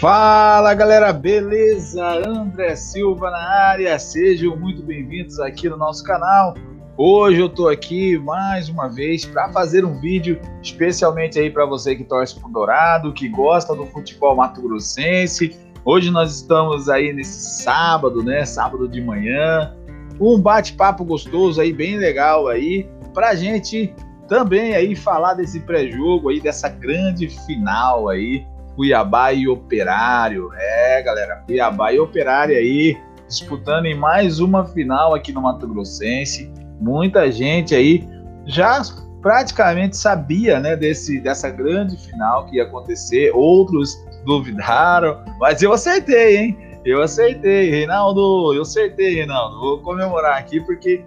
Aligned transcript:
Fala 0.00 0.72
galera, 0.72 1.12
beleza? 1.12 2.02
André 2.26 2.76
Silva 2.76 3.30
na 3.30 3.36
área, 3.36 3.98
sejam 3.98 4.56
muito 4.56 4.82
bem-vindos 4.82 5.38
aqui 5.38 5.68
no 5.68 5.76
nosso 5.76 6.02
canal. 6.02 6.54
Hoje 6.96 7.40
eu 7.40 7.50
tô 7.50 7.68
aqui 7.68 8.16
mais 8.16 8.70
uma 8.70 8.88
vez 8.88 9.26
para 9.26 9.50
fazer 9.50 9.84
um 9.84 10.00
vídeo 10.00 10.40
especialmente 10.62 11.38
aí 11.38 11.50
para 11.50 11.66
você 11.66 11.94
que 11.94 12.04
torce 12.04 12.40
pro 12.40 12.48
Dourado, 12.50 13.12
que 13.12 13.28
gosta 13.28 13.74
do 13.74 13.84
futebol 13.84 14.34
mato-grossense. 14.34 15.71
Hoje 15.84 16.10
nós 16.10 16.36
estamos 16.36 16.88
aí 16.88 17.12
nesse 17.12 17.62
sábado, 17.64 18.22
né? 18.22 18.44
Sábado 18.44 18.88
de 18.88 19.00
manhã, 19.00 19.74
um 20.20 20.40
bate-papo 20.40 21.04
gostoso 21.04 21.60
aí, 21.60 21.72
bem 21.72 21.98
legal 21.98 22.46
aí, 22.46 22.88
pra 23.12 23.34
gente 23.34 23.92
também 24.28 24.74
aí 24.74 24.94
falar 24.94 25.34
desse 25.34 25.58
pré-jogo 25.60 26.28
aí, 26.28 26.40
dessa 26.40 26.68
grande 26.68 27.28
final 27.28 28.08
aí 28.08 28.46
Cuiabá 28.76 29.32
e 29.32 29.48
Operário. 29.48 30.50
É, 30.54 31.02
galera, 31.02 31.42
Cuiabá 31.46 31.92
e 31.92 31.98
Operário 31.98 32.56
aí 32.56 32.96
disputando 33.28 33.86
em 33.86 33.94
mais 33.94 34.38
uma 34.38 34.64
final 34.64 35.14
aqui 35.14 35.32
no 35.32 35.42
Mato 35.42 35.66
Grossense. 35.66 36.50
Muita 36.80 37.30
gente 37.30 37.74
aí 37.74 38.08
já 38.46 38.82
praticamente 39.20 39.96
sabia, 39.96 40.58
né, 40.58 40.76
desse 40.76 41.20
dessa 41.20 41.48
grande 41.48 41.96
final 41.96 42.46
que 42.46 42.56
ia 42.56 42.64
acontecer. 42.64 43.30
Outros 43.34 43.96
duvidaram, 44.24 45.22
mas 45.38 45.62
eu 45.62 45.72
acertei, 45.72 46.36
hein? 46.36 46.72
Eu 46.84 47.00
acertei, 47.00 47.70
Reinaldo. 47.70 48.52
Eu 48.54 48.62
acertei, 48.62 49.14
Reinaldo. 49.14 49.60
Vou 49.60 49.78
comemorar 49.78 50.38
aqui 50.38 50.60
porque 50.60 51.04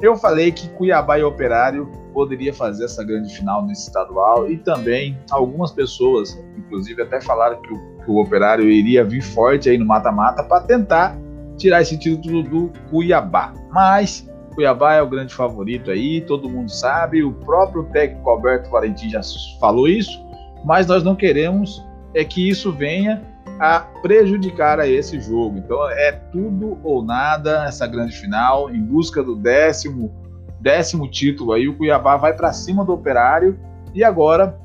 eu 0.00 0.16
falei 0.16 0.52
que 0.52 0.68
Cuiabá 0.70 1.18
e 1.18 1.22
Operário 1.22 1.90
poderia 2.12 2.52
fazer 2.52 2.84
essa 2.84 3.02
grande 3.02 3.34
final 3.34 3.64
nesse 3.66 3.88
estadual 3.88 4.50
e 4.50 4.56
também 4.58 5.18
algumas 5.30 5.72
pessoas, 5.72 6.38
inclusive 6.56 7.02
até 7.02 7.20
falaram 7.20 7.60
que 7.60 7.72
o, 7.72 7.98
que 8.04 8.10
o 8.10 8.16
Operário 8.18 8.70
iria 8.70 9.04
vir 9.04 9.22
forte 9.22 9.68
aí 9.68 9.76
no 9.76 9.84
mata-mata 9.84 10.42
para 10.44 10.62
tentar 10.62 11.18
tirar 11.56 11.82
esse 11.82 11.98
título 11.98 12.42
do 12.42 12.72
Cuiabá. 12.90 13.52
Mas 13.70 14.28
Cuiabá 14.54 14.94
é 14.94 15.02
o 15.02 15.08
grande 15.08 15.34
favorito 15.34 15.90
aí, 15.90 16.20
todo 16.22 16.48
mundo 16.48 16.70
sabe, 16.70 17.22
o 17.22 17.32
próprio 17.32 17.84
técnico 17.92 18.30
Alberto 18.30 18.70
Valentim 18.70 19.10
já 19.10 19.20
falou 19.60 19.88
isso, 19.88 20.18
mas 20.64 20.86
nós 20.86 21.02
não 21.02 21.14
queremos 21.14 21.84
é 22.16 22.24
que 22.24 22.48
isso 22.48 22.72
venha 22.72 23.22
a 23.60 23.78
prejudicar 23.78 24.80
a 24.80 24.88
esse 24.88 25.20
jogo. 25.20 25.58
Então 25.58 25.88
é 25.90 26.12
tudo 26.12 26.78
ou 26.82 27.04
nada 27.04 27.66
essa 27.66 27.86
grande 27.86 28.16
final 28.16 28.70
em 28.70 28.82
busca 28.82 29.22
do 29.22 29.36
décimo 29.36 30.12
décimo 30.58 31.08
título 31.08 31.52
aí. 31.52 31.68
O 31.68 31.76
Cuiabá 31.76 32.16
vai 32.16 32.32
para 32.32 32.52
cima 32.52 32.84
do 32.84 32.92
Operário 32.94 33.60
e 33.94 34.02
agora 34.02 34.58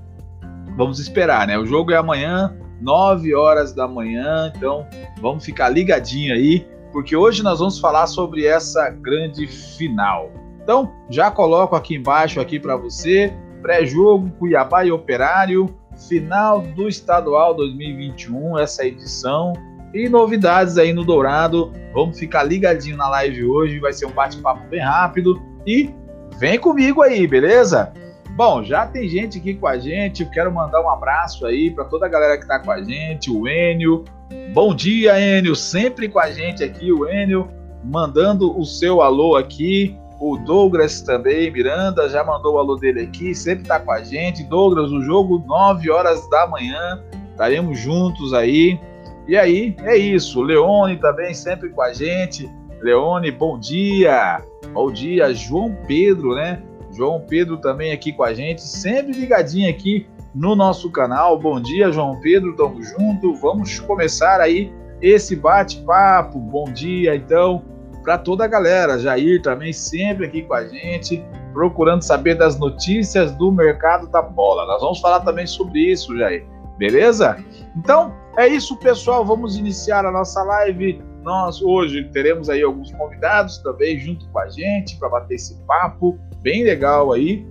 vamos 0.77 0.97
esperar, 0.97 1.45
né? 1.45 1.57
O 1.57 1.65
jogo 1.65 1.91
é 1.91 1.97
amanhã, 1.97 2.55
9 2.79 3.35
horas 3.35 3.73
da 3.73 3.85
manhã. 3.85 4.51
Então 4.55 4.87
vamos 5.21 5.43
ficar 5.43 5.67
ligadinho 5.67 6.33
aí, 6.33 6.65
porque 6.93 7.15
hoje 7.15 7.43
nós 7.43 7.59
vamos 7.59 7.79
falar 7.79 8.07
sobre 8.07 8.45
essa 8.45 8.89
grande 8.89 9.45
final. 9.45 10.31
Então 10.63 10.89
já 11.09 11.29
coloco 11.29 11.75
aqui 11.75 11.95
embaixo 11.95 12.39
aqui 12.39 12.59
para 12.59 12.77
você 12.77 13.33
pré-jogo 13.61 14.31
Cuiabá 14.39 14.85
e 14.85 14.91
Operário 14.91 15.80
final 16.07 16.61
do 16.61 16.87
Estadual 16.87 17.53
2021, 17.53 18.59
essa 18.59 18.85
edição. 18.85 19.53
E 19.93 20.07
novidades 20.07 20.77
aí 20.77 20.93
no 20.93 21.03
Dourado. 21.03 21.73
Vamos 21.93 22.17
ficar 22.17 22.43
ligadinho 22.43 22.95
na 22.95 23.09
live 23.09 23.45
hoje, 23.45 23.79
vai 23.79 23.91
ser 23.91 24.05
um 24.05 24.11
bate-papo 24.11 24.67
bem 24.69 24.79
rápido. 24.79 25.41
E 25.65 25.89
vem 26.37 26.57
comigo 26.57 27.01
aí, 27.01 27.27
beleza? 27.27 27.91
Bom, 28.35 28.63
já 28.63 28.87
tem 28.87 29.07
gente 29.09 29.37
aqui 29.37 29.53
com 29.53 29.67
a 29.67 29.77
gente. 29.77 30.25
Quero 30.25 30.51
mandar 30.51 30.81
um 30.81 30.89
abraço 30.89 31.45
aí 31.45 31.69
para 31.69 31.83
toda 31.85 32.05
a 32.05 32.09
galera 32.09 32.37
que 32.37 32.43
está 32.43 32.59
com 32.59 32.71
a 32.71 32.81
gente. 32.81 33.29
O 33.29 33.47
Enio. 33.47 34.05
Bom 34.53 34.73
dia, 34.73 35.19
Enio. 35.19 35.55
Sempre 35.55 36.07
com 36.07 36.19
a 36.19 36.31
gente 36.31 36.63
aqui, 36.63 36.91
o 36.91 37.07
Enio, 37.07 37.49
mandando 37.83 38.57
o 38.57 38.65
seu 38.65 39.01
alô 39.01 39.35
aqui. 39.35 39.97
O 40.21 40.37
Douglas 40.37 41.01
também, 41.01 41.49
Miranda, 41.49 42.07
já 42.07 42.23
mandou 42.23 42.53
o 42.53 42.59
alô 42.59 42.75
dele 42.75 43.01
aqui, 43.01 43.33
sempre 43.33 43.65
tá 43.65 43.79
com 43.79 43.91
a 43.91 44.03
gente. 44.03 44.43
Douglas, 44.43 44.91
o 44.91 45.01
jogo 45.01 45.43
9 45.47 45.89
horas 45.89 46.29
da 46.29 46.45
manhã, 46.45 47.03
estaremos 47.31 47.79
juntos 47.79 48.31
aí. 48.31 48.79
E 49.27 49.35
aí, 49.35 49.75
é 49.79 49.97
isso. 49.97 50.43
Leone 50.43 50.97
também 50.97 51.33
sempre 51.33 51.69
com 51.69 51.81
a 51.81 51.91
gente. 51.91 52.47
Leone, 52.83 53.31
bom 53.31 53.57
dia. 53.57 54.43
Bom 54.71 54.91
dia, 54.91 55.33
João 55.33 55.75
Pedro, 55.87 56.35
né? 56.35 56.61
João 56.91 57.19
Pedro 57.21 57.57
também 57.57 57.91
aqui 57.91 58.13
com 58.13 58.23
a 58.23 58.31
gente, 58.31 58.61
sempre 58.61 59.13
ligadinho 59.13 59.71
aqui 59.71 60.05
no 60.35 60.55
nosso 60.55 60.91
canal. 60.91 61.39
Bom 61.39 61.59
dia, 61.59 61.91
João 61.91 62.21
Pedro, 62.21 62.55
tamo 62.55 62.83
junto. 62.83 63.33
Vamos 63.37 63.79
começar 63.79 64.39
aí 64.39 64.71
esse 65.01 65.35
bate-papo. 65.35 66.37
Bom 66.37 66.65
dia, 66.65 67.15
então 67.15 67.63
para 68.03 68.17
toda 68.17 68.45
a 68.45 68.47
galera. 68.47 68.99
Jair 68.99 69.41
também 69.41 69.73
sempre 69.73 70.25
aqui 70.25 70.41
com 70.41 70.53
a 70.53 70.65
gente, 70.65 71.23
procurando 71.53 72.01
saber 72.01 72.35
das 72.35 72.57
notícias 72.59 73.31
do 73.33 73.51
mercado 73.51 74.07
da 74.07 74.21
bola. 74.21 74.65
Nós 74.65 74.81
vamos 74.81 74.99
falar 74.99 75.21
também 75.21 75.47
sobre 75.47 75.91
isso, 75.91 76.17
Jair. 76.17 76.45
Beleza? 76.77 77.37
Então, 77.75 78.13
é 78.37 78.47
isso, 78.47 78.75
pessoal. 78.77 79.25
Vamos 79.25 79.57
iniciar 79.57 80.05
a 80.05 80.11
nossa 80.11 80.41
live. 80.43 81.01
Nós 81.21 81.61
hoje 81.61 82.03
teremos 82.05 82.49
aí 82.49 82.63
alguns 82.63 82.91
convidados 82.91 83.59
também 83.59 83.99
junto 83.99 84.27
com 84.29 84.39
a 84.39 84.49
gente 84.49 84.97
para 84.97 85.09
bater 85.09 85.35
esse 85.35 85.55
papo 85.65 86.17
bem 86.41 86.63
legal 86.63 87.11
aí. 87.11 87.45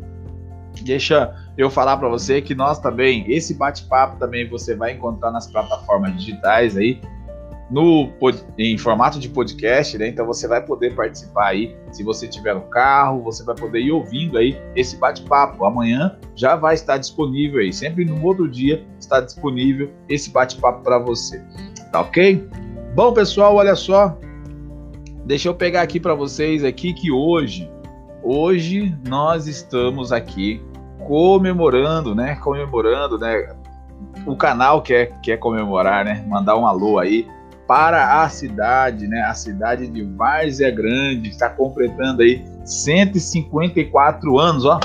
Deixa 0.82 1.34
eu 1.56 1.70
falar 1.70 1.96
para 1.98 2.08
você 2.08 2.40
que 2.40 2.54
nós 2.54 2.78
também, 2.78 3.24
esse 3.30 3.54
bate-papo 3.54 4.18
também 4.18 4.48
você 4.48 4.74
vai 4.74 4.92
encontrar 4.92 5.30
nas 5.30 5.46
plataformas 5.46 6.16
digitais 6.16 6.76
aí, 6.76 7.00
no, 7.70 8.10
em 8.58 8.76
formato 8.76 9.20
de 9.20 9.28
podcast, 9.28 9.96
né? 9.96 10.08
Então 10.08 10.26
você 10.26 10.48
vai 10.48 10.60
poder 10.60 10.94
participar 10.94 11.48
aí. 11.48 11.76
Se 11.92 12.02
você 12.02 12.26
tiver 12.26 12.54
no 12.54 12.62
carro, 12.62 13.22
você 13.22 13.44
vai 13.44 13.54
poder 13.54 13.80
ir 13.80 13.92
ouvindo 13.92 14.36
aí 14.36 14.60
esse 14.74 14.96
bate-papo. 14.96 15.64
Amanhã 15.64 16.18
já 16.34 16.56
vai 16.56 16.74
estar 16.74 16.98
disponível 16.98 17.60
aí. 17.60 17.72
Sempre 17.72 18.04
no 18.04 18.22
outro 18.24 18.48
dia 18.48 18.84
está 18.98 19.20
disponível 19.20 19.90
esse 20.08 20.30
bate-papo 20.30 20.82
para 20.82 20.98
você. 20.98 21.40
Tá 21.92 22.00
ok? 22.00 22.48
Bom, 22.94 23.12
pessoal, 23.12 23.54
olha 23.54 23.76
só. 23.76 24.18
Deixa 25.24 25.48
eu 25.48 25.54
pegar 25.54 25.82
aqui 25.82 26.00
para 26.00 26.14
vocês 26.14 26.64
aqui 26.64 26.92
que 26.92 27.12
hoje, 27.12 27.70
hoje 28.20 28.96
nós 29.06 29.46
estamos 29.46 30.10
aqui 30.10 30.60
comemorando, 31.06 32.16
né? 32.16 32.34
Comemorando, 32.36 33.16
né? 33.16 33.54
O 34.26 34.34
canal 34.34 34.82
quer, 34.82 35.20
quer 35.20 35.36
comemorar, 35.36 36.04
né? 36.04 36.24
Mandar 36.26 36.56
um 36.56 36.66
alô 36.66 36.98
aí 36.98 37.28
para 37.70 38.24
a 38.24 38.28
cidade, 38.28 39.06
né? 39.06 39.22
A 39.22 39.32
cidade 39.32 39.86
de 39.86 40.02
Várzea 40.02 40.72
Grande 40.72 41.28
está 41.28 41.48
completando 41.48 42.20
aí 42.20 42.44
154 42.64 44.40
anos, 44.40 44.64
ó. 44.64 44.80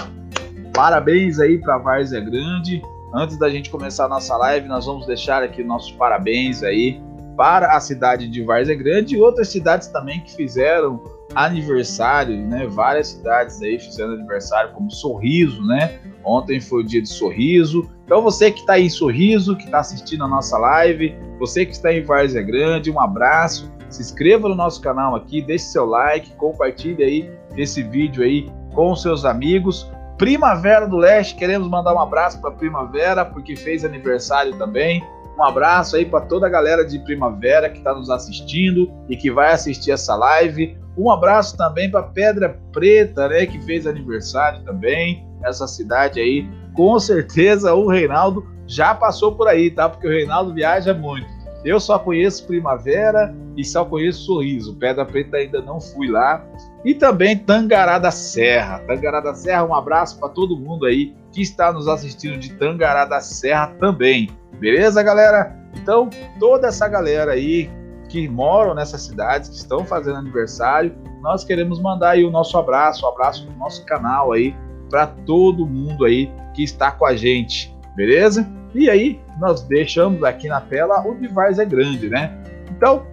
Parabéns 0.72 1.40
aí 1.40 1.58
para 1.58 1.80
Várzea 1.80 2.22
Grande. 2.22 2.84
Antes 3.12 3.40
da 3.40 3.50
gente 3.50 3.72
começar 3.72 4.06
a 4.06 4.08
nossa 4.08 4.38
live, 4.38 4.68
nós 4.68 4.86
vamos 4.86 5.08
deixar 5.08 5.42
aqui 5.42 5.64
nossos 5.64 5.94
parabéns 5.94 6.62
aí 6.62 7.02
para 7.36 7.76
a 7.76 7.80
cidade 7.80 8.28
de 8.28 8.44
Várzea 8.44 8.76
Grande 8.76 9.16
e 9.16 9.20
outras 9.20 9.48
cidades 9.48 9.88
também 9.88 10.20
que 10.20 10.36
fizeram 10.36 11.02
aniversário, 11.36 12.38
né? 12.48 12.66
Várias 12.66 13.10
cidades 13.10 13.62
aí 13.62 13.78
fizeram 13.78 14.14
aniversário, 14.14 14.72
como 14.74 14.90
Sorriso, 14.90 15.62
né? 15.66 16.00
Ontem 16.24 16.60
foi 16.60 16.82
o 16.82 16.86
dia 16.86 17.02
de 17.02 17.10
Sorriso. 17.10 17.90
Então 18.06 18.22
você 18.22 18.52
que 18.52 18.62
está 18.62 18.80
em 18.80 18.90
Sorriso, 18.90 19.56
que 19.56 19.66
está 19.66 19.80
assistindo 19.80 20.24
a 20.24 20.28
nossa 20.28 20.58
live, 20.58 21.16
você 21.38 21.66
que 21.66 21.74
está 21.74 21.94
em 21.94 22.04
Várzea 22.04 22.42
Grande, 22.42 22.90
um 22.90 23.00
abraço. 23.00 23.72
Se 23.90 24.02
inscreva 24.02 24.50
no 24.50 24.56
nosso 24.56 24.82
canal 24.82 25.16
aqui, 25.16 25.42
deixe 25.42 25.66
seu 25.66 25.86
like, 25.86 26.34
compartilhe 26.36 27.04
aí 27.04 27.32
esse 27.56 27.84
vídeo 27.84 28.24
aí 28.24 28.50
com 28.74 28.96
seus 28.96 29.26
amigos. 29.26 29.90
Primavera 30.18 30.88
do 30.88 30.96
Leste, 30.96 31.36
queremos 31.36 31.68
mandar 31.68 31.94
um 31.94 32.00
abraço 32.00 32.40
para 32.40 32.52
Primavera, 32.52 33.26
porque 33.26 33.56
fez 33.56 33.84
aniversário 33.84 34.58
também. 34.58 35.04
Um 35.38 35.44
abraço 35.44 35.98
aí 35.98 36.06
para 36.06 36.22
toda 36.22 36.48
a 36.48 36.50
galera 36.50 36.86
de 36.86 36.98
Primavera 37.00 37.70
que 37.70 37.80
está 37.80 37.94
nos 37.94 38.10
assistindo 38.10 38.90
e 39.10 39.18
que 39.18 39.30
vai 39.30 39.52
assistir 39.52 39.92
essa 39.92 40.16
live. 40.16 40.78
Um 40.98 41.12
abraço 41.12 41.58
também 41.58 41.92
para 41.92 42.04
Pedra 42.04 42.58
Preta, 42.72 43.28
né, 43.28 43.46
que 43.46 43.60
fez 43.66 43.86
aniversário 43.86 44.64
também. 44.64 45.28
Essa 45.44 45.68
cidade 45.68 46.20
aí, 46.20 46.48
com 46.74 46.98
certeza 47.00 47.74
o 47.74 47.88
Reinaldo 47.88 48.48
já 48.66 48.96
passou 48.96 49.36
por 49.36 49.48
aí, 49.48 49.70
tá? 49.70 49.90
Porque 49.90 50.08
o 50.08 50.12
Reinaldo 50.12 50.54
viaja 50.54 50.94
muito. 50.94 51.35
Eu 51.66 51.80
só 51.80 51.98
conheço 51.98 52.46
Primavera 52.46 53.36
e 53.58 53.66
só 53.66 53.84
conheço 53.84 54.22
Sorriso. 54.22 54.76
Pedra 54.76 55.04
Preta 55.04 55.38
ainda 55.38 55.62
não 55.62 55.82
fui 55.82 56.08
lá. 56.08 56.46
E 56.86 56.94
também 56.94 57.36
Tangará 57.36 57.98
da 57.98 58.12
Serra. 58.12 58.80
Tangará 58.86 59.20
da 59.20 59.34
Serra, 59.34 59.66
um 59.66 59.74
abraço 59.74 60.20
para 60.20 60.30
todo 60.30 60.56
mundo 60.56 60.86
aí 60.86 61.16
que 61.32 61.42
está 61.42 61.74
nos 61.74 61.88
assistindo 61.88 62.38
de 62.38 62.54
Tangará 62.54 63.04
da 63.06 63.20
Serra 63.20 63.74
também. 63.80 64.30
Beleza, 64.60 65.02
galera? 65.02 65.58
Então, 65.76 66.08
toda 66.40 66.68
essa 66.68 66.88
galera 66.88 67.32
aí 67.32 67.68
que 68.10 68.30
moram 68.30 68.76
nessas 68.76 69.02
cidades, 69.02 69.50
que 69.50 69.56
estão 69.56 69.84
fazendo 69.84 70.18
aniversário, 70.18 70.96
nós 71.22 71.44
queremos 71.44 71.82
mandar 71.82 72.12
aí 72.12 72.24
o 72.24 72.30
nosso 72.30 72.56
abraço, 72.58 73.04
o 73.04 73.10
abraço 73.10 73.46
do 73.48 73.58
nosso 73.58 73.84
canal 73.86 74.32
aí 74.32 74.56
para 74.90 75.08
todo 75.08 75.66
mundo 75.66 76.06
aí 76.06 76.32
que 76.54 76.64
está 76.64 76.92
com 76.92 77.06
a 77.06 77.16
gente, 77.16 77.76
beleza? 77.96 78.48
E 78.76 78.90
aí, 78.90 79.22
nós 79.40 79.62
deixamos 79.62 80.22
aqui 80.24 80.50
na 80.50 80.60
tela 80.60 81.02
o 81.08 81.16
de 81.16 81.30
Várzea 81.30 81.64
Grande, 81.64 82.10
né? 82.10 82.38
Então, 82.70 83.06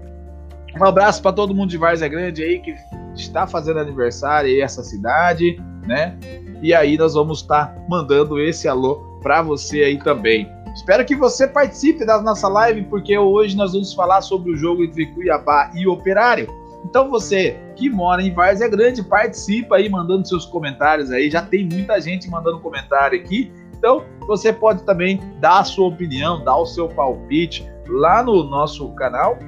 um 0.78 0.84
abraço 0.84 1.22
para 1.22 1.32
todo 1.32 1.54
mundo 1.54 1.70
de 1.70 1.78
Várzea 1.78 2.08
Grande 2.08 2.42
aí 2.42 2.58
que 2.58 2.74
está 3.14 3.46
fazendo 3.46 3.78
aniversário 3.78 4.50
aí 4.50 4.60
essa 4.60 4.82
cidade, 4.82 5.62
né? 5.86 6.18
E 6.60 6.74
aí 6.74 6.98
nós 6.98 7.14
vamos 7.14 7.42
estar 7.42 7.66
tá 7.66 7.80
mandando 7.88 8.40
esse 8.40 8.66
alô 8.66 9.20
para 9.22 9.40
você 9.40 9.84
aí 9.84 9.98
também. 9.98 10.50
Espero 10.74 11.04
que 11.04 11.14
você 11.14 11.46
participe 11.46 12.04
da 12.04 12.20
nossa 12.20 12.48
live, 12.48 12.82
porque 12.86 13.16
hoje 13.16 13.56
nós 13.56 13.72
vamos 13.72 13.94
falar 13.94 14.20
sobre 14.20 14.50
o 14.50 14.56
jogo 14.56 14.82
entre 14.82 15.06
Cuiabá 15.06 15.70
e 15.76 15.86
Operário. 15.86 16.48
Então 16.84 17.08
você 17.08 17.56
que 17.76 17.88
mora 17.88 18.20
em 18.20 18.32
Várzea 18.32 18.68
Grande, 18.68 19.00
participa 19.04 19.76
aí 19.76 19.88
mandando 19.88 20.26
seus 20.26 20.44
comentários 20.44 21.12
aí. 21.12 21.30
Já 21.30 21.42
tem 21.42 21.68
muita 21.68 22.00
gente 22.00 22.28
mandando 22.28 22.58
comentário 22.58 23.20
aqui. 23.20 23.52
Então 23.76 24.04
você 24.26 24.52
pode 24.52 24.82
também 24.84 25.20
dar 25.40 25.60
a 25.60 25.64
sua 25.64 25.88
opinião, 25.88 26.42
dar 26.44 26.56
o 26.56 26.66
seu 26.66 26.88
palpite 26.88 27.68
lá 27.88 28.22
no 28.22 28.44
nosso 28.44 28.88
canal. 28.94 29.38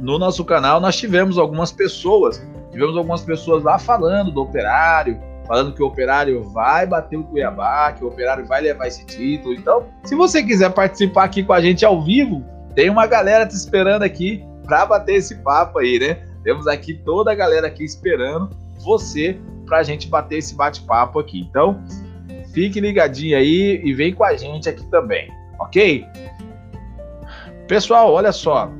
No 0.00 0.18
nosso 0.18 0.44
canal 0.44 0.80
nós 0.80 0.96
tivemos 0.96 1.38
algumas 1.38 1.70
pessoas, 1.70 2.44
tivemos 2.70 2.96
algumas 2.96 3.22
pessoas 3.22 3.62
lá 3.62 3.78
falando 3.78 4.30
do 4.30 4.42
Operário, 4.42 5.20
falando 5.46 5.72
que 5.72 5.82
o 5.82 5.86
Operário 5.86 6.42
vai 6.50 6.86
bater 6.86 7.16
o 7.16 7.24
Cuiabá, 7.24 7.92
que 7.92 8.04
o 8.04 8.08
Operário 8.08 8.46
vai 8.46 8.60
levar 8.60 8.86
esse 8.86 9.04
título. 9.04 9.54
Então, 9.54 9.86
se 10.04 10.14
você 10.14 10.42
quiser 10.42 10.70
participar 10.72 11.24
aqui 11.24 11.42
com 11.42 11.52
a 11.52 11.60
gente 11.60 11.84
ao 11.84 12.02
vivo, 12.02 12.44
tem 12.74 12.90
uma 12.90 13.06
galera 13.06 13.46
te 13.46 13.54
esperando 13.54 14.02
aqui 14.02 14.44
para 14.64 14.86
bater 14.86 15.16
esse 15.16 15.36
papo 15.36 15.78
aí, 15.78 15.98
né? 15.98 16.18
Temos 16.42 16.66
aqui 16.66 16.94
toda 16.94 17.32
a 17.32 17.34
galera 17.34 17.66
aqui 17.66 17.84
esperando 17.84 18.50
você 18.84 19.38
para 19.66 19.78
a 19.78 19.82
gente 19.82 20.08
bater 20.08 20.38
esse 20.38 20.54
bate-papo 20.54 21.18
aqui. 21.18 21.40
Então, 21.40 21.82
fique 22.54 22.80
ligadinho 22.80 23.36
aí 23.36 23.82
e 23.84 23.92
vem 23.92 24.14
com 24.14 24.24
a 24.24 24.34
gente 24.36 24.68
aqui 24.68 24.86
também, 24.86 25.28
ok? 25.60 26.06
Pessoal, 27.68 28.12
olha 28.12 28.32
só, 28.32 28.70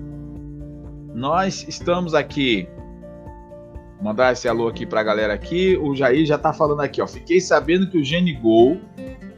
nós 1.12 1.66
estamos 1.68 2.14
aqui 2.14 2.68
mandar 4.00 4.32
esse 4.32 4.46
alô 4.46 4.68
aqui 4.68 4.84
pra 4.84 5.02
galera 5.02 5.32
aqui. 5.32 5.78
O 5.78 5.94
Jair 5.94 6.26
já 6.26 6.36
tá 6.36 6.52
falando 6.52 6.80
aqui, 6.80 7.00
ó. 7.00 7.06
Fiquei 7.06 7.40
sabendo 7.40 7.88
que 7.88 7.96
o 7.96 8.04
Genigol 8.04 8.78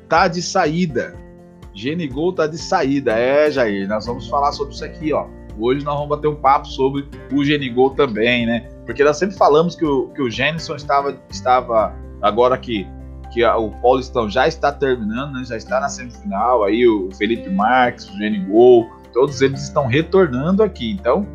tá 0.09 0.27
de 0.27 0.43
saída. 0.43 1.15
Genigol 1.73 2.33
tá 2.33 2.49
de 2.49 2.59
saída. 2.59 3.13
É, 3.13 3.51
Jair, 3.51 3.89
nós 3.89 4.07
vamos 4.07 4.29
falar 4.29 4.51
sobre 4.53 4.75
isso 4.75 4.85
aqui, 4.85 5.13
ó. 5.13 5.27
Hoje 5.59 5.85
nós 5.85 5.95
vamos 5.95 6.09
bater 6.09 6.29
um 6.29 6.35
papo 6.35 6.67
sobre 6.67 7.09
o 7.33 7.45
Genigol 7.45 7.91
também, 7.91 8.45
né? 8.45 8.69
Porque 8.85 9.05
nós 9.05 9.17
sempre 9.17 9.37
falamos 9.37 9.77
que 9.77 9.85
o, 9.85 10.09
que 10.09 10.21
o 10.21 10.29
estava, 10.29 11.17
estava 11.31 11.95
agora 12.21 12.59
que, 12.59 12.87
que 13.37 13.45
o 13.45 13.71
Paulistão 13.83 14.31
já 14.31 14.49
está 14.49 14.73
terminando, 14.73 15.35
né? 15.35 15.45
já 15.45 15.59
está 15.59 15.79
na 15.79 15.91
semifinal. 15.91 16.65
Aí 16.65 16.89
o 16.89 17.11
Felipe 17.19 17.51
Marques, 17.51 18.09
o 18.09 18.17
Genigol, 18.17 18.89
todos 19.13 19.43
eles 19.43 19.63
estão 19.63 19.87
retornando 19.87 20.63
aqui. 20.63 20.93
Então, 20.93 21.27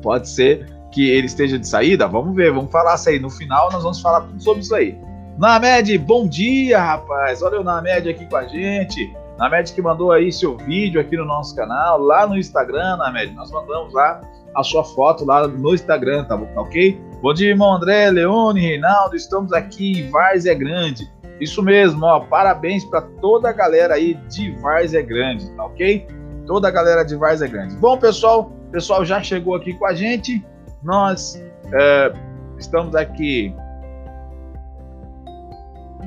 pode 0.00 0.26
ser 0.30 0.66
que 0.90 1.10
ele 1.10 1.26
esteja 1.26 1.58
de 1.58 1.68
saída? 1.68 2.08
Vamos 2.08 2.34
ver, 2.34 2.50
vamos 2.50 2.72
falar 2.72 2.94
isso 2.94 3.10
aí. 3.10 3.18
No 3.18 3.28
final 3.28 3.70
nós 3.70 3.82
vamos 3.82 4.00
falar 4.00 4.22
tudo 4.22 4.42
sobre 4.42 4.62
isso 4.62 4.74
aí. 4.74 4.98
Named, 5.38 5.98
bom 5.98 6.26
dia, 6.26 6.82
rapaz. 6.82 7.42
Olha 7.42 7.60
o 7.60 7.64
Named 7.64 8.08
aqui 8.08 8.24
com 8.24 8.36
a 8.36 8.46
gente. 8.46 9.14
Named 9.38 9.70
que 9.70 9.82
mandou 9.82 10.12
aí 10.12 10.32
seu 10.32 10.56
vídeo 10.56 10.98
aqui 10.98 11.14
no 11.14 11.26
nosso 11.26 11.54
canal, 11.54 11.98
lá 11.98 12.26
no 12.26 12.38
Instagram, 12.38 12.96
Named. 12.96 13.34
Nós 13.34 13.50
mandamos 13.50 13.92
lá 13.92 14.18
a 14.56 14.62
sua 14.62 14.82
foto 14.82 15.26
lá 15.26 15.46
no 15.46 15.74
Instagram, 15.74 16.24
tá, 16.24 16.38
tá 16.38 16.60
ok? 16.62 16.98
Bom 17.22 17.32
dia, 17.32 17.50
irmão 17.50 17.72
André, 17.72 18.10
Leone, 18.10 18.60
Reinaldo. 18.60 19.14
Estamos 19.14 19.52
aqui 19.52 20.00
em 20.00 20.10
Várzea 20.10 20.54
Grande. 20.54 21.08
Isso 21.40 21.62
mesmo, 21.62 22.04
ó. 22.04 22.18
Parabéns 22.18 22.84
para 22.84 23.00
toda 23.00 23.48
a 23.48 23.52
galera 23.52 23.94
aí 23.94 24.14
de 24.28 24.50
Várzea 24.56 25.02
Grande, 25.02 25.48
tá 25.52 25.64
ok? 25.66 26.04
Toda 26.48 26.66
a 26.66 26.70
galera 26.72 27.04
de 27.04 27.14
Várzea 27.14 27.46
Grande. 27.46 27.76
Bom, 27.76 27.96
pessoal, 27.96 28.50
pessoal 28.72 29.04
já 29.04 29.22
chegou 29.22 29.54
aqui 29.54 29.72
com 29.74 29.86
a 29.86 29.94
gente. 29.94 30.44
Nós 30.82 31.40
é, 31.72 32.12
estamos 32.58 32.96
aqui 32.96 33.54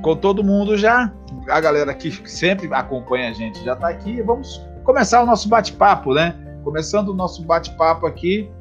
com 0.01 0.17
todo 0.17 0.43
mundo 0.43 0.77
já. 0.77 1.13
A 1.49 1.61
galera 1.61 1.93
que 1.93 2.11
sempre 2.29 2.67
acompanha 2.73 3.29
a 3.29 3.33
gente 3.33 3.63
já 3.63 3.71
está 3.71 3.87
aqui. 3.87 4.21
Vamos 4.21 4.61
começar 4.83 5.23
o 5.23 5.25
nosso 5.25 5.47
bate-papo, 5.47 6.13
né? 6.13 6.35
Começando 6.61 7.07
o 7.07 7.13
nosso 7.13 7.41
bate-papo 7.41 8.05
aqui. 8.05 8.51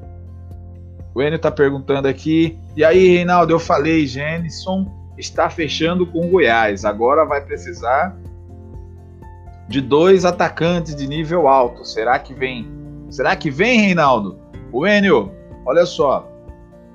O 1.15 1.23
Enio 1.23 1.37
está 1.37 1.51
perguntando 1.51 2.09
aqui. 2.09 2.59
E 2.77 2.85
aí, 2.85 3.09
Reinaldo, 3.09 3.53
eu 3.53 3.61
falei, 3.61 4.07
Jenison 4.07 4.87
está 5.17 5.49
fechando 5.49 6.07
com 6.07 6.27
o 6.27 6.29
Goiás. 6.29 6.85
Agora 6.85 7.25
vai 7.25 7.41
precisar 7.41 8.17
de 9.69 9.81
dois 9.81 10.25
atacantes 10.25 10.95
de 10.95 11.07
nível 11.07 11.47
alto. 11.47 11.85
Será 11.85 12.19
que 12.19 12.35
vem? 12.35 12.69
Será 13.09 13.37
que 13.37 13.51
vem, 13.51 13.81
Reinaldo? 13.81 14.39
O 14.73 14.85
Enio, 14.87 15.31
Olha 15.67 15.87
só, 15.87 16.31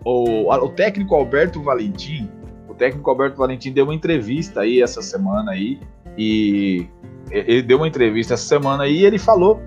o, 0.06 0.54
o 0.54 0.70
técnico 0.70 1.16
Alberto 1.16 1.62
Valentim, 1.62 2.30
o 2.68 2.74
técnico 2.76 3.10
Alberto 3.10 3.38
Valentim 3.38 3.72
deu 3.72 3.86
uma 3.86 3.96
entrevista 3.96 4.62
aí 4.62 4.82
essa 4.82 5.02
semana 5.02 5.52
aí 5.52 5.80
e 6.18 6.88
ele 7.32 7.64
deu 7.64 7.78
uma 7.78 7.88
entrevista 7.88 8.36
essa 8.36 8.46
semana 8.46 8.84
aí 8.84 9.00
e 9.00 9.06
ele 9.06 9.18
falou, 9.18 9.60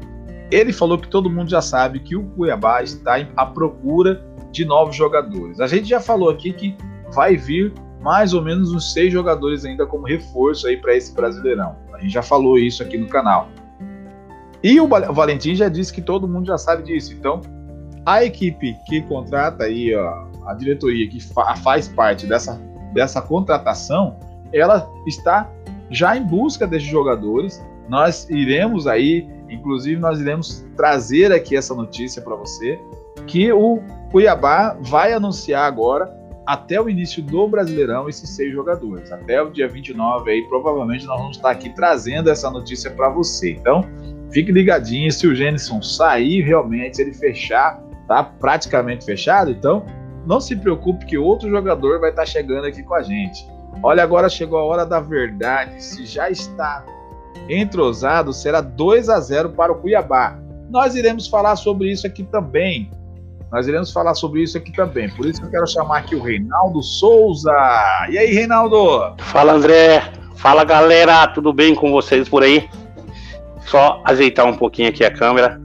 ele 0.50 0.72
falou 0.72 0.98
que 0.98 1.08
todo 1.08 1.28
mundo 1.28 1.50
já 1.50 1.60
sabe 1.60 1.98
que 1.98 2.14
o 2.14 2.22
Cuiabá 2.22 2.82
está 2.82 3.16
à 3.36 3.44
procura 3.44 4.24
de 4.52 4.64
novos 4.64 4.94
jogadores. 4.94 5.58
A 5.58 5.66
gente 5.66 5.88
já 5.88 5.98
falou 5.98 6.30
aqui 6.30 6.52
que 6.52 6.76
vai 7.12 7.36
vir 7.36 7.72
mais 8.00 8.34
ou 8.34 8.42
menos 8.42 8.72
uns 8.72 8.92
seis 8.92 9.12
jogadores 9.12 9.64
ainda 9.64 9.86
como 9.86 10.06
reforço 10.06 10.66
aí 10.66 10.76
para 10.76 10.94
esse 10.94 11.14
Brasileirão. 11.14 11.76
A 11.92 11.98
gente 11.98 12.12
já 12.12 12.22
falou 12.22 12.58
isso 12.58 12.82
aqui 12.82 12.98
no 12.98 13.08
canal. 13.08 13.48
E 14.62 14.80
o 14.80 14.86
Valentim 14.86 15.54
já 15.54 15.68
disse 15.68 15.92
que 15.92 16.02
todo 16.02 16.28
mundo 16.28 16.46
já 16.46 16.58
sabe 16.58 16.82
disso. 16.84 17.12
Então, 17.12 17.40
a 18.04 18.24
equipe 18.24 18.76
que 18.86 19.02
contrata 19.02 19.64
aí, 19.64 19.94
ó, 19.94 20.26
a 20.46 20.54
diretoria 20.54 21.08
que 21.08 21.20
fa 21.20 21.56
faz 21.56 21.88
parte 21.88 22.26
dessa, 22.26 22.60
dessa 22.92 23.20
contratação, 23.20 24.16
ela 24.52 24.88
está 25.06 25.50
já 25.90 26.16
em 26.16 26.24
busca 26.24 26.66
desses 26.66 26.88
jogadores. 26.88 27.64
Nós 27.88 28.28
iremos 28.30 28.86
aí, 28.86 29.28
inclusive 29.48 30.00
nós 30.00 30.20
iremos 30.20 30.64
trazer 30.76 31.32
aqui 31.32 31.56
essa 31.56 31.74
notícia 31.74 32.22
para 32.22 32.34
você, 32.34 32.78
que 33.26 33.52
o 33.52 33.80
Cuiabá 34.10 34.76
vai 34.80 35.12
anunciar 35.12 35.64
agora 35.64 36.12
até 36.46 36.80
o 36.80 36.88
início 36.88 37.22
do 37.22 37.46
Brasileirão 37.46 38.08
esses 38.08 38.28
seis 38.30 38.52
jogadores. 38.52 39.12
Até 39.12 39.40
o 39.40 39.50
dia 39.50 39.68
29 39.68 40.30
aí, 40.30 40.42
provavelmente 40.48 41.06
nós 41.06 41.18
vamos 41.18 41.36
estar 41.36 41.50
aqui 41.50 41.70
trazendo 41.70 42.28
essa 42.28 42.50
notícia 42.50 42.90
para 42.90 43.08
você. 43.08 43.52
Então, 43.52 43.84
fique 44.30 44.50
ligadinho, 44.50 45.10
se 45.10 45.26
o 45.26 45.34
Gênison 45.34 45.80
sair 45.80 46.42
realmente, 46.42 47.00
ele 47.00 47.14
fechar 47.14 47.80
tá 48.06 48.22
praticamente 48.22 49.04
fechado, 49.04 49.50
então 49.50 49.86
não 50.26 50.40
se 50.40 50.54
preocupe 50.54 51.06
que 51.06 51.16
outro 51.16 51.48
jogador 51.48 52.00
vai 52.00 52.10
estar 52.10 52.26
chegando 52.26 52.66
aqui 52.66 52.82
com 52.82 52.94
a 52.94 53.02
gente. 53.02 53.46
Olha, 53.82 54.02
agora 54.02 54.28
chegou 54.28 54.58
a 54.58 54.64
hora 54.64 54.84
da 54.84 55.00
verdade. 55.00 55.82
Se 55.82 56.04
já 56.04 56.30
está 56.30 56.84
entrosado, 57.48 58.32
será 58.32 58.60
2 58.60 59.08
a 59.08 59.18
0 59.18 59.50
para 59.50 59.72
o 59.72 59.76
Cuiabá. 59.76 60.38
Nós 60.68 60.94
iremos 60.94 61.26
falar 61.26 61.56
sobre 61.56 61.90
isso 61.90 62.06
aqui 62.06 62.22
também. 62.22 62.90
Nós 63.52 63.68
iremos 63.68 63.92
falar 63.92 64.14
sobre 64.14 64.42
isso 64.42 64.56
aqui 64.56 64.72
também. 64.72 65.10
Por 65.10 65.26
isso 65.26 65.44
eu 65.44 65.50
quero 65.50 65.66
chamar 65.66 65.98
aqui 65.98 66.14
o 66.14 66.22
Reinaldo 66.22 66.82
Souza. 66.82 67.52
E 68.08 68.16
aí, 68.16 68.32
Reinaldo? 68.32 69.14
Fala, 69.18 69.52
André. 69.52 70.10
Fala, 70.36 70.64
galera. 70.64 71.26
Tudo 71.26 71.52
bem 71.52 71.74
com 71.74 71.92
vocês 71.92 72.26
por 72.30 72.42
aí? 72.42 72.66
Só 73.66 74.00
ajeitar 74.06 74.46
um 74.46 74.56
pouquinho 74.56 74.88
aqui 74.88 75.04
a 75.04 75.12
câmera. 75.12 75.60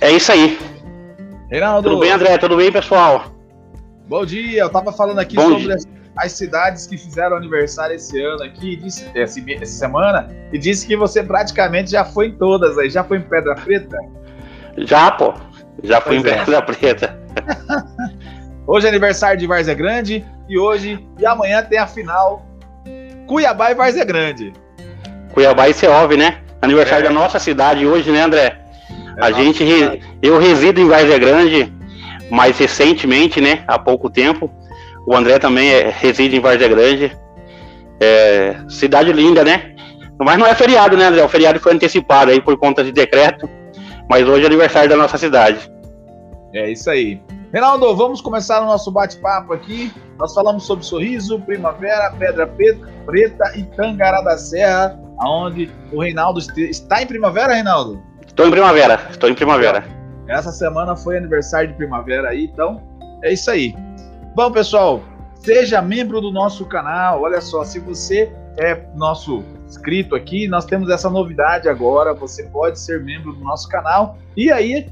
É 0.00 0.10
isso 0.10 0.32
aí. 0.32 0.58
Reinaldo. 1.48 1.88
Tudo 1.88 2.00
bem, 2.00 2.10
André? 2.10 2.36
Tudo 2.36 2.56
bem, 2.56 2.72
pessoal? 2.72 3.26
Bom 4.08 4.26
dia. 4.26 4.62
Eu 4.62 4.68
tava 4.68 4.92
falando 4.92 5.20
aqui 5.20 5.36
Bom 5.36 5.48
sobre 5.48 5.74
as, 5.74 5.86
as, 6.16 6.32
cidades 6.32 6.88
que 6.88 6.98
fizeram 6.98 7.36
aniversário 7.36 7.94
esse 7.94 8.20
ano 8.20 8.42
aqui, 8.42 8.74
disse, 8.74 9.08
essa 9.14 9.40
semana, 9.66 10.28
e 10.52 10.58
disse 10.58 10.88
que 10.88 10.96
você 10.96 11.22
praticamente 11.22 11.92
já 11.92 12.04
foi 12.04 12.26
em 12.26 12.32
todas 12.32 12.76
aí. 12.78 12.90
Já 12.90 13.04
foi 13.04 13.18
em 13.18 13.22
Pedra 13.22 13.54
Preta? 13.54 13.96
Já, 14.78 15.10
pô. 15.10 15.34
Já 15.82 16.00
fui 16.00 16.16
em 16.16 16.20
é. 16.20 16.22
Pedra 16.22 16.62
Preta. 16.62 17.18
hoje 18.66 18.86
é 18.86 18.88
aniversário 18.90 19.38
de 19.38 19.46
Várzea 19.46 19.74
Grande 19.74 20.24
e 20.48 20.58
hoje 20.58 21.06
e 21.18 21.24
amanhã 21.24 21.62
tem 21.62 21.78
a 21.78 21.86
final 21.86 22.44
Cuiabá 23.26 23.70
e 23.70 23.74
Várzea 23.74 24.04
Grande. 24.04 24.52
Cuiabá 25.32 25.68
e 25.68 25.74
Seove, 25.74 26.16
né? 26.16 26.38
Aniversário 26.60 27.04
é. 27.04 27.08
da 27.08 27.14
nossa 27.14 27.38
cidade 27.38 27.86
hoje, 27.86 28.10
né, 28.10 28.22
André? 28.22 28.58
É 29.16 29.24
a 29.24 29.30
gente, 29.30 29.64
eu 30.20 30.38
resido 30.38 30.80
em 30.80 30.88
Várzea 30.88 31.18
Grande, 31.18 31.72
mais 32.30 32.58
recentemente, 32.58 33.40
né, 33.40 33.62
há 33.66 33.78
pouco 33.78 34.10
tempo. 34.10 34.50
O 35.06 35.14
André 35.14 35.38
também 35.38 35.70
é, 35.70 35.94
reside 35.96 36.36
em 36.36 36.40
Várzea 36.40 36.68
Grande. 36.68 37.16
É, 38.00 38.56
cidade 38.68 39.12
linda, 39.12 39.44
né? 39.44 39.74
Mas 40.18 40.38
não 40.38 40.46
é 40.46 40.54
feriado, 40.54 40.96
né, 40.96 41.06
André? 41.06 41.22
O 41.22 41.28
feriado 41.28 41.60
foi 41.60 41.72
antecipado 41.72 42.30
aí 42.30 42.40
por 42.40 42.56
conta 42.58 42.82
de 42.84 42.92
decreto. 42.92 43.48
Mas 44.10 44.26
hoje 44.26 44.42
é 44.42 44.46
aniversário 44.48 44.90
da 44.90 44.96
nossa 44.96 45.16
cidade. 45.16 45.70
É 46.52 46.68
isso 46.68 46.90
aí. 46.90 47.22
Reinaldo, 47.52 47.94
vamos 47.94 48.20
começar 48.20 48.60
o 48.60 48.66
nosso 48.66 48.90
bate-papo 48.90 49.52
aqui. 49.52 49.92
Nós 50.18 50.34
falamos 50.34 50.64
sobre 50.64 50.84
Sorriso, 50.84 51.40
Primavera, 51.42 52.12
Pedra 52.18 52.44
Preta 53.06 53.52
e 53.56 53.62
Tangará 53.76 54.20
da 54.20 54.36
Serra, 54.36 55.00
aonde 55.16 55.70
o 55.92 56.02
Reinaldo 56.02 56.40
está 56.40 57.00
em 57.00 57.06
primavera, 57.06 57.54
Reinaldo? 57.54 58.02
Estou 58.26 58.48
em 58.48 58.50
primavera, 58.50 59.00
estou 59.10 59.30
em 59.30 59.34
primavera. 59.34 59.84
Essa 60.26 60.50
semana 60.50 60.96
foi 60.96 61.16
aniversário 61.16 61.68
de 61.68 61.74
primavera 61.74 62.30
aí, 62.30 62.46
então 62.52 62.82
é 63.22 63.32
isso 63.32 63.48
aí. 63.48 63.76
Bom, 64.34 64.50
pessoal, 64.50 65.04
seja 65.36 65.80
membro 65.80 66.20
do 66.20 66.32
nosso 66.32 66.64
canal. 66.64 67.22
Olha 67.22 67.40
só, 67.40 67.62
se 67.62 67.78
você 67.78 68.32
é 68.60 68.86
nosso 68.94 69.42
inscrito 69.66 70.14
aqui, 70.14 70.46
nós 70.46 70.66
temos 70.66 70.90
essa 70.90 71.08
novidade 71.08 71.66
agora. 71.66 72.12
Você 72.12 72.44
pode 72.44 72.78
ser 72.78 73.02
membro 73.02 73.32
do 73.32 73.40
nosso 73.40 73.66
canal 73.68 74.18
e 74.36 74.52
aí 74.52 74.90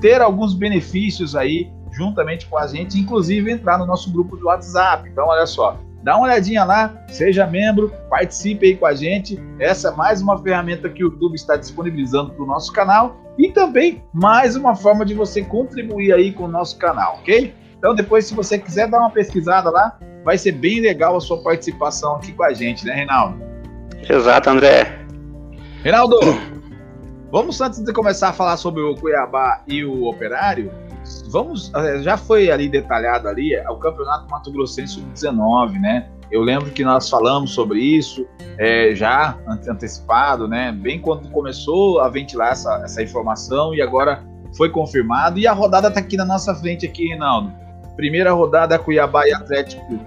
ter 0.00 0.22
alguns 0.22 0.54
benefícios 0.54 1.34
aí 1.34 1.68
juntamente 1.90 2.46
com 2.46 2.56
a 2.56 2.66
gente, 2.68 2.96
inclusive 2.96 3.50
entrar 3.50 3.76
no 3.76 3.86
nosso 3.86 4.12
grupo 4.12 4.36
do 4.36 4.46
WhatsApp. 4.46 5.08
Então, 5.08 5.26
olha 5.26 5.46
só, 5.46 5.80
dá 6.04 6.16
uma 6.16 6.26
olhadinha 6.26 6.64
lá, 6.64 6.94
seja 7.08 7.44
membro, 7.44 7.92
participe 8.08 8.66
aí 8.66 8.76
com 8.76 8.86
a 8.86 8.94
gente. 8.94 9.42
Essa 9.58 9.88
é 9.88 9.96
mais 9.96 10.22
uma 10.22 10.40
ferramenta 10.40 10.88
que 10.88 11.02
o 11.02 11.08
YouTube 11.08 11.34
está 11.34 11.56
disponibilizando 11.56 12.30
para 12.30 12.44
o 12.44 12.46
nosso 12.46 12.72
canal 12.72 13.16
e 13.36 13.50
também 13.50 14.00
mais 14.12 14.54
uma 14.54 14.76
forma 14.76 15.04
de 15.04 15.14
você 15.14 15.42
contribuir 15.42 16.12
aí 16.12 16.32
com 16.32 16.44
o 16.44 16.48
nosso 16.48 16.78
canal, 16.78 17.16
ok? 17.20 17.52
Então, 17.78 17.94
depois, 17.94 18.26
se 18.26 18.34
você 18.34 18.58
quiser 18.58 18.88
dar 18.88 18.98
uma 18.98 19.10
pesquisada 19.10 19.70
lá, 19.70 19.98
vai 20.24 20.36
ser 20.36 20.52
bem 20.52 20.80
legal 20.80 21.16
a 21.16 21.20
sua 21.20 21.42
participação 21.42 22.16
aqui 22.16 22.32
com 22.32 22.42
a 22.42 22.52
gente, 22.52 22.84
né, 22.84 22.92
Reinaldo? 22.92 23.40
Exato, 24.08 24.50
André. 24.50 24.98
Reinaldo, 25.82 26.18
vamos 27.30 27.60
antes 27.60 27.80
de 27.80 27.92
começar 27.92 28.30
a 28.30 28.32
falar 28.32 28.56
sobre 28.56 28.82
o 28.82 28.94
Cuiabá 28.96 29.62
e 29.66 29.84
o 29.84 30.06
Operário, 30.06 30.72
vamos, 31.30 31.72
eh, 31.74 32.02
já 32.02 32.16
foi 32.16 32.50
ali 32.50 32.68
detalhado 32.68 33.28
ali 33.28 33.54
é, 33.54 33.68
o 33.70 33.76
Campeonato 33.76 34.28
Mato 34.28 34.50
Grossense 34.50 34.94
Sub-19, 34.94 35.80
né? 35.80 36.08
Eu 36.30 36.42
lembro 36.42 36.70
que 36.70 36.84
nós 36.84 37.08
falamos 37.08 37.52
sobre 37.52 37.80
isso 37.80 38.26
é, 38.58 38.94
já 38.94 39.38
antecipado, 39.68 40.46
né? 40.46 40.72
Bem 40.72 41.00
quando 41.00 41.30
começou 41.30 42.00
a 42.00 42.08
ventilar 42.08 42.52
essa, 42.52 42.82
essa 42.84 43.02
informação 43.02 43.74
e 43.74 43.80
agora 43.80 44.22
foi 44.56 44.68
confirmado. 44.68 45.38
E 45.38 45.46
a 45.46 45.52
rodada 45.52 45.88
está 45.88 46.00
aqui 46.00 46.16
na 46.16 46.24
nossa 46.24 46.54
frente 46.54 46.84
aqui, 46.84 47.08
Reinaldo. 47.08 47.67
Primeira 47.98 48.30
rodada 48.30 48.78
Cuiabá 48.78 49.26
e 49.26 49.34
Atlético 49.34 49.98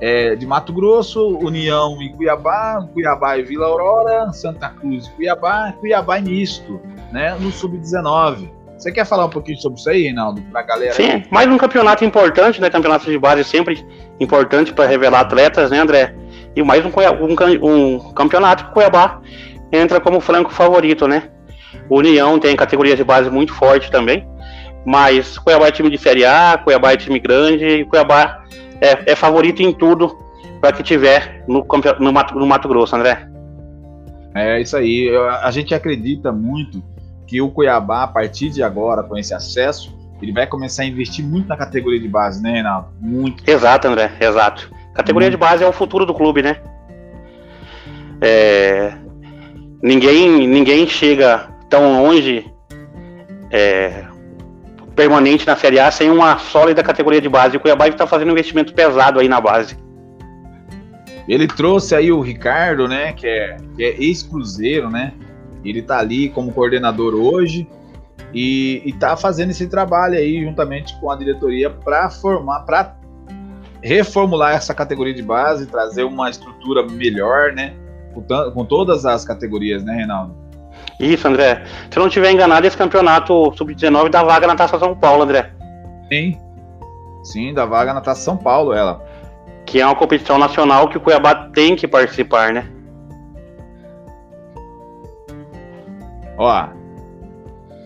é, 0.00 0.34
de 0.34 0.46
Mato 0.46 0.72
Grosso, 0.72 1.36
União 1.38 2.00
e 2.00 2.08
Cuiabá, 2.08 2.88
Cuiabá 2.94 3.36
e 3.36 3.42
Vila 3.42 3.66
Aurora, 3.66 4.32
Santa 4.32 4.70
Cruz 4.70 5.08
e 5.08 5.10
Cuiabá, 5.10 5.74
Cuiabá 5.78 6.18
e 6.18 6.22
misto, 6.22 6.80
né? 7.12 7.36
No 7.38 7.52
Sub-19. 7.52 8.50
Você 8.78 8.90
quer 8.90 9.04
falar 9.04 9.26
um 9.26 9.28
pouquinho 9.28 9.58
sobre 9.58 9.78
isso 9.78 9.90
aí, 9.90 10.04
Reinaldo, 10.04 10.40
pra 10.50 10.62
galera? 10.62 10.94
Sim, 10.94 11.22
mais 11.30 11.46
um 11.46 11.58
campeonato 11.58 12.02
importante, 12.02 12.62
né? 12.62 12.70
Campeonato 12.70 13.04
de 13.10 13.18
base 13.18 13.44
sempre 13.44 13.86
importante 14.18 14.72
para 14.72 14.86
revelar 14.86 15.20
atletas, 15.20 15.70
né, 15.70 15.80
André? 15.80 16.14
E 16.56 16.62
mais 16.62 16.82
um, 16.82 16.88
um, 16.88 17.96
um 17.96 18.12
campeonato 18.14 18.64
que 18.64 18.70
o 18.70 18.72
Cuiabá 18.72 19.20
entra 19.70 20.00
como 20.00 20.18
franco 20.18 20.50
favorito, 20.50 21.06
né? 21.06 21.28
União 21.90 22.38
tem 22.38 22.56
categoria 22.56 22.96
de 22.96 23.04
base 23.04 23.28
muito 23.28 23.52
forte 23.52 23.90
também, 23.90 24.26
mas 24.84 25.38
Cuiabá 25.38 25.68
é 25.68 25.70
time 25.70 25.90
de 25.90 25.98
Série 25.98 26.24
A, 26.24 26.58
Cuiabá 26.62 26.92
é 26.92 26.96
time 26.96 27.18
grande 27.18 27.64
e 27.64 27.84
Cuiabá 27.84 28.44
é, 28.80 29.12
é 29.12 29.16
favorito 29.16 29.62
em 29.62 29.72
tudo 29.72 30.18
para 30.60 30.72
que 30.72 30.82
tiver 30.82 31.44
no, 31.48 31.66
no, 32.00 32.12
Mato, 32.12 32.34
no 32.34 32.46
Mato 32.46 32.68
Grosso, 32.68 32.94
André. 32.96 33.28
É 34.34 34.60
isso 34.60 34.76
aí. 34.76 35.10
A 35.42 35.50
gente 35.50 35.74
acredita 35.74 36.32
muito 36.32 36.82
que 37.26 37.40
o 37.40 37.50
Cuiabá, 37.50 38.02
a 38.02 38.08
partir 38.08 38.50
de 38.50 38.62
agora, 38.62 39.02
com 39.02 39.16
esse 39.16 39.32
acesso, 39.32 39.96
ele 40.20 40.32
vai 40.32 40.46
começar 40.46 40.82
a 40.82 40.86
investir 40.86 41.24
muito 41.24 41.48
na 41.48 41.56
categoria 41.56 42.00
de 42.00 42.08
base, 42.08 42.42
né, 42.42 42.52
Reinaldo? 42.52 42.88
Muito. 43.00 43.48
Exato, 43.48 43.88
André, 43.88 44.12
exato. 44.20 44.70
Categoria 44.94 45.30
de 45.30 45.36
base 45.36 45.62
é 45.62 45.66
o 45.66 45.72
futuro 45.72 46.06
do 46.06 46.14
clube, 46.14 46.42
né? 46.42 46.56
É... 48.20 48.94
Ninguém, 49.82 50.46
ninguém 50.46 50.86
chega 50.86 51.48
tão 51.68 52.02
longe 52.02 52.50
é... 53.50 54.04
permanente 54.94 55.46
na 55.46 55.56
Série 55.56 55.78
A 55.78 55.90
sem 55.90 56.10
uma 56.10 56.38
sólida 56.38 56.82
categoria 56.82 57.20
de 57.20 57.28
base. 57.28 57.54
E 57.54 57.56
o 57.56 57.60
Cuiabá 57.60 57.88
está 57.88 58.06
fazendo 58.06 58.28
um 58.28 58.32
investimento 58.32 58.72
pesado 58.72 59.20
aí 59.20 59.28
na 59.28 59.40
base. 59.40 59.76
Ele 61.26 61.46
trouxe 61.46 61.94
aí 61.94 62.12
o 62.12 62.20
Ricardo, 62.20 62.86
né, 62.86 63.12
que 63.12 63.26
é, 63.26 63.56
que 63.74 63.82
é 63.82 64.02
ex-cruzeiro, 64.02 64.90
né? 64.90 65.14
Ele 65.64 65.80
está 65.80 65.98
ali 65.98 66.28
como 66.28 66.52
coordenador 66.52 67.14
hoje 67.14 67.66
e 68.32 68.82
está 68.84 69.16
fazendo 69.16 69.50
esse 69.50 69.66
trabalho 69.66 70.18
aí 70.18 70.44
juntamente 70.44 70.98
com 71.00 71.10
a 71.10 71.16
diretoria 71.16 71.70
para 71.70 72.10
formar, 72.10 72.60
para 72.60 72.96
reformular 73.80 74.54
essa 74.54 74.74
categoria 74.74 75.14
de 75.14 75.22
base, 75.22 75.66
trazer 75.66 76.04
uma 76.04 76.28
estrutura 76.28 76.86
melhor, 76.86 77.52
né? 77.52 77.74
Com, 78.12 78.22
com 78.22 78.64
todas 78.64 79.06
as 79.06 79.24
categorias, 79.24 79.82
né, 79.82 79.94
Reinaldo? 79.94 80.43
Isso, 80.98 81.26
André. 81.26 81.64
Se 81.90 81.98
eu 81.98 82.00
não 82.00 82.08
estiver 82.08 82.30
enganado, 82.30 82.66
esse 82.66 82.76
campeonato 82.76 83.52
sub-19 83.56 84.08
dá 84.10 84.22
vaga 84.22 84.46
na 84.46 84.54
Taça 84.54 84.78
São 84.78 84.94
Paulo, 84.94 85.22
André. 85.22 85.50
Sim. 86.10 86.38
Sim, 87.22 87.54
dá 87.54 87.64
vaga 87.64 87.92
na 87.92 88.00
Taça 88.00 88.22
São 88.22 88.36
Paulo, 88.36 88.72
ela. 88.72 89.04
Que 89.66 89.80
é 89.80 89.86
uma 89.86 89.96
competição 89.96 90.38
nacional 90.38 90.88
que 90.88 90.96
o 90.96 91.00
Cuiabá 91.00 91.34
tem 91.34 91.74
que 91.74 91.88
participar, 91.88 92.52
né? 92.52 92.68
Ó. 96.36 96.68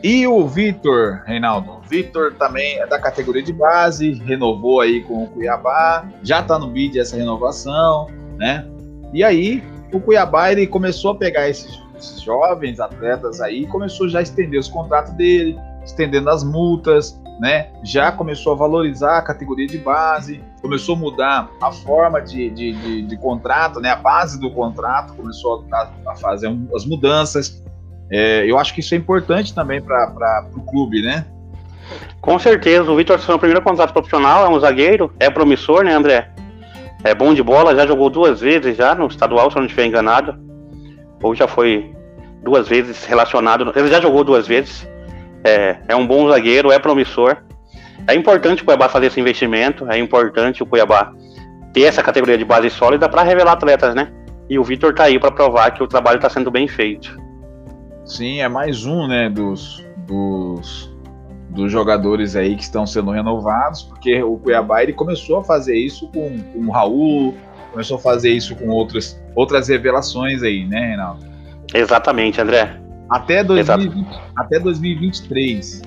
E 0.02 0.26
o 0.26 0.46
Vitor, 0.46 1.22
Reinaldo? 1.26 1.72
O 1.72 1.80
Vitor 1.80 2.34
também 2.34 2.78
é 2.78 2.86
da 2.86 2.98
categoria 2.98 3.42
de 3.42 3.52
base, 3.52 4.12
renovou 4.12 4.80
aí 4.80 5.02
com 5.02 5.24
o 5.24 5.26
Cuiabá, 5.28 6.06
já 6.22 6.42
tá 6.42 6.58
no 6.58 6.68
bid 6.68 6.98
essa 7.00 7.16
renovação, 7.16 8.06
né? 8.36 8.64
E 9.12 9.24
aí, 9.24 9.62
o 9.92 9.98
Cuiabá 10.00 10.52
ele 10.52 10.66
começou 10.66 11.12
a 11.12 11.14
pegar 11.16 11.48
esses, 11.48 11.82
jovens 12.20 12.80
atletas 12.80 13.40
aí, 13.40 13.66
começou 13.66 14.08
já 14.08 14.20
a 14.20 14.22
estender 14.22 14.58
os 14.58 14.68
contratos 14.68 15.12
dele, 15.12 15.58
estendendo 15.84 16.30
as 16.30 16.44
multas, 16.44 17.20
né? 17.40 17.68
Já 17.82 18.10
começou 18.10 18.52
a 18.52 18.56
valorizar 18.56 19.18
a 19.18 19.22
categoria 19.22 19.66
de 19.66 19.78
base, 19.78 20.42
começou 20.60 20.96
a 20.96 20.98
mudar 20.98 21.50
a 21.62 21.70
forma 21.70 22.20
de, 22.20 22.50
de, 22.50 22.72
de, 22.72 23.02
de 23.02 23.16
contrato, 23.16 23.80
né? 23.80 23.90
A 23.90 23.96
base 23.96 24.40
do 24.40 24.50
contrato 24.50 25.14
começou 25.14 25.64
a, 25.72 25.88
a 26.08 26.16
fazer 26.16 26.54
as 26.74 26.84
mudanças. 26.84 27.62
É, 28.10 28.44
eu 28.50 28.58
acho 28.58 28.74
que 28.74 28.80
isso 28.80 28.94
é 28.94 28.98
importante 28.98 29.54
também 29.54 29.80
para 29.80 30.46
o 30.56 30.60
clube, 30.62 31.02
né? 31.02 31.26
Com 32.20 32.38
certeza, 32.38 32.90
o 32.90 32.96
Vitor 32.96 33.18
foi 33.18 33.34
o 33.34 33.38
primeiro 33.38 33.62
contrato 33.62 33.92
profissional, 33.92 34.44
é 34.44 34.48
um 34.48 34.58
zagueiro, 34.58 35.12
é 35.18 35.30
promissor, 35.30 35.84
né, 35.84 35.94
André? 35.94 36.30
É 37.04 37.14
bom 37.14 37.32
de 37.32 37.42
bola, 37.42 37.76
já 37.76 37.86
jogou 37.86 38.10
duas 38.10 38.40
vezes 38.40 38.76
já 38.76 38.94
no 38.94 39.06
estadual, 39.06 39.50
se 39.50 39.56
eu 39.56 39.60
não 39.60 39.66
estiver 39.66 39.86
enganado. 39.86 40.36
Ou 41.22 41.34
já 41.34 41.46
foi 41.48 41.94
duas 42.42 42.68
vezes 42.68 43.04
relacionado. 43.04 43.72
Ele 43.74 43.88
já 43.88 44.00
jogou 44.00 44.24
duas 44.24 44.46
vezes. 44.46 44.88
É, 45.44 45.78
é 45.88 45.96
um 45.96 46.06
bom 46.06 46.28
zagueiro, 46.28 46.70
é 46.70 46.78
promissor. 46.78 47.36
É 48.06 48.14
importante 48.14 48.62
o 48.62 48.64
Cuiabá 48.64 48.88
fazer 48.88 49.06
esse 49.06 49.20
investimento, 49.20 49.90
é 49.90 49.98
importante 49.98 50.62
o 50.62 50.66
Cuiabá 50.66 51.12
ter 51.72 51.82
essa 51.82 52.02
categoria 52.02 52.38
de 52.38 52.44
base 52.44 52.70
sólida 52.70 53.08
para 53.08 53.22
revelar 53.22 53.52
atletas, 53.52 53.94
né? 53.94 54.12
E 54.48 54.58
o 54.58 54.64
Vitor 54.64 54.94
tá 54.94 55.04
aí 55.04 55.18
para 55.18 55.30
provar 55.30 55.72
que 55.72 55.82
o 55.82 55.86
trabalho 55.86 56.16
está 56.16 56.30
sendo 56.30 56.50
bem 56.50 56.66
feito. 56.66 57.18
Sim, 58.04 58.40
é 58.40 58.48
mais 58.48 58.86
um, 58.86 59.06
né, 59.06 59.28
dos, 59.28 59.84
dos, 60.06 60.90
dos 61.50 61.70
jogadores 61.70 62.34
aí 62.34 62.56
que 62.56 62.62
estão 62.62 62.86
sendo 62.86 63.10
renovados, 63.10 63.82
porque 63.82 64.22
o 64.22 64.38
Cuiabá 64.38 64.82
ele 64.82 64.94
começou 64.94 65.40
a 65.40 65.44
fazer 65.44 65.76
isso 65.76 66.08
com, 66.08 66.38
com 66.38 66.66
o 66.66 66.70
Raul, 66.70 67.34
começou 67.70 67.98
a 67.98 68.00
fazer 68.00 68.30
isso 68.30 68.56
com 68.56 68.68
outras, 68.68 69.20
outras 69.38 69.68
revelações 69.68 70.42
aí, 70.42 70.66
né, 70.66 70.88
Reinaldo? 70.88 71.24
Exatamente, 71.72 72.40
André. 72.40 72.76
Até, 73.08 73.44
2020, 73.44 74.08
até 74.36 74.58
2023. 74.58 75.82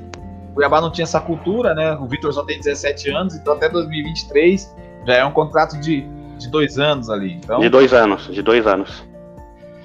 O 0.51 0.53
Cuiabá 0.53 0.79
não 0.79 0.91
tinha 0.91 1.03
essa 1.03 1.19
cultura, 1.19 1.73
né? 1.75 1.93
O 1.95 2.07
Vitor 2.07 2.31
só 2.31 2.43
tem 2.43 2.57
17 2.57 3.09
anos, 3.11 3.35
então 3.35 3.53
até 3.53 3.67
2023 3.67 4.73
já 5.05 5.13
é 5.15 5.25
um 5.25 5.31
contrato 5.31 5.77
de, 5.79 6.01
de 6.37 6.49
dois 6.49 6.79
anos 6.79 7.09
ali. 7.09 7.33
Então... 7.33 7.59
De 7.59 7.69
dois 7.69 7.93
anos, 7.93 8.27
de 8.27 8.41
dois 8.41 8.65
anos. 8.65 9.03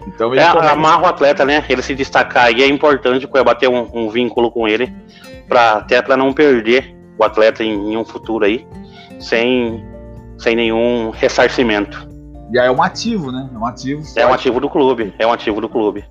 Então 0.06 0.32
ele 0.32 0.40
é, 0.40 0.50
começa... 0.50 0.72
amarra 0.72 1.02
o 1.02 1.06
atleta, 1.06 1.44
né? 1.44 1.64
Ele 1.68 1.82
se 1.82 1.94
destacar 1.94 2.52
e 2.52 2.62
é 2.62 2.68
importante 2.68 3.24
o 3.24 3.28
Cuiabá 3.28 3.54
ter 3.54 3.68
um, 3.68 3.88
um 3.92 4.08
vínculo 4.08 4.50
com 4.50 4.68
ele 4.68 4.94
para 5.48 5.72
até 5.72 6.00
para 6.00 6.16
não 6.16 6.32
perder 6.32 6.96
o 7.18 7.24
atleta 7.24 7.64
em, 7.64 7.92
em, 7.92 7.96
um 7.96 8.04
futuro 8.04 8.44
aí 8.44 8.66
sem, 9.18 9.84
sem 10.38 10.54
nenhum 10.54 11.10
ressarcimento. 11.10 12.15
E 12.52 12.58
aí 12.58 12.68
é 12.68 12.70
um 12.70 12.82
ativo, 12.82 13.32
né? 13.32 13.48
É 13.52 13.58
um 13.58 13.66
ativo. 13.66 14.02
Forte. 14.02 14.18
É 14.18 14.26
um 14.26 14.32
ativo 14.32 14.60
do 14.60 14.70
clube. 14.70 15.14
É 15.18 15.26
um 15.26 15.32
ativo 15.32 15.60
do 15.60 15.68
clube. 15.68 16.04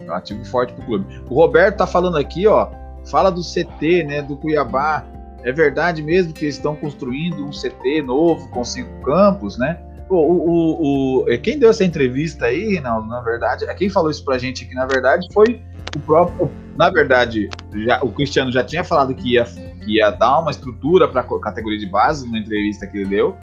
É 0.00 0.10
um 0.10 0.14
ativo 0.14 0.44
forte 0.44 0.72
pro 0.72 0.84
clube. 0.84 1.22
O 1.28 1.34
Roberto 1.34 1.78
tá 1.78 1.86
falando 1.86 2.16
aqui, 2.16 2.46
ó. 2.46 2.68
Fala 3.10 3.30
do 3.30 3.42
CT, 3.42 4.04
né? 4.04 4.22
Do 4.22 4.36
Cuiabá. 4.36 5.04
É 5.42 5.50
verdade 5.50 6.02
mesmo 6.02 6.32
que 6.32 6.44
eles 6.44 6.56
estão 6.56 6.76
construindo 6.76 7.44
um 7.44 7.50
CT 7.50 8.02
novo 8.02 8.48
com 8.50 8.62
cinco 8.62 9.02
campos, 9.02 9.58
né? 9.58 9.78
o, 10.14 11.22
o, 11.22 11.22
o, 11.22 11.38
quem 11.38 11.58
deu 11.58 11.70
essa 11.70 11.84
entrevista 11.84 12.46
aí, 12.46 12.72
Reinaldo, 12.72 13.08
na 13.08 13.20
verdade, 13.20 13.66
quem 13.74 13.88
falou 13.88 14.10
isso 14.10 14.24
pra 14.24 14.38
gente 14.38 14.64
aqui, 14.64 14.74
na 14.74 14.86
verdade, 14.86 15.26
foi 15.32 15.62
o 15.96 16.00
próprio. 16.00 16.50
Na 16.76 16.90
verdade, 16.90 17.48
já, 17.86 18.02
o 18.02 18.10
Cristiano 18.10 18.50
já 18.50 18.64
tinha 18.64 18.84
falado 18.84 19.14
que 19.14 19.34
ia, 19.34 19.44
que 19.44 19.96
ia 19.96 20.10
dar 20.10 20.38
uma 20.40 20.50
estrutura 20.50 21.08
para 21.08 21.20
a 21.20 21.40
categoria 21.40 21.78
de 21.78 21.86
base 21.86 22.30
na 22.30 22.38
entrevista 22.38 22.86
que 22.86 22.98
ele 22.98 23.10
deu, 23.10 23.36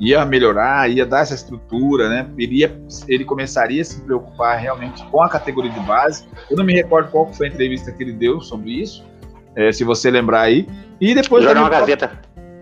ia 0.00 0.24
melhorar, 0.24 0.90
ia 0.90 1.06
dar 1.06 1.20
essa 1.20 1.34
estrutura, 1.34 2.08
né? 2.08 2.28
Ele, 2.36 2.60
ia, 2.60 2.80
ele 3.08 3.24
começaria 3.24 3.80
a 3.80 3.84
se 3.84 4.00
preocupar 4.00 4.58
realmente 4.58 5.04
com 5.06 5.22
a 5.22 5.28
categoria 5.28 5.70
de 5.70 5.80
base. 5.80 6.24
Eu 6.50 6.56
não 6.56 6.64
me 6.64 6.72
recordo 6.72 7.10
qual 7.10 7.32
foi 7.32 7.46
a 7.46 7.50
entrevista 7.50 7.92
que 7.92 8.02
ele 8.02 8.12
deu 8.12 8.40
sobre 8.40 8.70
isso, 8.70 9.04
é, 9.54 9.70
se 9.72 9.84
você 9.84 10.10
lembrar 10.10 10.42
aí. 10.42 10.68
E 11.00 11.14
depois. 11.14 11.44
Jornal 11.44 11.70
Gazeta. 11.70 12.12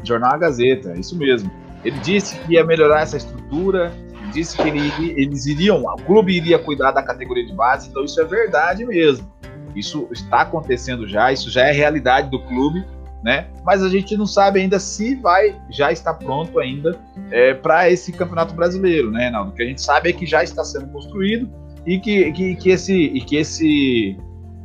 Jornal 0.04 0.38
Gazeta, 0.38 0.94
isso 0.98 1.16
mesmo. 1.16 1.50
Ele 1.84 1.98
disse 2.00 2.38
que 2.40 2.54
ia 2.54 2.64
melhorar 2.64 3.02
essa 3.02 3.16
estrutura, 3.16 3.92
disse 4.32 4.56
que 4.56 4.68
ele, 4.68 4.92
eles 5.16 5.46
iriam, 5.46 5.82
o 5.82 5.96
clube 6.02 6.36
iria 6.36 6.58
cuidar 6.58 6.92
da 6.92 7.02
categoria 7.02 7.44
de 7.44 7.52
base, 7.52 7.88
então 7.88 8.04
isso 8.04 8.20
é 8.20 8.24
verdade 8.24 8.84
mesmo. 8.84 9.30
Isso 9.74 10.08
está 10.12 10.42
acontecendo 10.42 11.08
já, 11.08 11.32
isso 11.32 11.50
já 11.50 11.66
é 11.66 11.72
realidade 11.72 12.30
do 12.30 12.40
clube, 12.40 12.84
né? 13.22 13.46
Mas 13.64 13.82
a 13.82 13.88
gente 13.88 14.16
não 14.16 14.26
sabe 14.26 14.60
ainda 14.60 14.78
se 14.78 15.14
vai, 15.16 15.56
já 15.70 15.92
está 15.92 16.12
pronto 16.12 16.58
ainda 16.58 16.98
é, 17.30 17.54
para 17.54 17.90
esse 17.90 18.12
campeonato 18.12 18.54
brasileiro, 18.54 19.10
né, 19.10 19.24
Reinaldo? 19.24 19.50
O 19.50 19.54
que 19.54 19.62
a 19.62 19.66
gente 19.66 19.80
sabe 19.80 20.10
é 20.10 20.12
que 20.12 20.26
já 20.26 20.42
está 20.42 20.64
sendo 20.64 20.88
construído 20.88 21.48
e 21.86 21.98
que, 21.98 22.32
que, 22.32 22.56
que 22.56 22.70
esse, 22.70 22.94
e 22.94 23.20
que 23.20 23.36
esse 23.36 24.16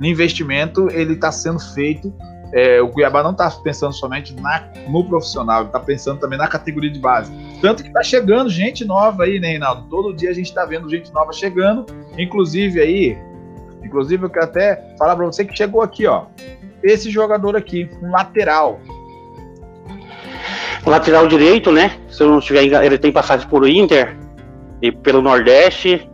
investimento 0.01 0.89
ele 0.91 1.13
está 1.13 1.31
sendo 1.31 1.59
feito 1.59 2.13
é, 2.53 2.81
o 2.81 2.89
Cuiabá 2.89 3.21
não 3.21 3.31
está 3.31 3.49
pensando 3.51 3.93
somente 3.93 4.33
na, 4.35 4.67
no 4.87 5.03
profissional, 5.03 5.65
está 5.65 5.79
pensando 5.79 6.19
também 6.19 6.37
na 6.37 6.47
categoria 6.47 6.89
de 6.89 6.99
base. 6.99 7.31
Tanto 7.61 7.83
que 7.83 7.89
está 7.89 8.03
chegando 8.03 8.49
gente 8.49 8.85
nova 8.85 9.23
aí, 9.23 9.39
né, 9.39 9.49
Reinaldo? 9.49 9.87
Todo 9.89 10.15
dia 10.15 10.29
a 10.29 10.33
gente 10.33 10.45
está 10.45 10.65
vendo 10.65 10.89
gente 10.89 11.11
nova 11.13 11.33
chegando, 11.33 11.85
inclusive 12.17 12.79
aí, 12.79 13.17
inclusive 13.83 14.25
eu 14.25 14.29
quero 14.29 14.45
até 14.45 14.95
falar 14.97 15.15
para 15.15 15.25
você 15.25 15.43
que 15.43 15.55
chegou 15.55 15.81
aqui, 15.81 16.07
ó, 16.07 16.25
esse 16.83 17.09
jogador 17.09 17.55
aqui, 17.55 17.89
um 18.01 18.11
lateral. 18.11 18.79
Lateral 20.85 21.27
direito, 21.27 21.71
né? 21.71 21.97
Se 22.09 22.23
eu 22.23 22.29
não 22.29 22.39
estiver 22.39 22.63
ele 22.63 22.97
tem 22.97 23.11
passagem 23.11 23.47
por 23.47 23.67
Inter 23.67 24.15
e 24.81 24.91
pelo 24.91 25.21
Nordeste. 25.21 26.09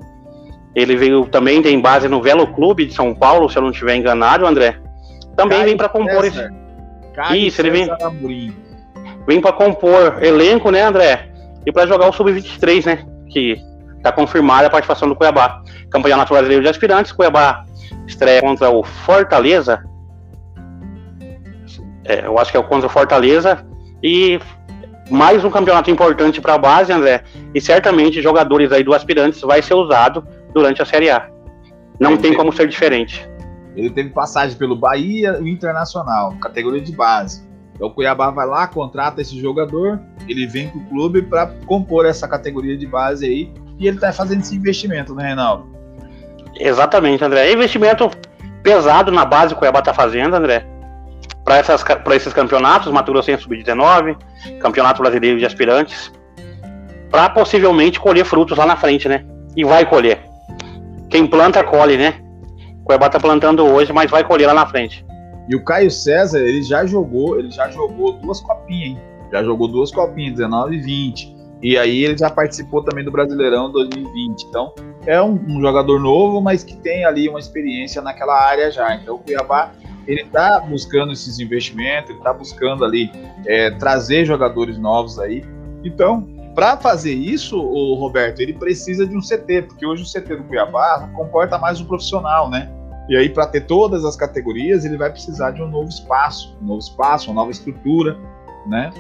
Ele 0.75 0.95
veio 0.95 1.25
também, 1.25 1.61
tem 1.61 1.79
base 1.79 2.07
no 2.07 2.21
Velo 2.21 2.47
Clube 2.47 2.85
de 2.85 2.93
São 2.93 3.13
Paulo, 3.13 3.47
se 3.49 3.57
eu 3.57 3.61
não 3.61 3.69
estiver 3.69 3.95
enganado, 3.95 4.45
André. 4.45 4.79
Também 5.35 5.59
Caio 5.59 5.69
vem 5.69 5.77
para 5.77 5.89
compor 5.89 6.25
esse. 6.25 6.49
Isso, 7.35 7.61
ele 7.61 7.69
vem. 7.69 7.89
Vem 9.27 9.39
para 9.39 9.53
compor 9.53 10.17
elenco, 10.21 10.71
né, 10.71 10.81
André? 10.81 11.29
E 11.65 11.71
para 11.71 11.85
jogar 11.85 12.09
o 12.09 12.11
Sub-23, 12.11 12.85
né? 12.85 13.05
Que 13.29 13.61
tá 14.01 14.11
confirmada 14.11 14.67
a 14.67 14.69
participação 14.69 15.07
do 15.07 15.15
Cuiabá. 15.15 15.61
Campeonato 15.91 16.33
Brasileiro 16.33 16.63
de 16.63 16.69
Aspirantes, 16.69 17.11
Cuiabá 17.11 17.63
estreia 18.07 18.41
contra 18.41 18.69
o 18.69 18.83
Fortaleza. 18.83 19.83
É, 22.05 22.25
eu 22.25 22.37
acho 22.37 22.51
que 22.51 22.57
é 22.57 22.59
o 22.59 22.63
contra 22.63 22.87
o 22.87 22.89
Fortaleza. 22.89 23.65
E 24.01 24.39
mais 25.09 25.43
um 25.43 25.49
campeonato 25.49 25.89
importante 25.89 26.41
para 26.41 26.55
a 26.55 26.57
base, 26.57 26.91
André. 26.91 27.23
E 27.53 27.61
certamente 27.61 28.21
jogadores 28.21 28.71
aí 28.71 28.83
do 28.83 28.93
Aspirantes 28.93 29.41
vai 29.41 29.61
ser 29.61 29.73
usado 29.73 30.25
durante 30.53 30.81
a 30.81 30.85
Série 30.85 31.09
A. 31.09 31.29
Não 31.99 32.17
tem 32.17 32.33
como 32.33 32.51
ser 32.51 32.67
diferente. 32.67 33.27
Ele 33.75 33.89
teve 33.89 34.09
passagem 34.09 34.57
pelo 34.57 34.75
Bahia 34.75 35.39
e 35.41 35.49
Internacional, 35.49 36.33
categoria 36.39 36.81
de 36.81 36.91
base. 36.91 37.47
Então 37.75 37.87
o 37.87 37.91
Cuiabá 37.91 38.29
vai 38.29 38.45
lá, 38.45 38.67
contrata 38.67 39.21
esse 39.21 39.39
jogador, 39.39 39.99
ele 40.27 40.45
vem 40.45 40.67
para 40.69 40.79
o 40.79 40.85
clube 40.85 41.21
para 41.23 41.47
compor 41.65 42.05
essa 42.05 42.27
categoria 42.27 42.77
de 42.77 42.85
base 42.85 43.25
aí 43.25 43.51
e 43.79 43.87
ele 43.87 43.97
está 43.97 44.13
fazendo 44.13 44.41
esse 44.41 44.55
investimento, 44.55 45.15
né, 45.15 45.27
Reinaldo? 45.27 45.73
Exatamente, 46.55 47.23
André. 47.23 47.47
É 47.47 47.53
investimento 47.53 48.09
pesado 48.61 49.11
na 49.11 49.25
base 49.25 49.49
que 49.49 49.55
o 49.55 49.57
Cuiabá 49.59 49.79
está 49.79 49.93
fazendo, 49.93 50.35
André. 50.35 50.72
Para 51.43 52.15
esses 52.15 52.33
campeonatos, 52.33 52.91
Mato 52.91 53.11
Grossense 53.11 53.43
Sub-19, 53.43 54.17
Campeonato 54.59 55.01
Brasileiro 55.01 55.37
de 55.37 55.45
Aspirantes, 55.45 56.11
para 57.11 57.29
possivelmente 57.29 57.99
colher 57.99 58.25
frutos 58.25 58.57
lá 58.57 58.65
na 58.65 58.75
frente, 58.75 59.07
né? 59.07 59.25
E 59.55 59.63
vai 59.63 59.85
colher. 59.85 60.19
Quem 61.09 61.27
planta, 61.27 61.63
colhe, 61.63 61.97
né? 61.97 62.15
O 62.81 62.85
Cuiabá 62.85 63.09
tá 63.09 63.19
plantando 63.19 63.65
hoje, 63.65 63.93
mas 63.93 64.09
vai 64.09 64.23
colher 64.23 64.47
lá 64.47 64.53
na 64.53 64.65
frente. 64.65 65.05
E 65.47 65.55
o 65.55 65.63
Caio 65.63 65.91
César, 65.91 66.39
ele 66.39 66.63
já 66.63 66.85
jogou, 66.85 67.37
ele 67.37 67.51
já 67.51 67.69
jogou 67.69 68.13
duas 68.13 68.39
copinhas, 68.39 68.89
hein? 68.89 69.01
Já 69.31 69.43
jogou 69.43 69.67
duas 69.67 69.91
copinhas, 69.91 70.35
19 70.35 70.75
e 70.75 70.81
20. 70.81 71.35
E 71.61 71.77
aí 71.77 72.03
ele 72.03 72.17
já 72.17 72.29
participou 72.29 72.83
também 72.83 73.05
do 73.05 73.11
Brasileirão 73.11 73.71
2020. 73.71 74.43
Então, 74.43 74.73
é 75.05 75.21
um, 75.21 75.33
um, 75.47 75.61
jogador 75.61 75.99
novo, 75.99 76.41
mas 76.41 76.63
que 76.63 76.75
tem 76.77 77.05
ali 77.05 77.29
uma 77.29 77.39
experiência 77.39 78.01
naquela 78.01 78.37
área 78.37 78.71
já. 78.71 78.95
Então, 78.95 79.15
o 79.15 79.19
Cuiabá, 79.19 79.71
ele 80.07 80.25
tá 80.25 80.59
buscando 80.59 81.13
esses 81.13 81.39
investimentos, 81.39 82.11
ele 82.11 82.19
tá 82.19 82.33
buscando 82.33 82.83
ali 82.83 83.11
é, 83.45 83.71
trazer 83.71 84.25
jogadores 84.25 84.77
novos 84.77 85.19
aí. 85.19 85.43
Então, 85.83 86.27
para 86.55 86.77
fazer 86.77 87.13
isso, 87.13 87.57
o 87.57 87.95
Roberto, 87.95 88.39
ele 88.39 88.53
precisa 88.53 89.07
de 89.07 89.17
um 89.17 89.21
CT, 89.21 89.63
porque 89.63 89.85
hoje 89.85 90.03
o 90.03 90.05
CT 90.05 90.35
do 90.35 90.43
Cuiabá 90.43 91.09
comporta 91.15 91.57
mais 91.57 91.81
um 91.81 91.85
profissional, 91.85 92.49
né? 92.49 92.69
E 93.09 93.17
aí, 93.17 93.27
para 93.27 93.47
ter 93.47 93.61
todas 93.61 94.05
as 94.05 94.15
categorias, 94.15 94.85
ele 94.85 94.97
vai 94.97 95.09
precisar 95.09 95.51
de 95.51 95.61
um 95.61 95.67
novo 95.67 95.89
espaço, 95.89 96.55
um 96.61 96.67
novo 96.67 96.79
espaço, 96.79 97.29
uma 97.29 97.35
nova 97.35 97.51
estrutura, 97.51 98.17
né? 98.65 98.91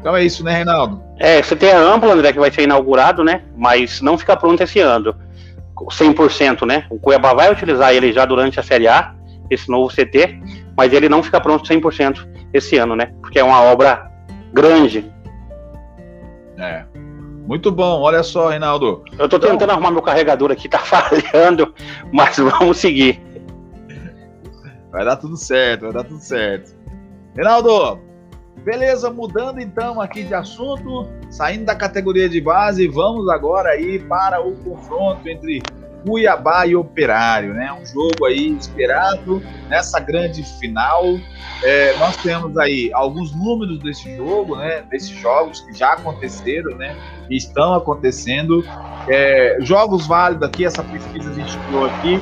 Então 0.00 0.16
é 0.16 0.24
isso, 0.24 0.42
né, 0.42 0.54
Reinaldo? 0.54 1.02
É, 1.18 1.42
você 1.42 1.54
tem 1.54 1.70
a 1.70 1.78
ampla, 1.78 2.14
André, 2.14 2.32
que 2.32 2.38
vai 2.38 2.50
ser 2.50 2.62
inaugurado, 2.62 3.22
né? 3.22 3.42
Mas 3.54 4.00
não 4.00 4.16
fica 4.16 4.36
pronto 4.36 4.62
esse 4.62 4.80
ano, 4.80 5.14
100%, 5.76 6.66
né? 6.66 6.86
O 6.88 6.98
Cuiabá 6.98 7.34
vai 7.34 7.52
utilizar 7.52 7.92
ele 7.92 8.12
já 8.12 8.24
durante 8.24 8.58
a 8.58 8.62
Série 8.62 8.88
A, 8.88 9.14
esse 9.50 9.68
novo 9.68 9.92
CT, 9.94 10.40
mas 10.76 10.92
ele 10.92 11.08
não 11.08 11.22
fica 11.22 11.40
pronto 11.40 11.68
100% 11.68 12.26
esse 12.54 12.78
ano, 12.78 12.96
né? 12.96 13.12
Porque 13.20 13.38
é 13.38 13.44
uma 13.44 13.60
obra 13.62 14.10
grande. 14.52 15.12
É. 16.58 16.84
Muito 17.46 17.72
bom, 17.72 18.00
olha 18.00 18.22
só, 18.22 18.48
Reinaldo. 18.48 19.02
Eu 19.18 19.28
tô 19.28 19.36
então... 19.36 19.50
tentando 19.50 19.72
arrumar 19.72 19.90
meu 19.90 20.02
carregador 20.02 20.52
aqui, 20.52 20.68
tá 20.70 20.78
falhando, 20.78 21.74
mas 22.12 22.38
vamos 22.38 22.76
seguir. 22.76 23.20
Vai 24.92 25.04
dar 25.04 25.16
tudo 25.16 25.36
certo, 25.36 25.82
vai 25.82 25.92
dar 25.92 26.04
tudo 26.04 26.20
certo. 26.20 26.76
Reinaldo, 27.34 28.00
beleza, 28.64 29.10
mudando 29.10 29.60
então 29.60 30.00
aqui 30.00 30.22
de 30.22 30.34
assunto, 30.34 31.08
saindo 31.30 31.64
da 31.64 31.74
categoria 31.74 32.28
de 32.28 32.40
base, 32.40 32.86
vamos 32.88 33.28
agora 33.28 33.70
aí 33.70 33.98
para 33.98 34.40
o 34.40 34.54
confronto 34.56 35.28
entre 35.28 35.62
Cuiabá 36.04 36.66
e 36.66 36.74
Operário, 36.74 37.54
né? 37.54 37.72
Um 37.72 37.84
jogo 37.84 38.26
aí 38.26 38.56
esperado 38.56 39.42
nessa 39.68 40.00
grande 40.00 40.42
final. 40.58 41.04
É, 41.62 41.96
nós 41.98 42.16
temos 42.16 42.56
aí 42.56 42.90
alguns 42.92 43.34
números 43.34 43.78
desse 43.80 44.16
jogo, 44.16 44.56
né? 44.56 44.82
Desses 44.90 45.10
jogos 45.10 45.60
que 45.60 45.72
já 45.72 45.92
aconteceram, 45.92 46.76
né? 46.76 46.96
E 47.28 47.36
estão 47.36 47.74
acontecendo. 47.74 48.64
É, 49.08 49.58
jogos 49.60 50.06
válidos 50.06 50.48
aqui, 50.48 50.64
essa 50.64 50.82
pesquisa 50.82 51.30
a 51.30 51.34
gente 51.34 51.56
criou 51.66 51.86
aqui 51.86 52.20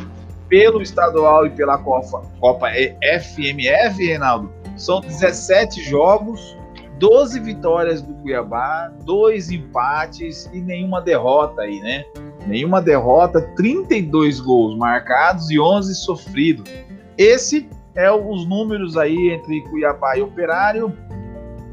pelo 0.48 0.80
estadual 0.80 1.46
e 1.46 1.50
pela 1.50 1.78
Copa, 1.78 2.22
Copa 2.40 2.68
FMF, 2.70 4.06
Reinaldo. 4.06 4.52
São 4.76 5.00
17 5.00 5.82
jogos 5.82 6.56
12 6.98 7.38
vitórias 7.40 8.02
do 8.02 8.12
Cuiabá, 8.14 8.92
dois 9.04 9.50
empates 9.50 10.50
e 10.52 10.60
nenhuma 10.60 11.00
derrota 11.00 11.62
aí, 11.62 11.80
né? 11.80 12.04
Nenhuma 12.46 12.81
derrota, 12.81 13.40
32 13.57 14.40
gols 14.40 14.77
marcados 14.77 15.51
e 15.51 15.59
11 15.59 15.94
sofridos. 15.94 16.70
Esse 17.16 17.68
é 17.94 18.11
os 18.11 18.46
números 18.46 18.96
aí 18.96 19.31
entre 19.31 19.62
Cuiabá 19.62 20.16
e 20.16 20.22
Operário. 20.22 20.92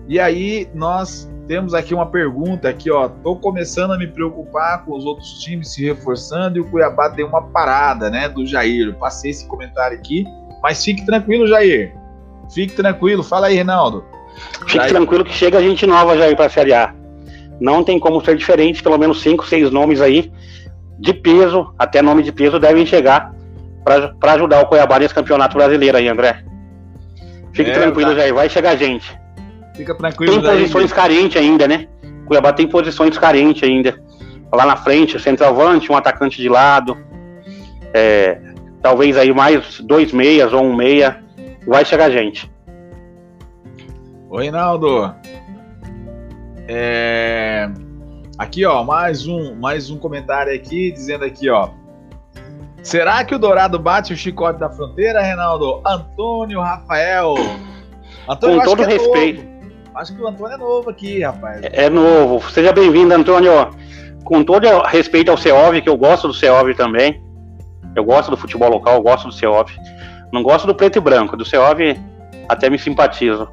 E 0.07 0.19
aí 0.19 0.67
nós 0.73 1.29
temos 1.47 1.73
aqui 1.73 1.93
uma 1.93 2.07
pergunta 2.07 2.67
aqui, 2.67 2.91
ó. 2.91 3.07
Tô 3.07 3.35
começando 3.35 3.93
a 3.93 3.97
me 3.97 4.07
preocupar 4.07 4.83
com 4.83 4.95
os 4.95 5.05
outros 5.05 5.39
times 5.39 5.73
se 5.73 5.85
reforçando 5.85 6.57
e 6.57 6.61
o 6.61 6.65
Cuiabá 6.65 7.07
deu 7.09 7.27
uma 7.27 7.43
parada, 7.43 8.09
né, 8.09 8.27
do 8.27 8.45
Jair. 8.45 8.87
Eu 8.87 8.93
passei 8.95 9.31
esse 9.31 9.47
comentário 9.47 9.97
aqui, 9.97 10.25
mas 10.61 10.83
fique 10.83 11.05
tranquilo, 11.05 11.47
Jair. 11.47 11.95
Fique 12.51 12.75
tranquilo. 12.75 13.23
Fala 13.23 13.47
aí, 13.47 13.55
Reinaldo. 13.55 14.03
Fique 14.61 14.73
Jair. 14.73 14.89
tranquilo 14.89 15.23
que 15.23 15.33
chega 15.33 15.61
gente 15.61 15.85
nova 15.85 16.13
aí 16.13 16.35
para 16.35 16.49
Série 16.49 16.73
A. 16.73 16.93
Não 17.59 17.83
tem 17.83 17.99
como 17.99 18.23
ser 18.23 18.35
diferente, 18.35 18.83
pelo 18.83 18.97
menos 18.97 19.21
cinco, 19.21 19.45
seis 19.45 19.71
nomes 19.71 20.01
aí 20.01 20.31
de 20.99 21.13
peso, 21.13 21.73
até 21.77 22.01
nome 22.01 22.23
de 22.23 22.31
peso, 22.31 22.59
devem 22.59 22.85
chegar 22.85 23.33
para 23.83 24.33
ajudar 24.33 24.61
o 24.61 24.65
Cuiabá 24.65 24.97
nesse 24.97 25.13
campeonato 25.13 25.55
brasileiro 25.55 25.97
aí, 25.97 26.07
André. 26.07 26.43
Fique 27.53 27.69
é, 27.69 27.73
tranquilo, 27.73 28.11
tá. 28.11 28.17
Jair, 28.17 28.33
vai 28.33 28.49
chegar 28.49 28.75
gente. 28.75 29.17
Fica 29.75 29.95
tranquilo, 29.95 30.41
Tem 30.41 30.41
posições 30.41 30.91
carentes 30.91 31.41
ainda, 31.41 31.67
né? 31.67 31.87
Cuiabá 32.25 32.51
tem 32.51 32.67
posições 32.67 33.17
carentes 33.17 33.63
ainda. 33.63 34.01
Lá 34.51 34.65
na 34.65 34.75
frente, 34.75 35.19
centroavante, 35.19 35.91
um 35.91 35.95
atacante 35.95 36.41
de 36.41 36.49
lado. 36.49 36.97
É, 37.93 38.39
talvez 38.81 39.17
aí 39.17 39.33
mais 39.33 39.79
dois 39.81 40.11
meias 40.11 40.51
ou 40.51 40.63
um 40.63 40.75
meia. 40.75 41.23
Vai 41.67 41.85
chegar 41.85 42.09
gente. 42.09 42.49
Oi, 44.29 44.43
Reinaldo. 44.43 45.13
É... 46.67 47.69
Aqui, 48.37 48.65
ó, 48.65 48.83
mais 48.83 49.27
um, 49.27 49.55
mais 49.55 49.89
um 49.89 49.97
comentário 49.97 50.53
aqui, 50.53 50.91
dizendo 50.91 51.23
aqui, 51.23 51.49
ó. 51.49 51.69
Será 52.83 53.23
que 53.23 53.33
o 53.33 53.39
Dourado 53.39 53.79
bate 53.79 54.13
o 54.13 54.17
chicote 54.17 54.59
da 54.59 54.69
fronteira, 54.69 55.21
Reinaldo? 55.21 55.81
Antônio 55.85 56.59
Rafael. 56.61 57.35
Antônio, 58.27 58.59
Com 58.59 58.65
todo 58.65 58.83
é 58.83 58.85
respeito. 58.85 59.43
Novo. 59.43 59.55
Acho 59.95 60.15
que 60.15 60.21
o 60.21 60.27
Antônio 60.27 60.55
é 60.55 60.57
novo 60.57 60.89
aqui, 60.89 61.23
rapaz. 61.23 61.63
É, 61.63 61.85
é 61.85 61.89
novo. 61.89 62.47
Seja 62.51 62.73
bem-vindo, 62.73 63.13
Antônio. 63.13 63.51
Com 64.23 64.43
todo 64.43 64.67
respeito 64.83 65.31
ao 65.31 65.37
Ceov, 65.37 65.81
que 65.81 65.89
eu 65.89 65.97
gosto 65.97 66.27
do 66.27 66.33
Ceov 66.33 66.73
também. 66.75 67.23
Eu 67.95 68.03
gosto 68.03 68.29
do 68.29 68.37
futebol 68.37 68.69
local, 68.69 68.95
eu 68.95 69.01
gosto 69.01 69.27
do 69.27 69.33
Ceov. 69.33 69.71
Não 70.33 70.43
gosto 70.43 70.67
do 70.67 70.75
preto 70.75 70.97
e 70.97 71.01
branco. 71.01 71.37
Do 71.37 71.45
Ceov 71.45 71.79
até 72.49 72.69
me 72.69 72.77
simpatizo. 72.77 73.47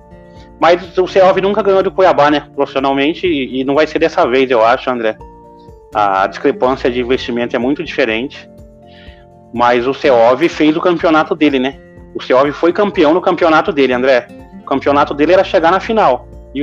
Mas 0.63 0.97
o 0.97 1.09
Ceov 1.09 1.41
nunca 1.41 1.61
ganhou 1.61 1.83
do 1.83 1.91
Cuiabá, 1.91 2.31
né? 2.31 2.45
Profissionalmente, 2.55 3.27
e, 3.27 3.61
e 3.61 3.65
não 3.65 3.75
vai 3.75 3.85
ser 3.85 3.99
dessa 3.99 4.25
vez, 4.29 4.49
eu 4.49 4.65
acho, 4.65 4.89
André. 4.89 5.19
A 5.93 6.25
discrepância 6.29 6.89
de 6.89 7.01
investimento 7.01 7.57
é 7.57 7.59
muito 7.59 7.83
diferente. 7.83 8.49
Mas 9.53 9.89
o 9.89 9.93
Ceov 9.93 10.41
fez 10.49 10.77
o 10.77 10.81
campeonato 10.81 11.35
dele, 11.35 11.59
né? 11.59 11.81
O 12.15 12.23
Ceov 12.23 12.53
foi 12.53 12.73
campeão 12.73 13.13
no 13.13 13.21
campeonato 13.21 13.73
dele, 13.73 13.93
André. 13.93 14.29
O 14.61 14.65
campeonato 14.65 15.13
dele 15.15 15.33
era 15.33 15.43
chegar 15.43 15.73
na 15.73 15.81
final. 15.81 16.29
E 16.55 16.63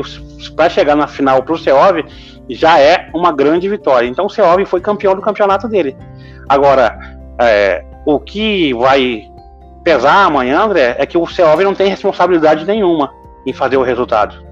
para 0.55 0.69
chegar 0.69 0.95
na 0.95 1.05
final 1.05 1.43
para 1.43 1.55
o 1.55 1.57
Ceov 1.57 2.01
já 2.49 2.79
é 2.79 3.09
uma 3.13 3.33
grande 3.33 3.67
vitória. 3.67 4.07
Então 4.07 4.27
o 4.27 4.29
Ceov 4.29 4.65
foi 4.65 4.79
campeão 4.79 5.13
do 5.13 5.21
campeonato 5.21 5.67
dele. 5.67 5.97
Agora, 6.47 6.97
é, 7.37 7.83
o 8.05 8.17
que 8.17 8.73
vai 8.75 9.29
pesar 9.83 10.23
amanhã, 10.23 10.61
André, 10.61 10.95
é 10.97 11.05
que 11.05 11.17
o 11.17 11.27
Ceov 11.27 11.61
não 11.65 11.75
tem 11.75 11.89
responsabilidade 11.89 12.65
nenhuma 12.65 13.18
em 13.45 13.53
fazer 13.53 13.77
o 13.77 13.83
resultado. 13.83 14.43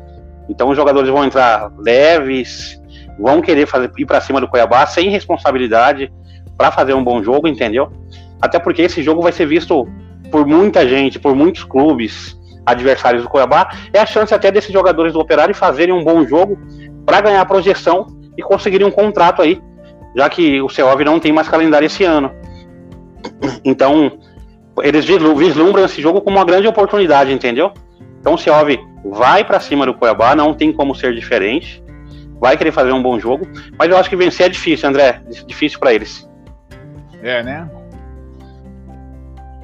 Então 0.50 0.70
os 0.70 0.78
jogadores 0.78 1.10
vão 1.10 1.26
entrar 1.26 1.72
leves, 1.78 2.82
vão 3.20 3.42
querer 3.42 3.66
fazer, 3.66 3.92
ir 3.98 4.06
para 4.06 4.22
cima 4.22 4.40
do 4.40 4.48
Cuiabá 4.48 4.86
sem 4.86 5.10
responsabilidade 5.10 6.12
para 6.58 6.72
fazer 6.72 6.94
um 6.94 7.04
bom 7.04 7.22
jogo, 7.22 7.48
entendeu? 7.48 7.92
Até 8.42 8.60
porque 8.60 8.82
esse 8.84 9.04
jogo 9.04 9.22
vai 9.22 9.32
ser 9.32 9.46
visto 9.46 9.88
por 10.32 10.46
muita 10.46 10.88
gente, 10.88 11.20
por 11.20 11.36
muitos 11.36 11.64
clubes 11.64 12.38
adversários 12.66 13.24
do 13.24 13.30
Cuiabá. 13.30 13.70
É 13.94 14.00
a 14.00 14.06
chance 14.06 14.34
até 14.34 14.52
desses 14.52 14.72
jogadores 14.72 15.14
do 15.14 15.20
Operário 15.20 15.56
fazerem 15.56 15.94
um 15.94 16.04
bom 16.04 16.26
jogo 16.26 16.58
para 17.06 17.22
ganhar 17.22 17.46
projeção 17.46 18.08
e 18.38 18.42
conseguirem 18.42 18.86
um 18.86 18.92
contrato 18.92 19.42
aí, 19.42 19.62
já 20.16 20.30
que 20.30 20.62
o 20.62 20.70
CEOV 20.70 21.04
não 21.04 21.20
tem 21.20 21.32
mais 21.32 21.48
calendário 21.48 21.86
esse 21.86 22.04
ano. 22.04 22.32
Então, 23.64 24.20
eles 24.82 25.06
vislumbram 25.06 25.86
esse 25.86 26.02
jogo 26.02 26.22
como 26.22 26.38
uma 26.38 26.46
grande 26.46 26.68
oportunidade, 26.68 27.32
entendeu? 27.32 27.72
Então 28.28 28.36
o 28.36 28.38
Ciove 28.38 28.78
vai 29.06 29.46
para 29.46 29.58
cima 29.58 29.86
do 29.86 29.94
Cuiabá, 29.94 30.36
não 30.36 30.54
tem 30.54 30.74
como 30.74 30.94
ser 30.94 31.16
diferente. 31.16 31.82
Vai 32.42 32.58
querer 32.58 32.74
fazer 32.74 32.92
um 32.92 33.02
bom 33.02 33.18
jogo, 33.18 33.48
mas 33.80 33.90
eu 33.90 33.96
acho 33.96 34.10
que 34.10 34.18
vencer 34.18 34.48
é 34.48 34.50
difícil, 34.50 34.90
André. 34.90 35.22
Difícil 35.46 35.80
para 35.80 35.94
eles. 35.94 36.30
É, 37.24 37.42
né? 37.42 37.72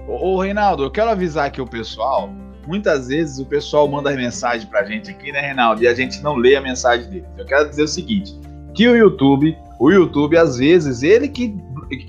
Ô, 0.08 0.30
ô, 0.30 0.40
Reinaldo, 0.40 0.84
eu 0.84 0.90
quero 0.90 1.10
avisar 1.10 1.48
aqui 1.48 1.60
o 1.60 1.68
pessoal. 1.68 2.30
Muitas 2.66 3.10
vezes 3.10 3.38
o 3.38 3.46
pessoal 3.46 3.86
manda 3.86 4.10
mensagem 4.12 4.66
pra 4.66 4.86
gente 4.86 5.12
aqui, 5.12 5.34
né, 5.34 5.42
Reinaldo? 5.42 5.84
E 5.84 5.88
a 5.88 5.94
gente 5.94 6.24
não 6.24 6.38
lê 6.38 6.56
a 6.56 6.62
mensagem 6.62 7.10
dele. 7.10 7.26
Eu 7.38 7.46
quero 7.46 7.68
dizer 7.68 7.84
o 7.84 7.88
seguinte: 7.90 8.34
que 8.74 8.88
o 8.88 8.96
YouTube, 8.96 9.58
o 9.78 9.92
YouTube, 9.92 10.38
às 10.38 10.56
vezes, 10.58 11.04
ele 11.04 11.28
que, 11.28 11.54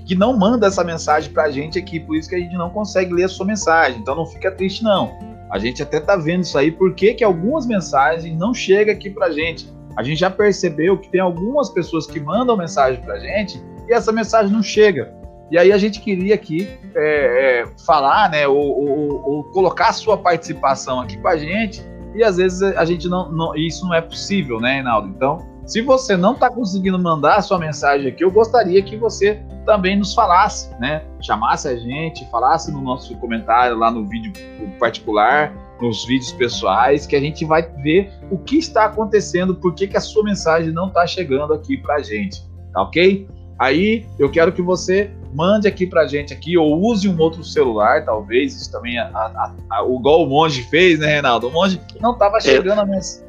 que 0.07 0.15
não 0.15 0.37
manda 0.37 0.67
essa 0.67 0.85
mensagem 0.85 1.29
pra 1.33 1.51
gente 1.51 1.77
aqui, 1.77 1.99
por 1.99 2.15
isso 2.15 2.29
que 2.29 2.35
a 2.35 2.39
gente 2.39 2.55
não 2.55 2.69
consegue 2.69 3.13
ler 3.13 3.25
a 3.25 3.29
sua 3.29 3.45
mensagem. 3.45 3.99
Então 3.99 4.15
não 4.15 4.25
fica 4.25 4.49
triste, 4.49 4.85
não. 4.85 5.34
A 5.49 5.59
gente 5.59 5.81
até 5.83 5.99
tá 5.99 6.15
vendo 6.15 6.43
isso 6.43 6.57
aí, 6.57 6.71
porque 6.71 7.13
que 7.13 7.23
algumas 7.23 7.65
mensagens 7.65 8.37
não 8.37 8.53
chegam 8.53 8.93
aqui 8.93 9.09
pra 9.09 9.31
gente. 9.31 9.69
A 9.95 10.03
gente 10.03 10.19
já 10.19 10.29
percebeu 10.29 10.97
que 10.97 11.09
tem 11.09 11.21
algumas 11.21 11.69
pessoas 11.69 12.05
que 12.07 12.19
mandam 12.19 12.57
mensagem 12.57 13.01
pra 13.01 13.17
gente 13.19 13.61
e 13.87 13.93
essa 13.93 14.11
mensagem 14.11 14.51
não 14.51 14.63
chega. 14.63 15.13
E 15.51 15.57
aí 15.57 15.71
a 15.71 15.77
gente 15.77 16.01
queria 16.01 16.33
aqui 16.33 16.67
é, 16.95 17.61
é, 17.61 17.65
falar, 17.85 18.29
né, 18.31 18.47
ou, 18.47 18.57
ou, 18.57 19.23
ou, 19.23 19.43
colocar 19.45 19.89
a 19.89 19.93
sua 19.93 20.17
participação 20.17 20.99
aqui 20.99 21.17
com 21.17 21.27
a 21.27 21.37
gente, 21.37 21.85
e 22.15 22.23
às 22.23 22.37
vezes 22.37 22.63
a 22.63 22.83
gente 22.83 23.07
não, 23.07 23.31
não 23.31 23.55
isso 23.55 23.85
não 23.85 23.93
é 23.93 24.01
possível, 24.01 24.59
né, 24.59 24.75
Reinaldo? 24.75 25.09
Então, 25.09 25.45
se 25.65 25.81
você 25.81 26.17
não 26.17 26.33
está 26.33 26.49
conseguindo 26.49 26.97
mandar 26.97 27.35
a 27.35 27.41
sua 27.41 27.59
mensagem 27.59 28.07
aqui, 28.07 28.23
eu 28.23 28.31
gostaria 28.31 28.81
que 28.81 28.97
você 28.97 29.39
também 29.65 29.97
nos 29.97 30.13
falasse, 30.13 30.69
né? 30.79 31.03
Chamasse 31.21 31.67
a 31.67 31.75
gente, 31.75 32.29
falasse 32.29 32.71
no 32.71 32.81
nosso 32.81 33.15
comentário 33.17 33.77
lá 33.77 33.91
no 33.91 34.05
vídeo 34.07 34.31
particular, 34.79 35.53
nos 35.81 36.05
vídeos 36.05 36.31
pessoais, 36.31 37.05
que 37.05 37.15
a 37.15 37.19
gente 37.19 37.43
vai 37.43 37.63
ver 37.81 38.11
o 38.31 38.37
que 38.37 38.57
está 38.57 38.85
acontecendo, 38.85 39.55
por 39.55 39.73
que, 39.73 39.87
que 39.87 39.97
a 39.97 40.01
sua 40.01 40.23
mensagem 40.23 40.71
não 40.71 40.87
está 40.87 41.05
chegando 41.05 41.53
aqui 41.53 41.77
para 41.77 41.95
a 41.95 42.01
gente, 42.01 42.41
tá 42.71 42.81
ok? 42.83 43.27
Aí 43.59 44.05
eu 44.19 44.29
quero 44.29 44.51
que 44.51 44.61
você 44.61 45.11
mande 45.33 45.67
aqui 45.67 45.85
para 45.85 46.01
a 46.01 46.07
gente 46.07 46.33
aqui, 46.33 46.57
ou 46.57 46.81
use 46.81 47.09
um 47.09 47.19
outro 47.19 47.43
celular, 47.43 48.05
talvez, 48.05 48.55
isso 48.55 48.71
também, 48.71 48.97
a, 48.97 49.07
a, 49.07 49.53
a, 49.69 49.83
o 49.83 49.99
igual 49.99 50.23
o 50.23 50.27
Monge 50.27 50.63
fez, 50.63 50.99
né, 50.99 51.07
Reinaldo? 51.07 51.47
O 51.47 51.51
Monge 51.51 51.81
não 51.99 52.13
estava 52.13 52.39
chegando 52.39 52.79
a 52.79 52.85
mensagem 52.85 53.25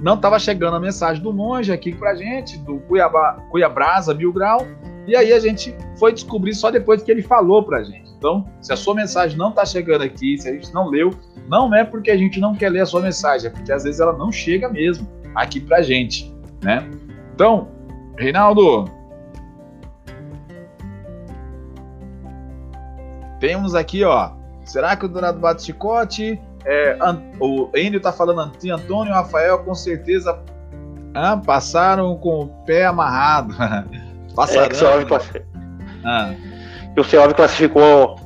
não 0.00 0.14
estava 0.14 0.38
chegando 0.38 0.76
a 0.76 0.80
mensagem 0.80 1.22
do 1.22 1.32
monge 1.32 1.70
aqui 1.70 1.94
pra 1.94 2.14
gente, 2.14 2.58
do 2.58 2.78
Cuiabá, 2.80 3.34
Cuiabrasa 3.50 4.14
Mil 4.14 4.32
Grau, 4.32 4.66
e 5.10 5.16
aí 5.16 5.32
a 5.32 5.40
gente 5.40 5.74
foi 5.98 6.12
descobrir 6.12 6.54
só 6.54 6.70
depois 6.70 7.02
que 7.02 7.10
ele 7.10 7.20
falou 7.20 7.64
pra 7.64 7.82
gente. 7.82 8.08
Então, 8.16 8.46
se 8.60 8.72
a 8.72 8.76
sua 8.76 8.94
mensagem 8.94 9.36
não 9.36 9.48
está 9.48 9.66
chegando 9.66 10.02
aqui, 10.04 10.38
se 10.38 10.48
a 10.48 10.52
gente 10.52 10.72
não 10.72 10.88
leu, 10.88 11.10
não 11.48 11.74
é 11.74 11.82
porque 11.82 12.12
a 12.12 12.16
gente 12.16 12.38
não 12.38 12.54
quer 12.54 12.68
ler 12.68 12.82
a 12.82 12.86
sua 12.86 13.00
mensagem, 13.00 13.48
é 13.48 13.50
porque 13.50 13.72
às 13.72 13.82
vezes 13.82 14.00
ela 14.00 14.12
não 14.12 14.30
chega 14.30 14.68
mesmo 14.68 15.08
aqui 15.34 15.58
pra 15.58 15.82
gente, 15.82 16.32
né? 16.62 16.88
Então, 17.34 17.68
Reinaldo, 18.16 18.84
temos 23.40 23.74
aqui, 23.74 24.04
ó, 24.04 24.30
será 24.64 24.94
que 24.94 25.06
o 25.06 25.08
Dourado 25.08 25.40
bate 25.40 25.64
chicote? 25.64 26.40
É, 26.64 26.96
o 27.40 27.68
Enio 27.74 28.00
tá 28.00 28.12
falando 28.12 28.42
Antônio 28.70 29.10
e 29.10 29.14
Rafael 29.14 29.58
com 29.64 29.74
certeza 29.74 30.40
ah, 31.14 31.36
passaram 31.36 32.16
com 32.16 32.44
o 32.44 32.48
pé 32.64 32.84
amarrado. 32.86 33.56
passaram. 34.34 34.64
É, 34.64 34.68
que 34.68 35.12
o 35.12 35.20
ah. 36.04 36.34
o 36.96 37.04
Seov 37.04 37.34
classificou 37.34 38.16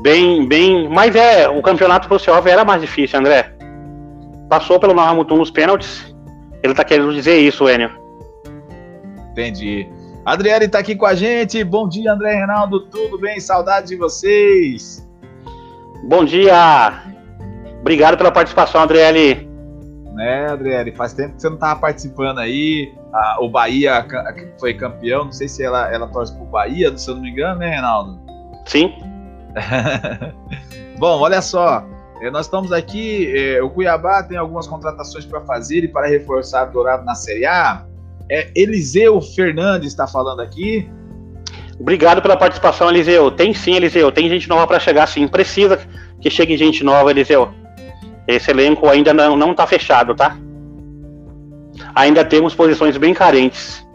bem, 0.00 0.46
bem. 0.46 0.88
Mas 0.88 1.14
é, 1.14 1.48
o 1.48 1.60
campeonato 1.62 2.08
pro 2.08 2.18
Seov 2.18 2.46
era 2.46 2.64
mais 2.64 2.80
difícil, 2.80 3.18
André. 3.18 3.52
Passou 4.48 4.80
pelo 4.80 4.94
Nahamutum 4.94 5.36
nos 5.36 5.50
pênaltis. 5.50 6.14
Ele 6.62 6.74
tá 6.74 6.84
querendo 6.84 7.12
dizer 7.12 7.38
isso, 7.38 7.68
Enio. 7.68 7.90
Entendi. 9.32 9.88
Adriele 10.24 10.68
tá 10.68 10.78
aqui 10.78 10.94
com 10.94 11.06
a 11.06 11.14
gente. 11.14 11.62
Bom 11.64 11.88
dia, 11.88 12.12
André 12.12 12.34
Reinaldo. 12.34 12.80
Tudo 12.86 13.18
bem? 13.18 13.40
Saudade 13.40 13.88
de 13.88 13.96
vocês. 13.96 15.06
Bom 16.04 16.24
dia. 16.24 17.02
Obrigado 17.80 18.16
pela 18.16 18.32
participação, 18.32 18.80
Adriele. 18.80 19.47
Né, 20.18 20.50
Adriele, 20.50 20.90
faz 20.90 21.12
tempo 21.12 21.36
que 21.36 21.42
você 21.42 21.48
não 21.48 21.54
estava 21.54 21.78
participando 21.78 22.38
aí. 22.38 22.92
Ah, 23.12 23.36
o 23.40 23.48
Bahia 23.48 24.04
foi 24.58 24.74
campeão, 24.74 25.26
não 25.26 25.32
sei 25.32 25.46
se 25.46 25.62
ela, 25.62 25.94
ela 25.94 26.08
torce 26.08 26.34
pro 26.34 26.44
Bahia, 26.44 26.92
se 26.98 27.08
eu 27.08 27.14
não 27.14 27.22
me 27.22 27.30
engano, 27.30 27.60
né, 27.60 27.70
Reinaldo? 27.70 28.18
Sim. 28.66 28.92
Bom, 30.98 31.20
olha 31.20 31.40
só. 31.40 31.86
Eh, 32.20 32.32
nós 32.32 32.46
estamos 32.46 32.72
aqui. 32.72 33.32
Eh, 33.32 33.62
o 33.62 33.70
Cuiabá 33.70 34.20
tem 34.24 34.36
algumas 34.36 34.66
contratações 34.66 35.24
para 35.24 35.40
fazer 35.42 35.84
e 35.84 35.88
para 35.88 36.08
reforçar 36.08 36.68
o 36.68 36.72
Dourado 36.72 37.04
na 37.04 37.14
Série 37.14 37.46
A. 37.46 37.86
É, 38.28 38.50
Eliseu 38.56 39.20
Fernandes 39.20 39.92
está 39.92 40.08
falando 40.08 40.40
aqui. 40.40 40.90
Obrigado 41.78 42.20
pela 42.20 42.36
participação, 42.36 42.90
Eliseu. 42.90 43.30
Tem 43.30 43.54
sim, 43.54 43.74
Eliseu. 43.74 44.10
Tem 44.10 44.28
gente 44.28 44.48
nova 44.48 44.66
para 44.66 44.80
chegar, 44.80 45.06
sim. 45.06 45.28
Precisa 45.28 45.78
que 46.20 46.28
chegue 46.28 46.56
gente 46.56 46.82
nova, 46.82 47.08
Eliseu. 47.08 47.54
Esse 48.28 48.50
elenco 48.50 48.86
ainda 48.86 49.14
não, 49.14 49.34
não 49.34 49.54
tá 49.54 49.66
fechado, 49.66 50.14
tá? 50.14 50.36
Ainda 51.94 52.22
temos 52.22 52.54
posições 52.54 52.94
bem 52.98 53.14
carentes. 53.14 53.86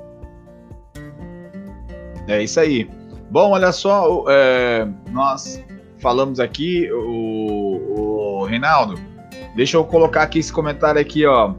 É 2.28 2.42
isso 2.42 2.60
aí. 2.60 2.90
Bom, 3.30 3.52
olha 3.52 3.72
só, 3.72 4.26
é, 4.28 4.88
nós 5.12 5.64
falamos 6.00 6.40
aqui, 6.40 6.92
o, 6.92 8.40
o 8.42 8.46
Reinaldo, 8.46 8.96
deixa 9.56 9.78
eu 9.78 9.86
colocar 9.86 10.24
aqui 10.24 10.40
esse 10.40 10.52
comentário 10.52 11.00
aqui, 11.00 11.26
ó. 11.26 11.54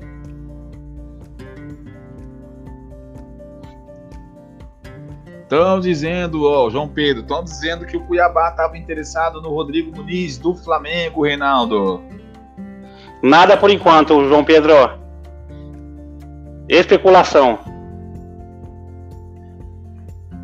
Estão 5.42 5.78
dizendo, 5.78 6.44
ó, 6.44 6.68
João 6.70 6.88
Pedro, 6.88 7.22
estão 7.22 7.44
dizendo 7.44 7.86
que 7.86 7.96
o 7.96 8.00
Cuiabá 8.00 8.48
estava 8.48 8.76
interessado 8.76 9.40
no 9.40 9.50
Rodrigo 9.50 9.94
Muniz 9.94 10.38
do 10.38 10.54
Flamengo, 10.56 11.24
Reinaldo. 11.24 12.02
Nada 13.24 13.56
por 13.56 13.70
enquanto, 13.70 14.28
João 14.28 14.44
Pedro. 14.44 14.74
Especulação. 16.68 17.58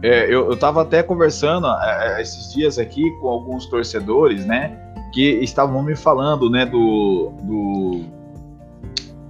É, 0.02 0.34
eu, 0.34 0.50
estava 0.50 0.80
até 0.80 1.02
conversando 1.02 1.66
é, 1.66 2.16
é, 2.16 2.22
esses 2.22 2.54
dias 2.54 2.78
aqui 2.78 3.02
com 3.20 3.28
alguns 3.28 3.66
torcedores, 3.66 4.46
né? 4.46 4.78
Que 5.12 5.40
estavam 5.42 5.82
me 5.82 5.94
falando, 5.94 6.48
né, 6.48 6.64
do, 6.64 7.34
do, 7.42 8.00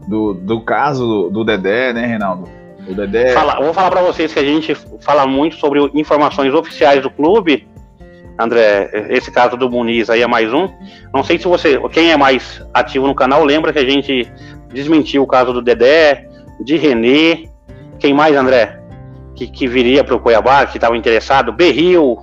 do, 0.07 0.35
do 0.35 0.61
caso 0.61 1.05
do, 1.05 1.31
do 1.31 1.45
Dedé, 1.45 1.93
né, 1.93 2.07
Reinaldo? 2.07 2.49
O 2.89 2.95
Dedé. 2.95 3.33
Fala, 3.33 3.61
vou 3.61 3.75
falar 3.75 3.91
para 3.91 4.03
vocês 4.03 4.33
que 4.33 4.39
a 4.39 4.45
gente 4.45 4.77
fala 5.01 5.27
muito 5.27 5.57
sobre 5.57 5.81
informações 5.93 6.55
oficiais 6.55 7.03
do 7.03 7.11
clube. 7.11 7.67
André, 8.41 8.91
esse 9.11 9.31
caso 9.31 9.57
do 9.57 9.71
Muniz 9.71 10.09
aí 10.09 10.23
é 10.23 10.27
mais 10.27 10.53
um. 10.53 10.69
Não 11.13 11.23
sei 11.23 11.39
se 11.39 11.47
você, 11.47 11.79
quem 11.91 12.11
é 12.11 12.17
mais 12.17 12.65
ativo 12.73 13.07
no 13.07 13.15
canal, 13.15 13.45
lembra 13.45 13.73
que 13.73 13.79
a 13.79 13.85
gente 13.85 14.33
desmentiu 14.73 15.23
o 15.23 15.27
caso 15.27 15.53
do 15.53 15.61
Dedé, 15.61 16.27
de 16.61 16.77
Renê. 16.77 17.49
Quem 17.99 18.15
mais, 18.15 18.35
André? 18.35 18.81
Que, 19.35 19.47
que 19.47 19.67
viria 19.67 20.03
para 20.03 20.15
o 20.15 20.21
Cuiabá, 20.21 20.65
que 20.67 20.79
estava 20.79 20.97
interessado, 20.97 21.53
Berril, 21.53 22.19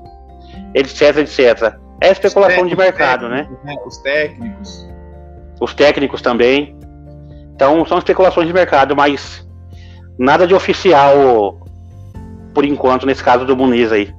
etc, 0.73 1.17
etc. 1.17 1.75
É 2.01 2.09
especulação 2.11 2.65
de 2.65 2.75
mercado, 2.75 3.29
né? 3.29 3.47
né? 3.63 3.75
Os 3.85 3.97
técnicos. 3.97 4.87
Os 5.61 5.73
técnicos 5.73 6.21
também. 6.21 6.75
Então 7.55 7.85
são 7.85 7.97
especulações 7.97 8.47
de 8.47 8.53
mercado, 8.53 8.95
mas 8.95 9.47
nada 10.17 10.47
de 10.47 10.53
oficial 10.53 11.59
por 12.53 12.65
enquanto 12.65 13.05
nesse 13.05 13.23
caso 13.23 13.45
do 13.45 13.55
Muniz 13.55 13.91
aí. 13.91 14.11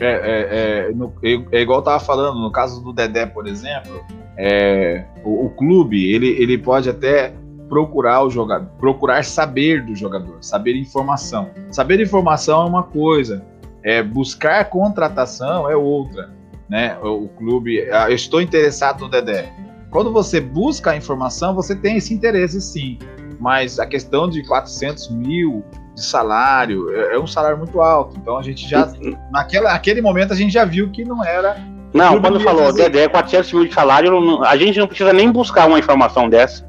É, 0.00 0.06
é, 0.06 0.88
é, 0.88 0.92
no, 0.92 1.12
é, 1.22 1.60
igual 1.60 1.78
eu 1.78 1.82
tava 1.82 2.00
falando, 2.00 2.40
no 2.40 2.50
caso 2.50 2.82
do 2.82 2.92
Dedé, 2.92 3.26
por 3.26 3.46
exemplo, 3.46 4.04
é, 4.36 5.04
o, 5.24 5.46
o, 5.46 5.50
clube 5.50 6.12
ele, 6.12 6.28
ele 6.42 6.58
pode 6.58 6.88
até 6.88 7.32
procurar 7.68 8.22
o 8.24 8.30
jogador, 8.30 8.68
procurar 8.78 9.24
saber 9.24 9.84
do 9.84 9.94
jogador, 9.94 10.38
saber 10.40 10.76
informação. 10.76 11.50
Saber 11.70 12.00
informação 12.00 12.62
é 12.62 12.64
uma 12.66 12.82
coisa, 12.82 13.44
é 13.82 14.02
buscar 14.02 14.64
contratação 14.66 15.70
é 15.70 15.76
outra, 15.76 16.30
né? 16.68 16.98
O, 17.02 17.24
o 17.24 17.28
clube, 17.28 17.88
ah, 17.90 18.10
eu 18.10 18.16
estou 18.16 18.40
interessado 18.40 19.00
no 19.00 19.08
Dedé. 19.08 19.52
Quando 19.90 20.12
você 20.12 20.40
busca 20.40 20.92
a 20.92 20.96
informação, 20.96 21.54
você 21.54 21.76
tem 21.76 21.96
esse 21.98 22.14
interesse 22.14 22.60
sim 22.60 22.98
mas 23.42 23.80
a 23.80 23.86
questão 23.86 24.30
de 24.30 24.40
400 24.44 25.10
mil 25.10 25.64
de 25.94 26.02
salário 26.02 26.94
é, 26.94 27.14
é 27.14 27.18
um 27.18 27.26
salário 27.26 27.58
muito 27.58 27.80
alto. 27.80 28.16
Então 28.16 28.38
a 28.38 28.42
gente 28.42 28.68
já, 28.68 28.92
naquela, 29.30 29.72
naquele 29.72 30.00
momento, 30.00 30.32
a 30.32 30.36
gente 30.36 30.52
já 30.52 30.64
viu 30.64 30.90
que 30.90 31.04
não 31.04 31.24
era. 31.24 31.56
Não, 31.92 32.20
quando 32.20 32.40
falou 32.40 32.64
fazer. 32.64 32.88
Dedé 32.88 33.08
400 33.08 33.52
mil 33.52 33.66
de 33.66 33.74
salário, 33.74 34.42
a 34.44 34.56
gente 34.56 34.78
não 34.78 34.86
precisa 34.86 35.12
nem 35.12 35.30
buscar 35.30 35.66
uma 35.66 35.78
informação 35.78 36.28
dessa, 36.28 36.66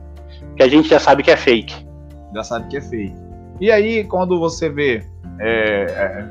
que 0.56 0.64
a 0.64 0.68
gente 0.68 0.90
já 0.90 1.00
sabe 1.00 1.24
que 1.24 1.32
é 1.32 1.38
fake. 1.38 1.88
Já 2.34 2.44
sabe 2.44 2.68
que 2.68 2.78
é 2.78 2.82
fake. 2.82 3.16
E 3.62 3.72
aí, 3.72 4.04
quando 4.04 4.38
você 4.38 4.70
vê 4.70 5.06
é, 5.40 5.46
é, 5.46 6.30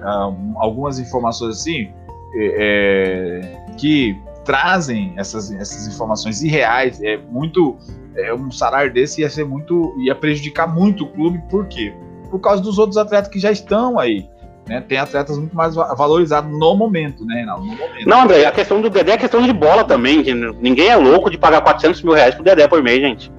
algumas 0.57 0.98
informações 0.98 1.57
assim, 1.59 1.90
é, 2.35 3.40
é, 3.40 3.74
que 3.76 4.14
trazem 4.44 5.14
essas, 5.16 5.50
essas 5.52 5.87
informações 5.87 6.42
irreais, 6.42 7.00
é 7.02 7.16
muito 7.16 7.76
é, 8.16 8.35
um 8.35 8.50
salário 8.50 8.92
desse 8.92 9.22
ia 9.22 9.31
ser 9.31 9.44
muito. 9.44 9.94
ia 10.00 10.14
prejudicar 10.14 10.66
muito 10.66 11.05
o 11.05 11.09
clube, 11.09 11.40
por 11.48 11.66
quê? 11.66 11.94
Por 12.32 12.40
causa 12.40 12.62
dos 12.62 12.78
outros 12.78 12.96
atletas 12.96 13.30
que 13.30 13.38
já 13.38 13.52
estão 13.52 13.98
aí. 13.98 14.26
Né? 14.66 14.80
Tem 14.80 14.96
atletas 14.96 15.36
muito 15.36 15.54
mais 15.54 15.74
valorizados 15.74 16.50
no 16.50 16.74
momento, 16.74 17.26
né, 17.26 17.34
Reinaldo? 17.34 17.62
Momento. 17.66 18.08
Não, 18.08 18.22
André, 18.22 18.46
a 18.46 18.50
questão 18.50 18.80
do 18.80 18.88
Dedé 18.88 19.12
é 19.12 19.18
questão 19.18 19.42
de 19.42 19.52
bola 19.52 19.84
também. 19.84 20.24
ninguém 20.62 20.88
é 20.88 20.96
louco 20.96 21.30
de 21.30 21.36
pagar 21.36 21.60
400 21.60 22.02
mil 22.02 22.14
reais 22.14 22.34
pro 22.34 22.42
Dedé 22.42 22.66
por 22.66 22.82
mês, 22.82 23.02
gente. 23.02 23.30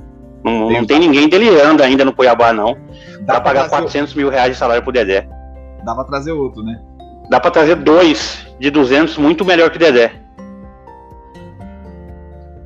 Não 0.43 0.67
tem, 0.67 0.77
não 0.77 0.85
tem 0.85 0.99
ninguém 0.99 1.27
delirando 1.27 1.81
ainda 1.81 2.05
no 2.05 2.13
Cuiabá, 2.13 2.53
não. 2.53 2.77
Dá 3.21 3.33
pra 3.33 3.41
pagar 3.41 3.69
400 3.69 4.13
mil 4.13 4.29
reais 4.29 4.51
de 4.51 4.59
salário 4.59 4.83
pro 4.83 4.91
Dedé. 4.91 5.27
Dá 5.83 5.95
pra 5.95 6.03
trazer 6.03 6.33
outro, 6.33 6.61
né? 6.61 6.79
Dá 7.31 7.39
pra 7.39 7.49
trazer 7.49 7.77
dois 7.77 8.45
de 8.59 8.69
200, 8.69 9.17
muito 9.17 9.43
melhor 9.43 9.71
que 9.71 9.77
o 9.77 9.79
Dedé. 9.79 10.11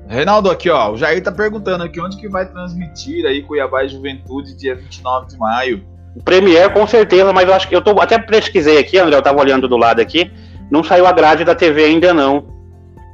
Reinaldo, 0.07 0.49
aqui, 0.49 0.69
ó. 0.69 0.91
O 0.91 0.97
Jair 0.97 1.23
tá 1.23 1.31
perguntando 1.31 1.83
aqui 1.83 2.01
onde 2.01 2.17
que 2.17 2.27
vai 2.27 2.45
transmitir 2.45 3.25
aí 3.25 3.43
Cuiabá 3.43 3.85
e 3.85 3.89
Juventude 3.89 4.55
dia 4.55 4.75
29 4.75 5.27
de 5.27 5.37
maio. 5.37 5.96
O 6.17 6.23
Premier, 6.23 6.73
com 6.73 6.87
certeza, 6.87 7.31
mas 7.31 7.47
eu 7.47 7.53
acho 7.53 7.67
que 7.67 7.75
eu 7.75 7.81
tô 7.81 7.91
até 8.01 8.17
pesquisei 8.17 8.79
aqui, 8.79 8.97
André, 8.97 9.15
eu 9.15 9.21
tava 9.21 9.39
olhando 9.39 9.67
do 9.67 9.77
lado 9.77 10.01
aqui. 10.01 10.31
Não 10.71 10.83
saiu 10.83 11.05
a 11.05 11.11
grade 11.11 11.45
da 11.45 11.53
TV 11.53 11.83
ainda 11.83 12.11
não. 12.11 12.47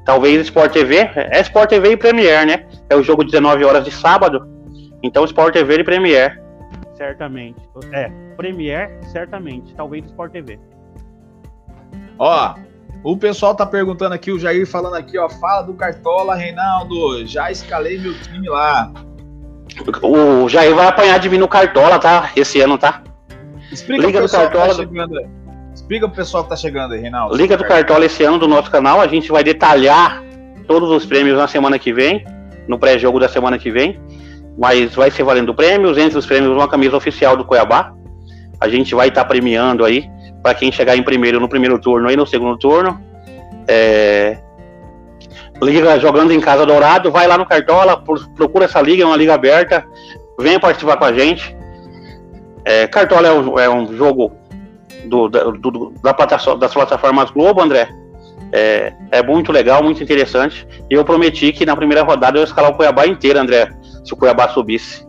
Talvez 0.05 0.41
Sport 0.43 0.71
TV. 0.71 1.09
É 1.13 1.41
Sport 1.41 1.69
TV 1.69 1.91
e 1.91 1.97
Premier, 1.97 2.47
né? 2.47 2.65
É 2.89 2.95
o 2.95 3.03
jogo 3.03 3.25
19 3.25 3.65
horas 3.65 3.83
de 3.83 3.91
sábado. 3.91 4.47
Então 5.03 5.25
Sport 5.25 5.53
TV 5.53 5.79
e 5.79 5.83
Premier. 5.83 6.41
Certamente. 6.95 7.59
É, 7.91 8.09
Premier, 8.37 8.97
certamente. 9.11 9.75
Talvez 9.75 10.05
Sport 10.05 10.31
TV. 10.31 10.57
Ó, 12.17 12.55
o 13.03 13.17
pessoal 13.17 13.53
tá 13.53 13.65
perguntando 13.65 14.15
aqui, 14.15 14.31
o 14.31 14.39
Jair 14.39 14.65
falando 14.65 14.95
aqui, 14.95 15.17
ó, 15.17 15.27
fala 15.27 15.63
do 15.63 15.73
Cartola, 15.73 16.35
Reinaldo, 16.35 17.27
já 17.27 17.51
escalei 17.51 17.99
meu 17.99 18.17
time 18.21 18.47
lá. 18.47 18.93
O 20.01 20.47
Jair 20.49 20.75
vai 20.75 20.87
apanhar 20.87 21.19
de 21.19 21.29
vir 21.29 21.39
no 21.39 21.47
Cartola, 21.47 21.99
tá? 21.99 22.31
Esse 22.35 22.61
ano, 22.61 22.77
tá? 22.77 23.01
Explica 23.71 24.05
Liga 24.05 24.21
do 24.21 24.29
tá 24.29 24.37
Cartola. 24.37 24.75
Tá 24.75 25.43
explica 25.73 26.07
pro 26.07 26.15
pessoal 26.15 26.43
que 26.43 26.49
tá 26.49 26.55
chegando 26.55 26.93
aí, 26.93 27.01
Reinaldo. 27.01 27.35
Liga 27.35 27.57
do 27.57 27.63
Cartola 27.63 28.05
esse 28.05 28.23
ano 28.23 28.37
do 28.37 28.47
nosso 28.47 28.69
canal, 28.69 29.01
a 29.01 29.07
gente 29.07 29.31
vai 29.31 29.43
detalhar 29.43 30.23
todos 30.67 30.89
os 30.89 31.05
prêmios 31.05 31.37
na 31.37 31.47
semana 31.47 31.79
que 31.79 31.91
vem, 31.91 32.25
no 32.67 32.77
pré-jogo 32.77 33.19
da 33.19 33.27
semana 33.27 33.57
que 33.57 33.71
vem. 33.71 33.99
Mas 34.57 34.93
vai 34.93 35.09
ser 35.09 35.23
valendo 35.23 35.53
prêmios, 35.53 35.97
entre 35.97 36.17
os 36.17 36.25
prêmios 36.25 36.51
uma 36.51 36.67
camisa 36.67 36.95
oficial 36.95 37.35
do 37.35 37.43
Cuiabá. 37.43 37.91
A 38.61 38.69
gente 38.69 38.93
vai 38.93 39.07
estar 39.07 39.23
tá 39.23 39.27
premiando 39.27 39.83
aí 39.83 40.07
para 40.43 40.53
quem 40.53 40.71
chegar 40.71 40.95
em 40.95 41.01
primeiro 41.01 41.39
no 41.39 41.49
primeiro 41.49 41.79
turno 41.79 42.11
e 42.11 42.15
no 42.15 42.25
segundo 42.27 42.57
turno. 42.57 43.01
É, 43.67 44.37
liga 45.63 45.99
jogando 45.99 46.31
em 46.31 46.39
casa 46.39 46.65
Dourado, 46.65 47.11
vai 47.11 47.27
lá 47.27 47.37
no 47.37 47.45
Cartola, 47.45 48.01
procura 48.35 48.65
essa 48.65 48.81
liga, 48.81 49.03
é 49.03 49.05
uma 49.05 49.17
liga 49.17 49.33
aberta, 49.33 49.85
venha 50.39 50.59
participar 50.59 50.97
com 50.97 51.05
a 51.05 51.13
gente. 51.13 51.55
É, 52.65 52.87
Cartola 52.87 53.27
é 53.27 53.33
um, 53.33 53.59
é 53.59 53.69
um 53.69 53.95
jogo 53.95 54.31
do, 55.05 55.27
do, 55.27 55.93
da 56.01 56.13
plataforma, 56.13 56.59
das 56.59 56.73
plataformas 56.73 57.31
Globo, 57.31 57.61
André. 57.61 57.89
É, 58.51 58.93
é, 59.11 59.23
muito 59.23 59.51
legal, 59.51 59.83
muito 59.83 60.03
interessante. 60.03 60.67
E 60.89 60.93
eu 60.93 61.03
prometi 61.03 61.51
que 61.51 61.65
na 61.65 61.75
primeira 61.75 62.03
rodada 62.03 62.37
eu 62.37 62.41
ia 62.41 62.45
escalar 62.45 62.71
o 62.71 62.75
Cuiabá 62.75 63.07
inteiro, 63.07 63.39
André, 63.39 63.69
se 64.03 64.13
o 64.13 64.17
Cuiabá 64.17 64.49
subisse. 64.49 65.05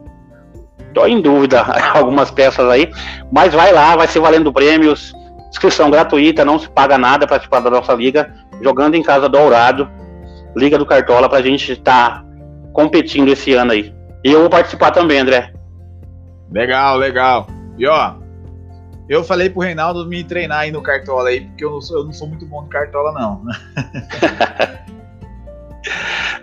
Tô 0.95 1.07
em 1.07 1.21
dúvida 1.21 1.63
algumas 1.95 2.31
peças 2.31 2.69
aí, 2.69 2.91
mas 3.31 3.53
vai 3.53 3.73
lá, 3.73 3.97
vai 3.97 4.07
ser 4.07 4.21
valendo 4.21 4.53
prêmios. 4.53 5.13
Inscrição 5.51 5.91
gratuita, 5.91 6.45
não 6.45 6.59
se 6.59 6.69
paga 6.69 6.99
nada 6.99 7.27
para 7.27 7.37
participar 7.37 7.61
da 7.61 7.71
nossa 7.71 7.93
liga, 7.93 8.33
jogando 8.61 8.97
em 8.97 9.03
casa 9.03 9.29
Dourado, 9.29 9.89
Liga 10.57 10.79
do 10.79 10.87
Cartola, 10.87 11.29
para 11.29 11.39
a 11.39 11.43
gente 11.43 11.73
estar 11.73 12.23
tá 12.23 12.25
competindo 12.73 13.29
esse 13.29 13.53
ano 13.55 13.73
aí. 13.73 13.95
E 14.25 14.33
eu 14.33 14.41
vou 14.41 14.51
participar 14.51 14.91
também, 14.91 15.19
André. 15.19 15.53
Legal, 16.51 16.97
legal. 16.97 17.47
E 17.77 17.87
ó, 17.87 18.15
eu 19.09 19.23
falei 19.23 19.51
pro 19.51 19.61
Reinaldo 19.61 20.07
me 20.07 20.25
treinar 20.25 20.61
aí 20.61 20.71
no 20.71 20.83
Cartola 20.83 21.29
aí, 21.29 21.43
porque 21.43 21.65
eu 21.65 21.71
não 21.71 21.81
sou, 21.81 21.99
eu 21.99 22.05
não 22.05 22.13
sou 22.13 22.29
muito 22.29 22.47
bom 22.47 22.63
no 22.63 22.69
Cartola, 22.69 23.13
não. 23.13 23.43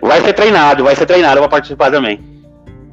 vai 0.00 0.20
ser 0.20 0.32
treinado, 0.32 0.84
vai 0.84 0.94
ser 0.94 1.06
treinado, 1.06 1.38
eu 1.38 1.42
vou 1.42 1.48
participar 1.48 1.90
também. 1.90 2.32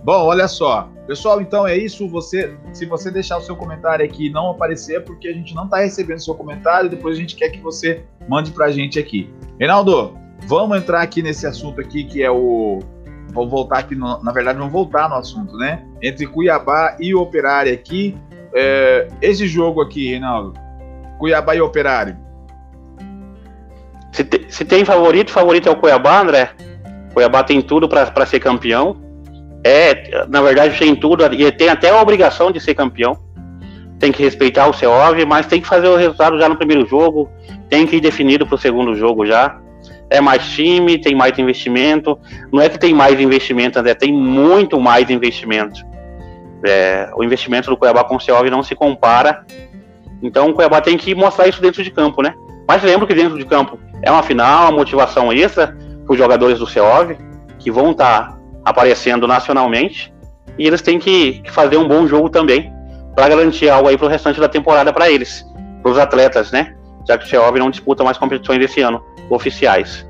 Bom, 0.04 0.26
olha 0.26 0.48
só. 0.48 0.90
Pessoal, 1.06 1.42
então 1.42 1.68
é 1.68 1.76
isso. 1.76 2.08
Você, 2.10 2.56
se 2.72 2.86
você 2.86 3.10
deixar 3.10 3.38
o 3.38 3.42
seu 3.42 3.56
comentário 3.56 4.06
aqui 4.06 4.28
e 4.28 4.30
não 4.30 4.52
aparecer, 4.52 4.98
é 4.98 5.00
porque 5.00 5.28
a 5.28 5.34
gente 5.34 5.56
não 5.56 5.66
está 5.66 5.78
recebendo 5.78 6.20
seu 6.20 6.36
comentário. 6.36 6.90
Depois 6.90 7.18
a 7.18 7.20
gente 7.20 7.36
quer 7.36 7.50
que 7.50 7.60
você 7.60 8.04
mande 8.28 8.52
para 8.52 8.68
a 8.68 8.72
gente 8.72 9.00
aqui. 9.00 9.34
Reinaldo, 9.60 10.18
vamos 10.46 10.78
entrar 10.78 11.02
aqui 11.02 11.22
nesse 11.22 11.46
assunto 11.46 11.80
aqui 11.82 12.04
que 12.04 12.24
é 12.24 12.32
o. 12.32 12.80
Vou 13.32 13.48
voltar 13.48 13.80
aqui, 13.80 13.96
no, 13.96 14.22
na 14.24 14.32
verdade, 14.32 14.58
vamos 14.58 14.74
voltar 14.74 15.08
no 15.08 15.16
assunto, 15.16 15.56
né? 15.56 15.86
Entre 16.02 16.26
Cuiabá 16.26 16.98
e 17.00 17.14
Operário 17.14 17.72
aqui. 17.72 18.18
É, 18.54 19.08
esse 19.22 19.48
jogo 19.48 19.82
aqui, 19.82 20.10
Reinaldo, 20.10 20.54
Cuiabá 21.20 21.56
e 21.56 21.62
Operário. 21.62 22.18
Se, 24.12 24.24
te, 24.24 24.48
se 24.50 24.66
tem 24.66 24.84
favorito, 24.84 25.32
favorito 25.32 25.70
é 25.70 25.72
o 25.72 25.76
Cuiabá, 25.76 26.22
André. 26.22 26.52
Cuiabá 27.14 27.44
tem 27.44 27.62
tudo 27.62 27.88
para 27.88 28.26
ser 28.26 28.40
campeão 28.40 29.10
é, 29.64 30.26
na 30.28 30.42
verdade, 30.42 30.78
tem 30.78 30.96
tudo 30.96 31.24
e 31.34 31.52
tem 31.52 31.70
até 31.70 31.90
a 31.90 32.02
obrigação 32.02 32.52
de 32.52 32.60
ser 32.60 32.76
campeão. 32.76 33.18
Tem 34.00 34.12
que 34.12 34.24
respeitar 34.24 34.68
o 34.68 34.74
CEOV, 34.74 35.26
mas 35.26 35.46
tem 35.46 35.60
que 35.60 35.68
fazer 35.68 35.88
o 35.88 35.98
resultado 35.98 36.40
já 36.40 36.48
no 36.48 36.56
primeiro 36.56 36.86
jogo, 36.86 37.30
tem 37.70 37.86
que 37.86 37.98
ir 37.98 38.00
definido 38.00 38.46
para 38.46 38.56
o 38.56 38.58
segundo 38.58 38.96
jogo 38.96 39.26
já. 39.26 39.60
É 40.10 40.20
mais 40.20 40.44
time, 40.50 40.98
tem 40.98 41.16
mais 41.16 41.38
investimento. 41.38 42.20
Não 42.52 42.62
é 42.62 42.70
que 42.70 42.80
tem 42.80 42.94
mais 42.94 43.20
investimento, 43.20 43.80
André, 43.80 43.94
tem 43.94 44.12
muito 44.12 44.80
mais 44.80 45.10
investimento. 45.10 45.86
É, 46.66 47.10
o 47.16 47.24
investimento 47.24 47.70
do 47.70 47.78
Cuiabá 47.78 48.04
com 48.04 48.16
o 48.16 48.20
CEOV 48.20 48.50
não 48.50 48.64
se 48.64 48.76
compara. 48.76 49.46
Então 50.22 50.50
o 50.50 50.54
Cuiabá 50.54 50.82
tem 50.82 50.98
que 50.98 51.14
mostrar 51.14 51.48
isso 51.48 51.62
dentro 51.62 51.84
de 51.84 51.92
campo, 51.92 52.22
né? 52.22 52.34
Mas 52.68 52.84
lembro 52.84 53.08
que 53.08 53.14
dentro 53.14 53.38
de 53.38 53.46
campo 53.46 53.80
é 54.02 54.12
uma 54.12 54.24
final, 54.24 54.64
uma 54.64 54.78
motivação 54.78 55.32
extra 55.32 55.76
para 56.06 56.14
os 56.14 56.18
jogadores 56.18 56.60
do 56.60 56.68
CEOV, 56.68 57.18
que 57.58 57.72
vão 57.72 57.92
estar 57.92 58.30
tá 58.30 58.40
aparecendo 58.66 59.28
nacionalmente 59.28 60.14
e 60.58 60.68
eles 60.68 60.82
têm 60.82 61.00
que, 61.00 61.42
fazer 61.52 61.78
um 61.78 61.88
bom 61.88 62.06
jogo 62.06 62.30
também 62.30 62.72
para 63.16 63.30
garantir 63.30 63.70
algo 63.70 63.88
aí 63.88 63.98
para 63.98 64.08
o 64.08 64.10
restante 64.10 64.40
da 64.40 64.50
temporada 64.50 64.92
para 64.92 65.10
eles, 65.10 65.46
para 65.82 65.92
os 65.92 65.98
atletas, 65.98 66.52
né? 66.52 66.76
Já 67.08 67.18
que 67.18 67.26
o 67.26 67.28
CEOB 67.28 67.60
não 67.60 67.70
disputa 67.70 68.04
mais 68.04 68.18
competições 68.18 68.64
esse 68.64 68.82
ano 68.82 69.02
oficiais. 69.30 70.06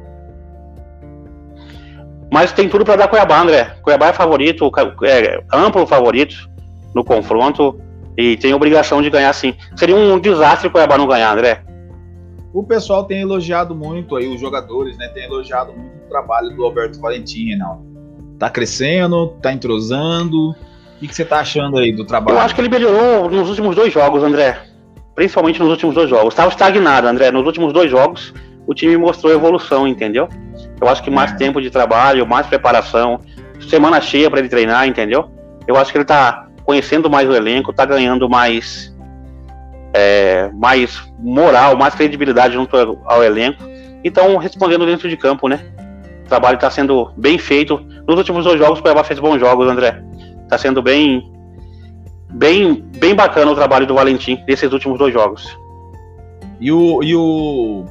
Mas 2.32 2.52
tem 2.52 2.70
tudo 2.70 2.86
para 2.86 2.96
dar 2.96 3.08
Cuiabá, 3.08 3.42
André. 3.42 3.76
Cuiabá 3.82 4.10
é 4.10 4.14
favorito, 4.14 4.70
é 5.04 5.44
amplo 5.52 5.86
favorito 5.88 6.50
no 6.94 7.04
confronto. 7.04 7.80
E 8.18 8.36
tem 8.38 8.54
obrigação 8.54 9.02
de 9.02 9.10
ganhar 9.10 9.34
sim. 9.34 9.56
Seria 9.76 9.96
um 9.96 10.20
desastre 10.20 10.70
Cuiabá 10.70 10.98
não 10.98 11.08
ganhar, 11.08 11.32
André. 11.32 11.64
O 12.54 12.64
pessoal 12.64 13.04
tem 13.04 13.22
elogiado 13.22 13.76
muito 13.76 14.16
aí, 14.16 14.28
os 14.28 14.42
jogadores, 14.42 14.98
né? 14.98 15.08
Tem 15.10 15.24
elogiado 15.24 15.72
muito 15.72 16.06
o 16.06 16.10
trabalho 16.10 16.56
do 16.56 16.64
Alberto 16.64 17.00
Valentim, 17.00 17.46
Reinaldo. 17.46 17.84
Tá 18.38 18.50
crescendo, 18.50 19.28
tá 19.42 19.54
entrosando. 19.54 20.52
O 20.52 20.56
que, 21.00 21.08
que 21.08 21.16
você 21.16 21.24
tá 21.24 21.40
achando 21.40 21.78
aí 21.78 21.92
do 21.92 22.06
trabalho? 22.06 22.38
Eu 22.38 22.42
acho 22.42 22.54
que 22.54 22.62
ele 22.62 22.70
melhorou 22.70 23.30
nos 23.30 23.50
últimos 23.50 23.76
dois 23.76 23.94
jogos, 23.94 24.24
André. 24.24 24.60
Principalmente 25.16 25.60
nos 25.60 25.70
últimos 25.70 25.96
dois 25.96 26.10
jogos. 26.10 26.34
Estava 26.34 26.50
estagnado, 26.50 27.08
André. 27.08 27.32
Nos 27.32 27.46
últimos 27.46 27.72
dois 27.72 27.90
jogos, 27.90 28.34
o 28.70 28.74
time 28.76 28.96
mostrou 28.96 29.34
evolução, 29.34 29.88
entendeu? 29.88 30.30
Eu 30.80 30.88
acho 30.88 31.02
que 31.02 31.10
mais 31.10 31.32
é. 31.32 31.36
tempo 31.36 31.60
de 31.60 31.72
trabalho, 31.72 32.28
mais 32.28 32.46
preparação, 32.46 33.20
semana 33.68 34.00
cheia 34.00 34.30
para 34.30 34.38
ele 34.38 34.48
treinar, 34.48 34.88
entendeu? 34.88 35.32
Eu 35.68 35.76
acho 35.76 35.92
que 35.92 35.98
ele 35.98 36.06
tá 36.06 36.48
conhecendo 36.64 37.10
mais 37.10 37.28
o 37.28 37.34
elenco, 37.34 37.74
tá 37.74 37.84
ganhando 37.84 38.30
mais 38.30 38.96
é, 39.92 40.52
mais 40.54 41.02
moral, 41.18 41.76
mais 41.76 41.96
credibilidade 41.96 42.54
junto 42.54 42.78
ao 43.06 43.24
elenco. 43.24 43.64
Então, 44.04 44.38
respondendo 44.38 44.86
dentro 44.86 45.10
de 45.10 45.18
campo, 45.18 45.48
né? 45.48 45.66
O 46.26 46.28
trabalho 46.28 46.56
está 46.56 46.70
sendo 46.70 47.12
bem 47.18 47.40
feito. 47.40 47.84
Nos 48.08 48.20
últimos 48.20 48.46
dois 48.46 48.60
jogos, 48.60 48.78
o 48.78 48.82
Cuiabá 48.84 49.04
fez 49.04 49.20
bons 49.20 49.40
jogos, 49.40 49.68
André. 49.68 50.00
Está 50.44 50.60
sendo 50.60 50.80
bem, 50.80 51.28
bem, 52.30 52.86
bem 53.00 53.16
bacana 53.16 53.50
o 53.50 53.56
trabalho 53.56 53.88
do 53.88 53.96
Valentim 53.96 54.44
nesses 54.48 54.72
últimos 54.72 55.00
dois 55.00 55.12
jogos. 55.12 55.58
E 56.60 56.72
o, 56.72 57.02
e 57.02 57.16
o 57.16 57.86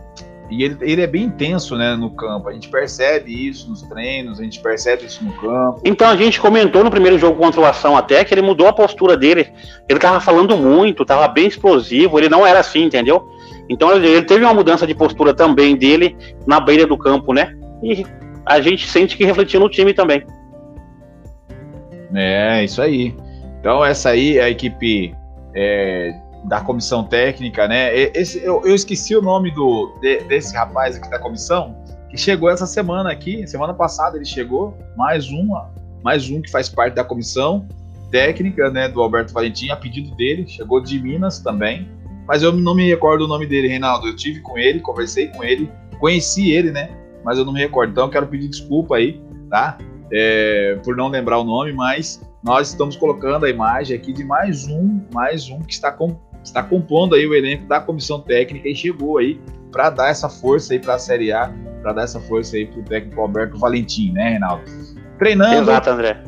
e 0.51 0.65
ele, 0.65 0.77
ele 0.81 1.03
é 1.03 1.07
bem 1.07 1.25
intenso, 1.25 1.77
né, 1.77 1.95
no 1.95 2.11
campo. 2.11 2.49
A 2.49 2.53
gente 2.53 2.69
percebe 2.69 3.49
isso 3.49 3.69
nos 3.69 3.83
treinos, 3.83 4.41
a 4.41 4.43
gente 4.43 4.61
percebe 4.61 5.05
isso 5.05 5.23
no 5.23 5.33
campo. 5.33 5.81
Então 5.85 6.09
a 6.09 6.17
gente 6.17 6.41
comentou 6.41 6.83
no 6.83 6.91
primeiro 6.91 7.19
jogo 7.19 7.39
contra 7.39 7.61
o 7.61 7.65
Ação 7.65 7.97
até 7.97 8.25
que 8.25 8.33
ele 8.33 8.43
mudou 8.43 8.67
a 8.67 8.73
postura 8.73 9.17
dele. 9.17 9.53
Ele 9.89 9.99
tava 9.99 10.21
falando 10.21 10.57
muito, 10.57 11.05
tava 11.05 11.29
bem 11.29 11.47
explosivo, 11.47 12.19
ele 12.19 12.29
não 12.29 12.47
era 12.47 12.61
assim, 12.61 12.85
entendeu? 12.85 13.29
Então 13.69 13.95
ele, 13.95 14.09
ele 14.09 14.23
teve 14.23 14.45
uma 14.45 14.55
mudança 14.55 14.87
de 14.87 14.95
postura 14.95 15.35
também 15.35 15.77
dele 15.77 16.17
na 16.47 16.59
beira 16.59 16.87
do 16.87 16.97
campo, 16.97 17.35
né? 17.35 17.55
E 17.83 18.07
a 18.47 18.61
gente 18.61 18.89
sente 18.89 19.17
que 19.17 19.25
refletiu 19.25 19.61
no 19.61 19.69
time 19.69 19.93
também. 19.93 20.25
É, 22.15 22.65
isso 22.65 22.81
aí. 22.81 23.15
Então 23.61 23.85
essa 23.85 24.11
aí 24.11 24.39
é 24.39 24.45
a 24.45 24.51
equipe 24.51 25.15
é, 25.55 26.15
da 26.45 26.61
comissão 26.61 27.05
técnica, 27.05 27.67
né? 27.67 27.95
Esse, 28.15 28.43
eu, 28.43 28.63
eu 28.65 28.75
esqueci 28.75 29.15
o 29.17 29.23
nome 29.23 29.51
do, 29.51 29.93
de, 30.01 30.21
desse 30.25 30.55
rapaz 30.55 30.97
aqui 30.97 31.11
da 31.11 31.19
comissão, 31.19 31.77
que 32.09 32.17
chegou 32.17 32.51
essa 32.51 32.67
semana 32.67 33.11
aqui, 33.11 33.47
semana 33.47 33.75
passada 33.75 34.17
ele 34.17 34.25
chegou, 34.25 34.77
mais 34.97 35.31
um, 35.31 35.49
mais 36.03 36.31
um 36.31 36.41
que 36.41 36.51
faz 36.51 36.69
parte 36.69 36.95
da 36.95 37.05
comissão 37.05 37.67
técnica, 38.11 38.71
né, 38.71 38.89
do 38.89 39.03
Alberto 39.03 39.33
Valentim, 39.33 39.71
a 39.71 39.77
pedido 39.77 40.15
dele, 40.17 40.47
chegou 40.49 40.81
de 40.81 40.99
Minas 40.99 41.41
também, 41.41 41.89
mas 42.27 42.43
eu 42.43 42.53
não 42.53 42.75
me 42.75 42.89
recordo 42.89 43.25
o 43.25 43.29
nome 43.29 43.47
dele, 43.47 43.69
Reinaldo, 43.69 44.09
eu 44.09 44.17
tive 44.17 44.41
com 44.41 44.57
ele, 44.57 44.81
conversei 44.81 45.29
com 45.29 45.45
ele, 45.45 45.71
conheci 45.99 46.51
ele, 46.51 46.71
né, 46.71 46.91
mas 47.23 47.39
eu 47.39 47.45
não 47.45 47.53
me 47.53 47.61
recordo, 47.61 47.91
então 47.91 48.05
eu 48.05 48.11
quero 48.11 48.27
pedir 48.27 48.49
desculpa 48.49 48.97
aí, 48.97 49.21
tá, 49.51 49.77
é, 50.11 50.79
por 50.83 50.97
não 50.97 51.09
lembrar 51.09 51.39
o 51.39 51.45
nome, 51.45 51.73
mas 51.73 52.23
nós 52.43 52.69
estamos 52.69 52.97
colocando 52.97 53.45
a 53.45 53.51
imagem 53.51 53.97
aqui 53.97 54.13
de 54.13 54.25
mais 54.25 54.67
um, 54.67 55.01
mais 55.13 55.51
um 55.51 55.61
que 55.61 55.73
está 55.73 55.93
com, 55.93 56.17
está 56.43 56.63
compondo 56.63 57.15
aí 57.15 57.27
o 57.27 57.35
elenco 57.35 57.67
da 57.67 57.81
comissão 57.81 58.21
técnica 58.21 58.69
e 58.69 58.75
chegou 58.75 59.19
aí 59.19 59.41
para 59.71 59.91
dar 59.91 60.09
essa 60.09 60.29
força 60.29 60.73
aí 60.73 60.79
para 60.79 60.95
a 60.95 60.99
Série 60.99 61.33
A, 61.33 61.53
para 61.83 61.93
dar 61.93 62.03
essa 62.03 62.21
força 62.21 62.57
aí 62.57 62.67
para 62.67 62.81
o 62.81 62.83
técnico 62.85 63.21
Alberto 63.21 63.59
Valentim, 63.59 64.13
né, 64.13 64.31
Reinaldo? 64.31 64.65
Treinando. 65.19 65.71
Exato, 65.71 65.91
André. 65.91 66.23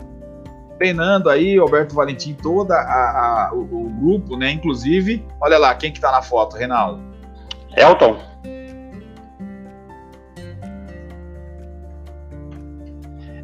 Treinando 0.79 1.29
aí, 1.29 1.59
Alberto 1.59 1.95
Valentim, 1.95 2.35
toda 2.35 2.75
a, 2.75 3.49
a 3.49 3.55
o, 3.55 3.61
o, 3.61 3.91
grupo, 3.91 4.37
né? 4.37 4.51
Inclusive, 4.53 5.25
olha 5.41 5.59
lá, 5.59 5.75
quem 5.75 5.93
que 5.93 6.01
tá 6.01 6.11
na 6.11 6.23
foto, 6.23 6.57
Reinaldo? 6.57 7.03
Elton. 7.77 8.19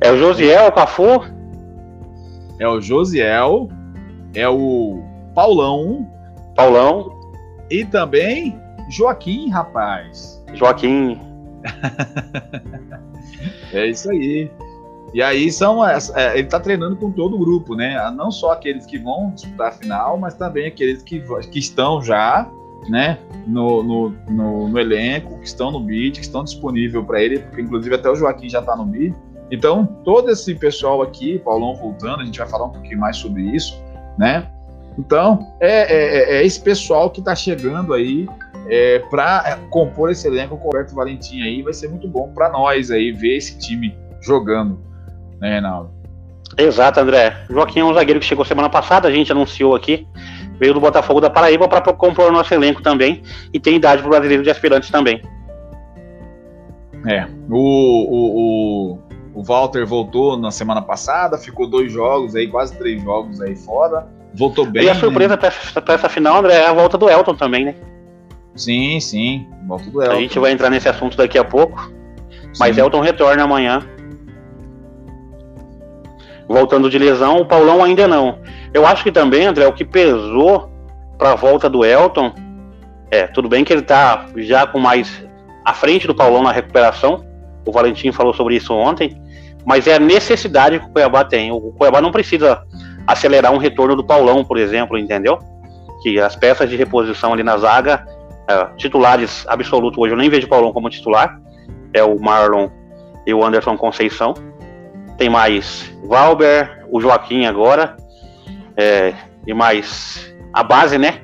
É 0.00 0.10
o 0.10 0.16
Josiel, 0.16 0.68
o 0.68 0.72
Cafu? 0.72 1.24
É 2.58 2.66
o 2.66 2.80
Josiel, 2.80 3.68
é 4.34 4.48
o 4.48 5.02
Paulão, 5.34 6.10
Paulão. 6.56 7.14
E 7.70 7.84
também 7.84 8.58
Joaquim, 8.88 9.50
rapaz. 9.50 10.42
Joaquim. 10.54 11.20
é 13.72 13.86
isso 13.86 14.10
aí. 14.10 14.50
E 15.12 15.22
aí 15.22 15.50
são. 15.50 15.86
É, 15.86 16.38
ele 16.38 16.48
tá 16.48 16.60
treinando 16.60 16.96
com 16.96 17.10
todo 17.10 17.36
o 17.36 17.38
grupo, 17.38 17.74
né? 17.74 17.98
Não 18.12 18.30
só 18.30 18.52
aqueles 18.52 18.86
que 18.86 18.98
vão 18.98 19.30
disputar 19.30 19.68
a 19.68 19.72
final, 19.72 20.18
mas 20.18 20.34
também 20.34 20.66
aqueles 20.66 21.02
que, 21.02 21.22
que 21.50 21.58
estão 21.58 22.02
já, 22.02 22.48
né? 22.88 23.18
No, 23.46 23.82
no, 23.82 24.10
no, 24.28 24.68
no 24.68 24.78
elenco, 24.78 25.38
que 25.38 25.46
estão 25.46 25.70
no 25.70 25.80
bid, 25.80 26.18
que 26.18 26.24
estão 26.24 26.44
disponíveis 26.44 27.04
para 27.04 27.20
ele, 27.20 27.40
porque 27.40 27.62
inclusive 27.62 27.94
até 27.94 28.10
o 28.10 28.14
Joaquim 28.14 28.48
já 28.48 28.62
tá 28.62 28.76
no 28.76 28.84
bid. 28.84 29.14
Então, 29.50 29.86
todo 30.04 30.30
esse 30.30 30.54
pessoal 30.56 31.02
aqui, 31.02 31.38
Paulão 31.38 31.74
voltando, 31.74 32.20
a 32.20 32.24
gente 32.24 32.38
vai 32.38 32.48
falar 32.48 32.66
um 32.66 32.70
pouquinho 32.70 32.98
mais 32.98 33.16
sobre 33.16 33.42
isso, 33.42 33.80
né? 34.18 34.50
Então, 34.98 35.54
é, 35.60 35.70
é, 35.70 36.18
é, 36.36 36.36
é 36.38 36.46
esse 36.46 36.60
pessoal 36.60 37.10
que 37.10 37.20
está 37.20 37.34
chegando 37.34 37.92
aí 37.92 38.26
é, 38.68 38.98
para 39.10 39.58
compor 39.70 40.10
esse 40.10 40.26
elenco 40.26 40.56
com 40.56 40.64
o 40.64 40.66
Roberto 40.70 40.94
Valentim 40.94 41.42
aí. 41.42 41.62
Vai 41.62 41.72
ser 41.72 41.88
muito 41.88 42.08
bom 42.08 42.32
para 42.32 42.48
nós 42.48 42.90
aí 42.90 43.12
ver 43.12 43.36
esse 43.36 43.58
time 43.58 43.96
jogando, 44.20 44.80
né, 45.40 45.52
Reinaldo? 45.52 45.90
Exato, 46.56 47.00
André. 47.00 47.36
Joaquim 47.50 47.80
é 47.80 47.84
um 47.84 47.92
zagueiro 47.92 48.20
que 48.20 48.26
chegou 48.26 48.44
semana 48.44 48.70
passada, 48.70 49.08
a 49.08 49.10
gente 49.10 49.30
anunciou 49.30 49.74
aqui. 49.74 50.06
Veio 50.58 50.72
do 50.72 50.80
Botafogo 50.80 51.20
da 51.20 51.28
Paraíba 51.28 51.68
para 51.68 51.92
compor 51.92 52.30
o 52.30 52.32
nosso 52.32 52.54
elenco 52.54 52.82
também. 52.82 53.22
E 53.52 53.60
tem 53.60 53.76
idade 53.76 54.00
para 54.00 54.08
o 54.08 54.10
brasileiro 54.10 54.42
de 54.42 54.50
aspirantes 54.50 54.90
também. 54.90 55.20
É. 57.06 57.26
O, 57.50 57.58
o, 57.58 58.94
o, 58.94 58.98
o 59.34 59.42
Walter 59.42 59.84
voltou 59.84 60.38
na 60.38 60.50
semana 60.50 60.80
passada, 60.80 61.36
ficou 61.36 61.68
dois 61.68 61.92
jogos 61.92 62.34
aí, 62.34 62.48
quase 62.48 62.76
três 62.78 63.02
jogos 63.02 63.40
aí 63.40 63.54
fora. 63.54 64.08
Voltou 64.36 64.66
bem. 64.66 64.84
E 64.84 64.90
a 64.90 64.94
surpresa 64.94 65.36
né? 65.36 65.50
para 65.80 65.94
essa 65.94 66.08
final, 66.08 66.38
André, 66.38 66.54
é 66.54 66.66
a 66.66 66.72
volta 66.72 66.98
do 66.98 67.08
Elton 67.08 67.34
também, 67.34 67.64
né? 67.64 67.74
Sim, 68.54 69.00
sim. 69.00 69.46
Volta 69.66 69.90
do 69.90 70.02
Elton. 70.02 70.16
A 70.16 70.20
gente 70.20 70.38
vai 70.38 70.52
entrar 70.52 70.70
nesse 70.70 70.88
assunto 70.88 71.16
daqui 71.16 71.38
a 71.38 71.44
pouco. 71.44 71.80
Sim. 72.30 72.52
Mas 72.58 72.76
Elton 72.78 73.00
retorna 73.00 73.42
amanhã. 73.42 73.82
Voltando 76.48 76.88
de 76.88 76.98
lesão, 76.98 77.38
o 77.38 77.46
Paulão 77.46 77.82
ainda 77.82 78.06
não. 78.06 78.38
Eu 78.72 78.86
acho 78.86 79.02
que 79.02 79.10
também, 79.10 79.46
André, 79.46 79.66
o 79.66 79.72
que 79.72 79.84
pesou 79.84 80.70
para 81.18 81.32
a 81.32 81.34
volta 81.34 81.68
do 81.68 81.84
Elton 81.84 82.32
é, 83.10 83.26
tudo 83.26 83.48
bem 83.48 83.64
que 83.64 83.72
ele 83.72 83.82
tá 83.82 84.26
já 84.36 84.66
com 84.66 84.78
mais 84.78 85.24
à 85.64 85.72
frente 85.72 86.06
do 86.06 86.14
Paulão 86.14 86.42
na 86.42 86.52
recuperação. 86.52 87.24
O 87.64 87.72
Valentim 87.72 88.12
falou 88.12 88.34
sobre 88.34 88.56
isso 88.56 88.72
ontem, 88.74 89.20
mas 89.64 89.86
é 89.86 89.94
a 89.94 89.98
necessidade 89.98 90.78
que 90.78 90.86
o 90.86 90.90
Cuiabá 90.90 91.24
tem. 91.24 91.50
O 91.50 91.72
Cuiabá 91.72 92.00
não 92.00 92.12
precisa 92.12 92.62
acelerar 93.06 93.52
um 93.52 93.58
retorno 93.58 93.94
do 93.94 94.04
Paulão, 94.04 94.44
por 94.44 94.58
exemplo, 94.58 94.98
entendeu? 94.98 95.38
Que 96.02 96.20
as 96.20 96.34
peças 96.34 96.68
de 96.68 96.76
reposição 96.76 97.32
ali 97.32 97.42
na 97.42 97.56
zaga, 97.56 98.06
é, 98.48 98.66
titulares 98.76 99.44
absolutos 99.48 99.98
hoje, 99.98 100.12
eu 100.12 100.18
nem 100.18 100.28
vejo 100.28 100.46
o 100.46 100.50
Paulão 100.50 100.72
como 100.72 100.90
titular, 100.90 101.40
é 101.92 102.02
o 102.02 102.20
Marlon 102.20 102.68
e 103.26 103.32
o 103.32 103.44
Anderson 103.44 103.76
Conceição. 103.76 104.34
Tem 105.16 105.28
mais 105.28 105.90
Valber, 106.04 106.84
o 106.90 107.00
Joaquim 107.00 107.46
agora, 107.46 107.96
é, 108.76 109.14
e 109.46 109.54
mais 109.54 110.34
a 110.52 110.62
base, 110.62 110.98
né? 110.98 111.20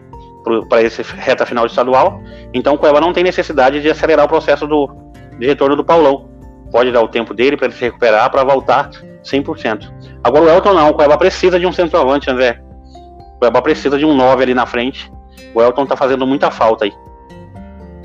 Para 0.69 0.83
esse 0.83 1.03
reta 1.03 1.47
final 1.47 1.67
estadual. 1.67 2.21
Então 2.55 2.75
o 2.75 2.79
Cueva 2.79 3.01
não 3.01 3.13
tem 3.13 3.23
necessidade 3.23 3.81
de 3.81 3.91
acelerar 3.91 4.25
o 4.25 4.29
processo 4.29 4.67
do, 4.67 4.91
de 5.39 5.47
retorno 5.47 5.77
do 5.77 5.85
Paulão. 5.85 6.29
Pode 6.71 6.91
dar 6.91 7.03
o 7.03 7.09
tempo 7.09 7.35
dele 7.35 7.57
para 7.57 7.67
ele 7.67 7.75
se 7.75 7.85
recuperar 7.85 8.31
para 8.31 8.43
voltar 8.43 8.91
100%. 9.25 9.93
Agora 10.25 10.45
o 10.45 10.49
Elton 10.49 10.75
não, 10.75 10.91
o 10.91 10.95
Cuiabá 10.95 11.17
precisa 11.17 11.59
de 11.59 11.67
um 11.67 11.73
centroavante, 11.73 12.31
André. 12.31 12.63
O 13.37 13.39
Cuiabá 13.39 13.63
precisa 13.63 13.99
de 13.99 14.05
um 14.05 14.15
9 14.15 14.43
ali 14.43 14.55
na 14.55 14.67
frente. 14.67 15.11
O 15.55 15.61
Elton 15.61 15.87
tá 15.87 15.97
fazendo 15.97 16.27
muita 16.27 16.51
falta 16.51 16.85
aí. 16.85 16.93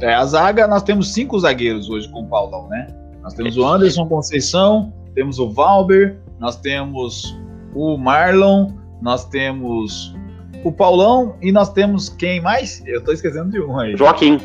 É, 0.02 0.14
a 0.14 0.24
zaga, 0.26 0.68
nós 0.68 0.84
temos 0.84 1.14
cinco 1.14 1.40
zagueiros 1.40 1.90
hoje 1.90 2.10
com 2.12 2.22
o 2.22 2.28
Paulão, 2.28 2.68
né? 2.68 2.88
Nós 3.24 3.34
temos 3.34 3.58
o 3.58 3.66
Anderson 3.66 4.08
Conceição, 4.08 4.94
temos 5.16 5.40
o 5.40 5.50
Valber, 5.50 6.20
nós 6.40 6.56
temos 6.56 7.36
o 7.74 7.98
Marlon, 7.98 8.72
nós 9.02 9.26
temos 9.26 10.16
o 10.64 10.72
Paulão 10.72 11.36
e 11.42 11.52
nós 11.52 11.72
temos 11.72 12.10
quem 12.10 12.40
mais? 12.40 12.84
Eu 12.86 13.04
tô 13.04 13.12
esquecendo 13.12 13.50
de 13.50 13.60
um 13.60 13.80
aí. 13.80 13.98
Joaquim. 13.98 14.40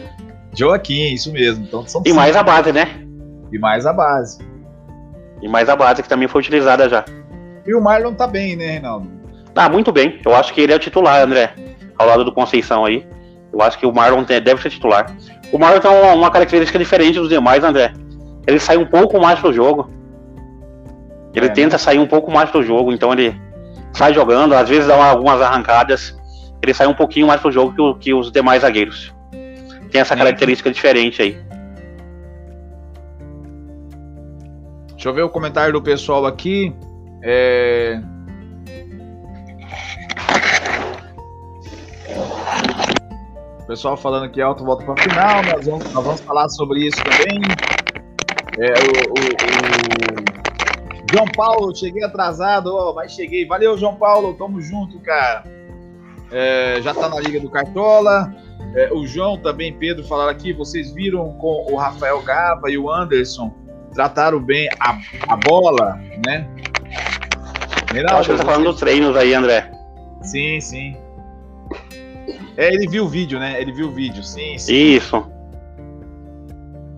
Joaquim, 0.57 1.13
isso 1.13 1.33
mesmo. 1.33 1.65
Então, 1.65 1.87
são 1.87 2.01
e 2.03 2.09
cinco. 2.09 2.17
mais 2.17 2.37
a 2.37 2.43
base, 2.43 2.73
né? 2.73 3.07
E 3.53 3.59
mais 3.59 3.87
a 3.87 3.93
base. 3.93 4.39
E 5.43 5.49
mais 5.49 5.69
a 5.69 5.77
base 5.77 6.03
que 6.03 6.09
também 6.09 6.29
foi 6.29 6.41
utilizada 6.41 6.89
já. 6.89 7.05
E 7.67 7.75
o 7.75 7.81
Marlon 7.81 8.15
tá 8.15 8.27
bem, 8.27 8.57
né, 8.57 8.73
Reinaldo? 8.73 9.11
Tá 9.53 9.69
muito 9.69 9.93
bem. 9.93 10.21
Eu 10.25 10.35
acho 10.35 10.55
que 10.55 10.61
ele 10.61 10.73
é 10.73 10.77
o 10.77 10.79
titular, 10.79 11.21
André. 11.23 11.53
Ao 11.99 12.07
lado 12.07 12.25
do 12.25 12.33
Conceição 12.33 12.85
aí. 12.85 13.07
Eu 13.53 13.61
acho 13.61 13.79
que 13.79 13.85
o 13.85 13.93
Marlon 13.93 14.23
deve 14.23 14.63
ser 14.63 14.71
titular. 14.71 15.07
O 15.53 15.59
Marlon 15.59 15.81
tem 15.81 15.91
uma, 15.91 16.13
uma 16.15 16.31
característica 16.31 16.79
diferente 16.79 17.19
dos 17.19 17.29
demais, 17.29 17.63
André. 17.63 17.93
Ele 18.47 18.59
sai 18.59 18.77
um 18.77 18.87
pouco 18.87 19.21
mais 19.21 19.39
pro 19.39 19.53
jogo. 19.53 19.91
Ele 21.35 21.47
é, 21.47 21.49
tenta 21.49 21.75
né? 21.75 21.79
sair 21.79 21.99
um 21.99 22.07
pouco 22.07 22.31
mais 22.31 22.51
do 22.51 22.63
jogo, 22.63 22.93
então 22.93 23.13
ele 23.13 23.35
sai 23.93 24.13
jogando, 24.15 24.55
às 24.55 24.69
vezes 24.69 24.87
dá 24.87 24.97
uma, 24.97 25.07
algumas 25.07 25.41
arrancadas. 25.41 26.17
ele 26.63 26.75
sai 26.75 26.87
um 26.87 26.95
pouquinho 26.95 27.27
mais 27.27 27.41
pro 27.41 27.53
jogo 27.53 27.75
que, 27.75 27.81
o, 27.81 27.95
que 27.95 28.15
os 28.15 28.31
demais 28.31 28.63
zagueiros. 28.63 29.13
Tem 29.91 30.01
essa 30.01 30.17
característica 30.17 30.71
é. 30.71 30.73
diferente 30.73 31.21
aí. 31.21 31.39
Deixa 35.03 35.11
eu 35.11 35.15
ver 35.15 35.23
o 35.23 35.29
comentário 35.29 35.73
do 35.73 35.83
pessoal 35.83 36.25
aqui. 36.27 36.73
É... 37.25 38.01
O 43.59 43.67
pessoal 43.67 43.97
falando 43.97 44.31
que 44.31 44.41
alto 44.41 44.65
volta 44.65 44.85
para 44.85 45.03
final, 45.03 45.43
nós 45.43 45.67
vamos, 45.67 45.93
nós 45.93 46.05
vamos 46.05 46.21
falar 46.21 46.49
sobre 46.51 46.87
isso 46.87 46.99
também. 47.03 47.41
É, 48.61 48.75
o, 48.75 49.11
o, 49.11 49.23
o, 50.23 51.13
João 51.13 51.27
Paulo, 51.35 51.75
cheguei 51.75 52.05
atrasado, 52.05 52.95
mas 52.95 53.11
cheguei. 53.11 53.45
Valeu, 53.45 53.77
João 53.77 53.97
Paulo, 53.97 54.35
tamo 54.35 54.61
junto, 54.61 55.01
cara. 55.01 55.43
É, 56.31 56.81
já 56.81 56.95
tá 56.95 57.09
na 57.09 57.19
Liga 57.19 57.41
do 57.41 57.51
Cartola. 57.51 58.33
É, 58.77 58.93
o 58.93 59.05
João 59.05 59.37
também, 59.37 59.77
Pedro, 59.77 60.05
falaram 60.05 60.31
aqui. 60.31 60.53
Vocês 60.53 60.95
viram 60.95 61.33
com 61.33 61.73
o 61.73 61.75
Rafael 61.75 62.23
Gaba 62.23 62.71
e 62.71 62.79
o 62.79 62.89
Anderson 62.89 63.62
trataram 63.93 64.41
bem 64.41 64.69
a, 64.81 64.99
a 65.29 65.37
bola, 65.37 65.99
né? 66.27 66.49
Reinaldo, 67.93 68.21
Acho 68.21 68.31
que 68.31 68.37
você 68.37 68.45
tá 68.45 68.51
falando 68.51 68.71
dos 68.71 68.81
treinos 68.81 69.17
aí, 69.17 69.35
André. 69.35 69.71
Sim, 70.23 70.61
sim. 70.61 70.97
É, 72.57 72.73
ele 72.73 72.89
viu 72.89 73.05
o 73.05 73.09
vídeo, 73.09 73.39
né? 73.39 73.61
Ele 73.61 73.73
viu 73.73 73.89
o 73.89 73.93
vídeo, 73.93 74.23
sim, 74.23 74.57
sim. 74.59 74.75
Isso. 74.75 75.27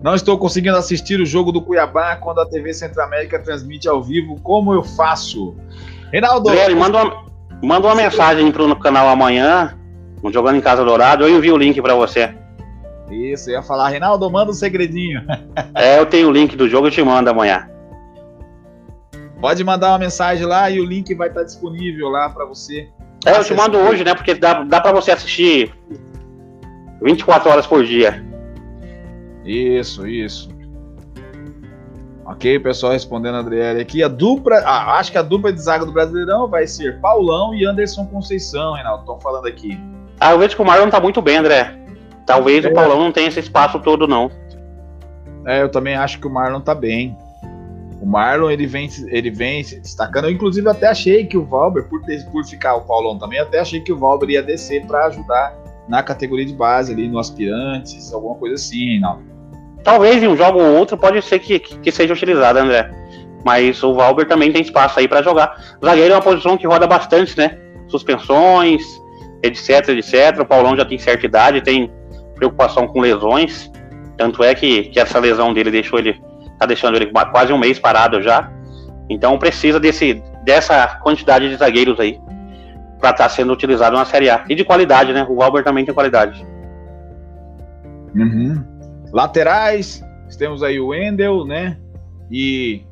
Não 0.01 0.13
estou 0.13 0.37
conseguindo 0.37 0.77
assistir 0.77 1.19
o 1.19 1.25
jogo 1.25 1.51
do 1.51 1.61
Cuiabá 1.61 2.15
quando 2.17 2.39
a 2.39 2.45
TV 2.45 2.73
Centro-América 2.73 3.39
transmite 3.39 3.87
ao 3.87 4.03
vivo. 4.03 4.39
Como 4.41 4.73
eu 4.73 4.83
faço? 4.83 5.55
Reinaldo. 6.11 6.49
Léo, 6.49 6.77
manda 6.77 7.03
uma, 7.03 7.25
manda 7.63 7.87
uma 7.87 7.95
mensagem 7.95 8.51
pro 8.51 8.75
canal 8.75 9.09
amanhã, 9.09 9.75
jogando 10.31 10.57
em 10.57 10.61
Casa 10.61 10.83
Dourado, 10.83 11.23
eu 11.23 11.35
envio 11.35 11.55
o 11.55 11.57
link 11.57 11.81
para 11.81 11.95
você. 11.95 12.33
Isso, 13.09 13.49
eu 13.49 13.55
ia 13.55 13.61
falar, 13.61 13.89
Reinaldo, 13.89 14.29
manda 14.29 14.51
um 14.51 14.53
segredinho. 14.53 15.23
é, 15.75 15.99
eu 15.99 16.05
tenho 16.05 16.29
o 16.29 16.31
link 16.31 16.55
do 16.55 16.67
jogo, 16.67 16.87
eu 16.87 16.91
te 16.91 17.03
mando 17.03 17.29
amanhã. 17.29 17.69
Pode 19.39 19.63
mandar 19.63 19.89
uma 19.89 19.99
mensagem 19.99 20.45
lá 20.45 20.69
e 20.71 20.79
o 20.79 20.85
link 20.85 21.13
vai 21.13 21.27
estar 21.27 21.43
disponível 21.43 22.09
lá 22.09 22.29
para 22.29 22.45
você. 22.45 22.89
É, 23.25 23.37
eu 23.37 23.43
te 23.43 23.53
mando 23.53 23.77
hoje, 23.77 24.03
né? 24.03 24.13
Porque 24.13 24.33
dá, 24.33 24.63
dá 24.63 24.79
para 24.81 24.91
você 24.91 25.11
assistir 25.11 25.73
24 27.01 27.49
horas 27.49 27.67
por 27.67 27.83
dia. 27.83 28.25
Isso, 29.43 30.07
isso. 30.07 30.49
Ok, 32.25 32.59
pessoal 32.59 32.93
respondendo 32.93 33.35
a 33.35 33.39
Adriele 33.39 33.81
aqui. 33.81 34.03
A 34.03 34.07
dupla, 34.07 34.57
ah, 34.65 34.97
acho 34.97 35.11
que 35.11 35.17
a 35.17 35.21
dupla 35.21 35.53
de 35.53 35.61
zaga 35.61 35.85
do 35.85 35.91
Brasileirão 35.91 36.47
vai 36.47 36.65
ser 36.65 36.99
Paulão 36.99 37.53
e 37.53 37.65
Anderson 37.65 38.07
Conceição, 38.07 38.73
Reinaldo. 38.73 39.01
Estão 39.01 39.19
falando 39.19 39.45
aqui. 39.45 39.79
Ah, 40.19 40.31
eu 40.31 40.39
vejo 40.39 40.55
que 40.55 40.61
o 40.61 40.65
Marlon 40.65 40.89
tá 40.89 40.99
muito 40.99 41.21
bem, 41.21 41.37
André. 41.37 41.84
Talvez 42.25 42.65
é. 42.65 42.69
o 42.69 42.73
Paulão 42.73 42.99
não 42.99 43.11
tenha 43.11 43.27
esse 43.27 43.39
espaço 43.39 43.79
todo, 43.79 44.07
não. 44.07 44.31
É, 45.45 45.61
eu 45.61 45.69
também 45.69 45.95
acho 45.95 46.19
que 46.19 46.27
o 46.27 46.29
Marlon 46.29 46.59
tá 46.59 46.73
bem. 46.73 47.15
O 48.01 48.05
Marlon 48.05 48.49
ele 48.49 48.65
vem, 48.65 48.89
ele 49.07 49.29
vem 49.29 49.63
se 49.63 49.79
destacando. 49.79 50.25
Eu, 50.25 50.31
inclusive, 50.31 50.67
até 50.67 50.87
achei 50.87 51.25
que 51.25 51.37
o 51.37 51.45
Valber, 51.45 51.83
por, 51.87 52.01
ter, 52.03 52.25
por 52.31 52.43
ficar 52.43 52.75
o 52.75 52.81
Paulão 52.81 53.17
também, 53.17 53.39
até 53.39 53.59
achei 53.59 53.79
que 53.79 53.93
o 53.93 53.97
Valber 53.97 54.29
ia 54.29 54.43
descer 54.43 54.85
para 54.85 55.05
ajudar 55.05 55.55
na 55.87 56.01
categoria 56.01 56.45
de 56.45 56.53
base 56.53 56.91
ali, 56.91 57.07
no 57.07 57.19
aspirantes, 57.19 58.11
alguma 58.11 58.35
coisa 58.35 58.55
assim, 58.55 58.99
não. 58.99 59.19
Talvez 59.83 60.21
em 60.21 60.27
um 60.27 60.35
jogo 60.35 60.59
ou 60.59 60.75
outro 60.77 60.97
pode 60.97 61.21
ser 61.21 61.37
que, 61.37 61.59
que, 61.59 61.91
seja 61.91 62.13
utilizado, 62.13 62.57
André. 62.57 62.89
Mas 63.45 63.83
o 63.83 63.93
Valber 63.93 64.27
também 64.27 64.51
tem 64.51 64.63
espaço 64.63 64.99
aí 64.99 65.07
para 65.07 65.21
jogar. 65.21 65.77
Zagueiro 65.83 66.13
é 66.13 66.15
uma 66.15 66.23
posição 66.23 66.57
que 66.57 66.65
roda 66.65 66.87
bastante, 66.87 67.37
né? 67.37 67.59
Suspensões, 67.87 68.81
etc, 69.43 69.89
etc. 69.89 70.39
O 70.39 70.45
Paulão 70.45 70.75
já 70.75 70.83
tem 70.83 70.97
certa 70.97 71.27
idade, 71.27 71.61
tem 71.61 71.91
preocupação 72.35 72.87
com 72.87 72.99
lesões. 72.99 73.71
Tanto 74.17 74.43
é 74.43 74.53
que, 74.53 74.83
que 74.83 74.99
essa 74.99 75.19
lesão 75.19 75.53
dele 75.53 75.71
deixou 75.71 75.99
ele 75.99 76.21
tá 76.57 76.65
deixando 76.65 76.95
ele 76.95 77.11
quase 77.31 77.51
um 77.51 77.57
mês 77.57 77.79
parado 77.79 78.21
já. 78.21 78.49
Então 79.09 79.37
precisa 79.37 79.79
desse, 79.79 80.21
dessa 80.43 80.87
quantidade 81.03 81.49
de 81.49 81.55
zagueiros 81.55 81.99
aí 81.99 82.19
para 82.99 83.11
estar 83.11 83.23
tá 83.25 83.29
sendo 83.29 83.53
utilizado 83.53 83.95
na 83.95 84.05
Série 84.05 84.29
A. 84.29 84.43
E 84.49 84.55
de 84.55 84.63
qualidade, 84.63 85.13
né? 85.13 85.25
O 85.29 85.35
Valber 85.35 85.63
também 85.63 85.85
tem 85.85 85.93
qualidade. 85.93 86.45
Uhum. 88.15 88.63
Laterais, 89.11 90.03
temos 90.37 90.63
aí 90.63 90.79
o 90.79 90.87
Wendel, 90.87 91.45
né? 91.45 91.77
E 92.31 92.83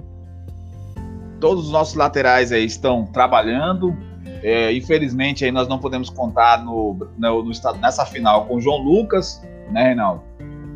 todos 1.40 1.66
os 1.66 1.72
nossos 1.72 1.96
laterais 1.96 2.52
aí 2.52 2.66
estão 2.66 3.06
trabalhando. 3.08 3.96
É, 4.44 4.74
infelizmente 4.74 5.46
aí 5.46 5.52
nós 5.52 5.70
não 5.70 5.80
podemos 5.80 6.10
contar 6.10 6.64
no, 6.64 6.98
no, 7.18 7.44
no, 7.44 7.52
nessa 7.82 8.06
final 8.06 8.46
com 8.46 8.58
o 8.58 8.62
João 8.62 8.78
Lucas, 8.78 9.42
né, 9.72 9.84
Reinaldo? 9.86 10.22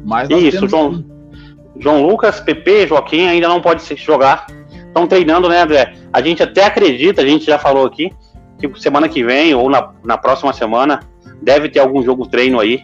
Mas 0.06 0.30
Isso, 0.30 0.52
temos... 0.52 0.72
João, 0.72 1.06
João 1.78 2.08
Lucas, 2.08 2.40
PP, 2.40 2.88
Joaquim 2.88 3.28
ainda 3.28 3.50
não 3.50 3.62
pode 3.62 3.82
se 3.82 3.96
jogar. 3.98 4.48
Estão 4.72 5.06
treinando, 5.06 5.50
né, 5.50 5.62
André? 5.62 5.94
A 6.14 6.22
gente 6.22 6.42
até 6.42 6.66
acredita, 6.66 7.22
a 7.22 7.26
gente 7.26 7.46
já 7.46 7.60
falou 7.60 7.86
aqui, 7.86 8.10
que 8.58 8.82
semana 8.82 9.10
que 9.10 9.22
vem 9.22 9.54
ou 9.54 9.70
na, 9.70 9.92
na 10.04 10.18
próxima 10.18 10.54
semana 10.54 11.02
deve 11.42 11.68
ter 11.70 11.80
algum 11.80 12.02
jogo 12.02 12.26
treino 12.26 12.60
aí 12.60 12.82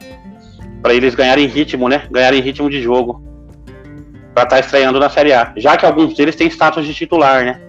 para 0.81 0.93
eles 0.93 1.15
ganharem 1.15 1.47
ritmo, 1.47 1.87
né? 1.87 2.07
Ganharem 2.11 2.41
ritmo 2.41 2.69
de 2.69 2.81
jogo 2.81 3.23
para 4.33 4.43
estar 4.43 4.55
tá 4.57 4.59
estreando 4.59 4.99
na 4.99 5.09
Série 5.09 5.31
A, 5.31 5.53
já 5.55 5.77
que 5.77 5.85
alguns 5.85 6.13
deles 6.13 6.35
têm 6.35 6.47
status 6.47 6.85
de 6.85 6.93
titular, 6.93 7.45
né? 7.45 7.61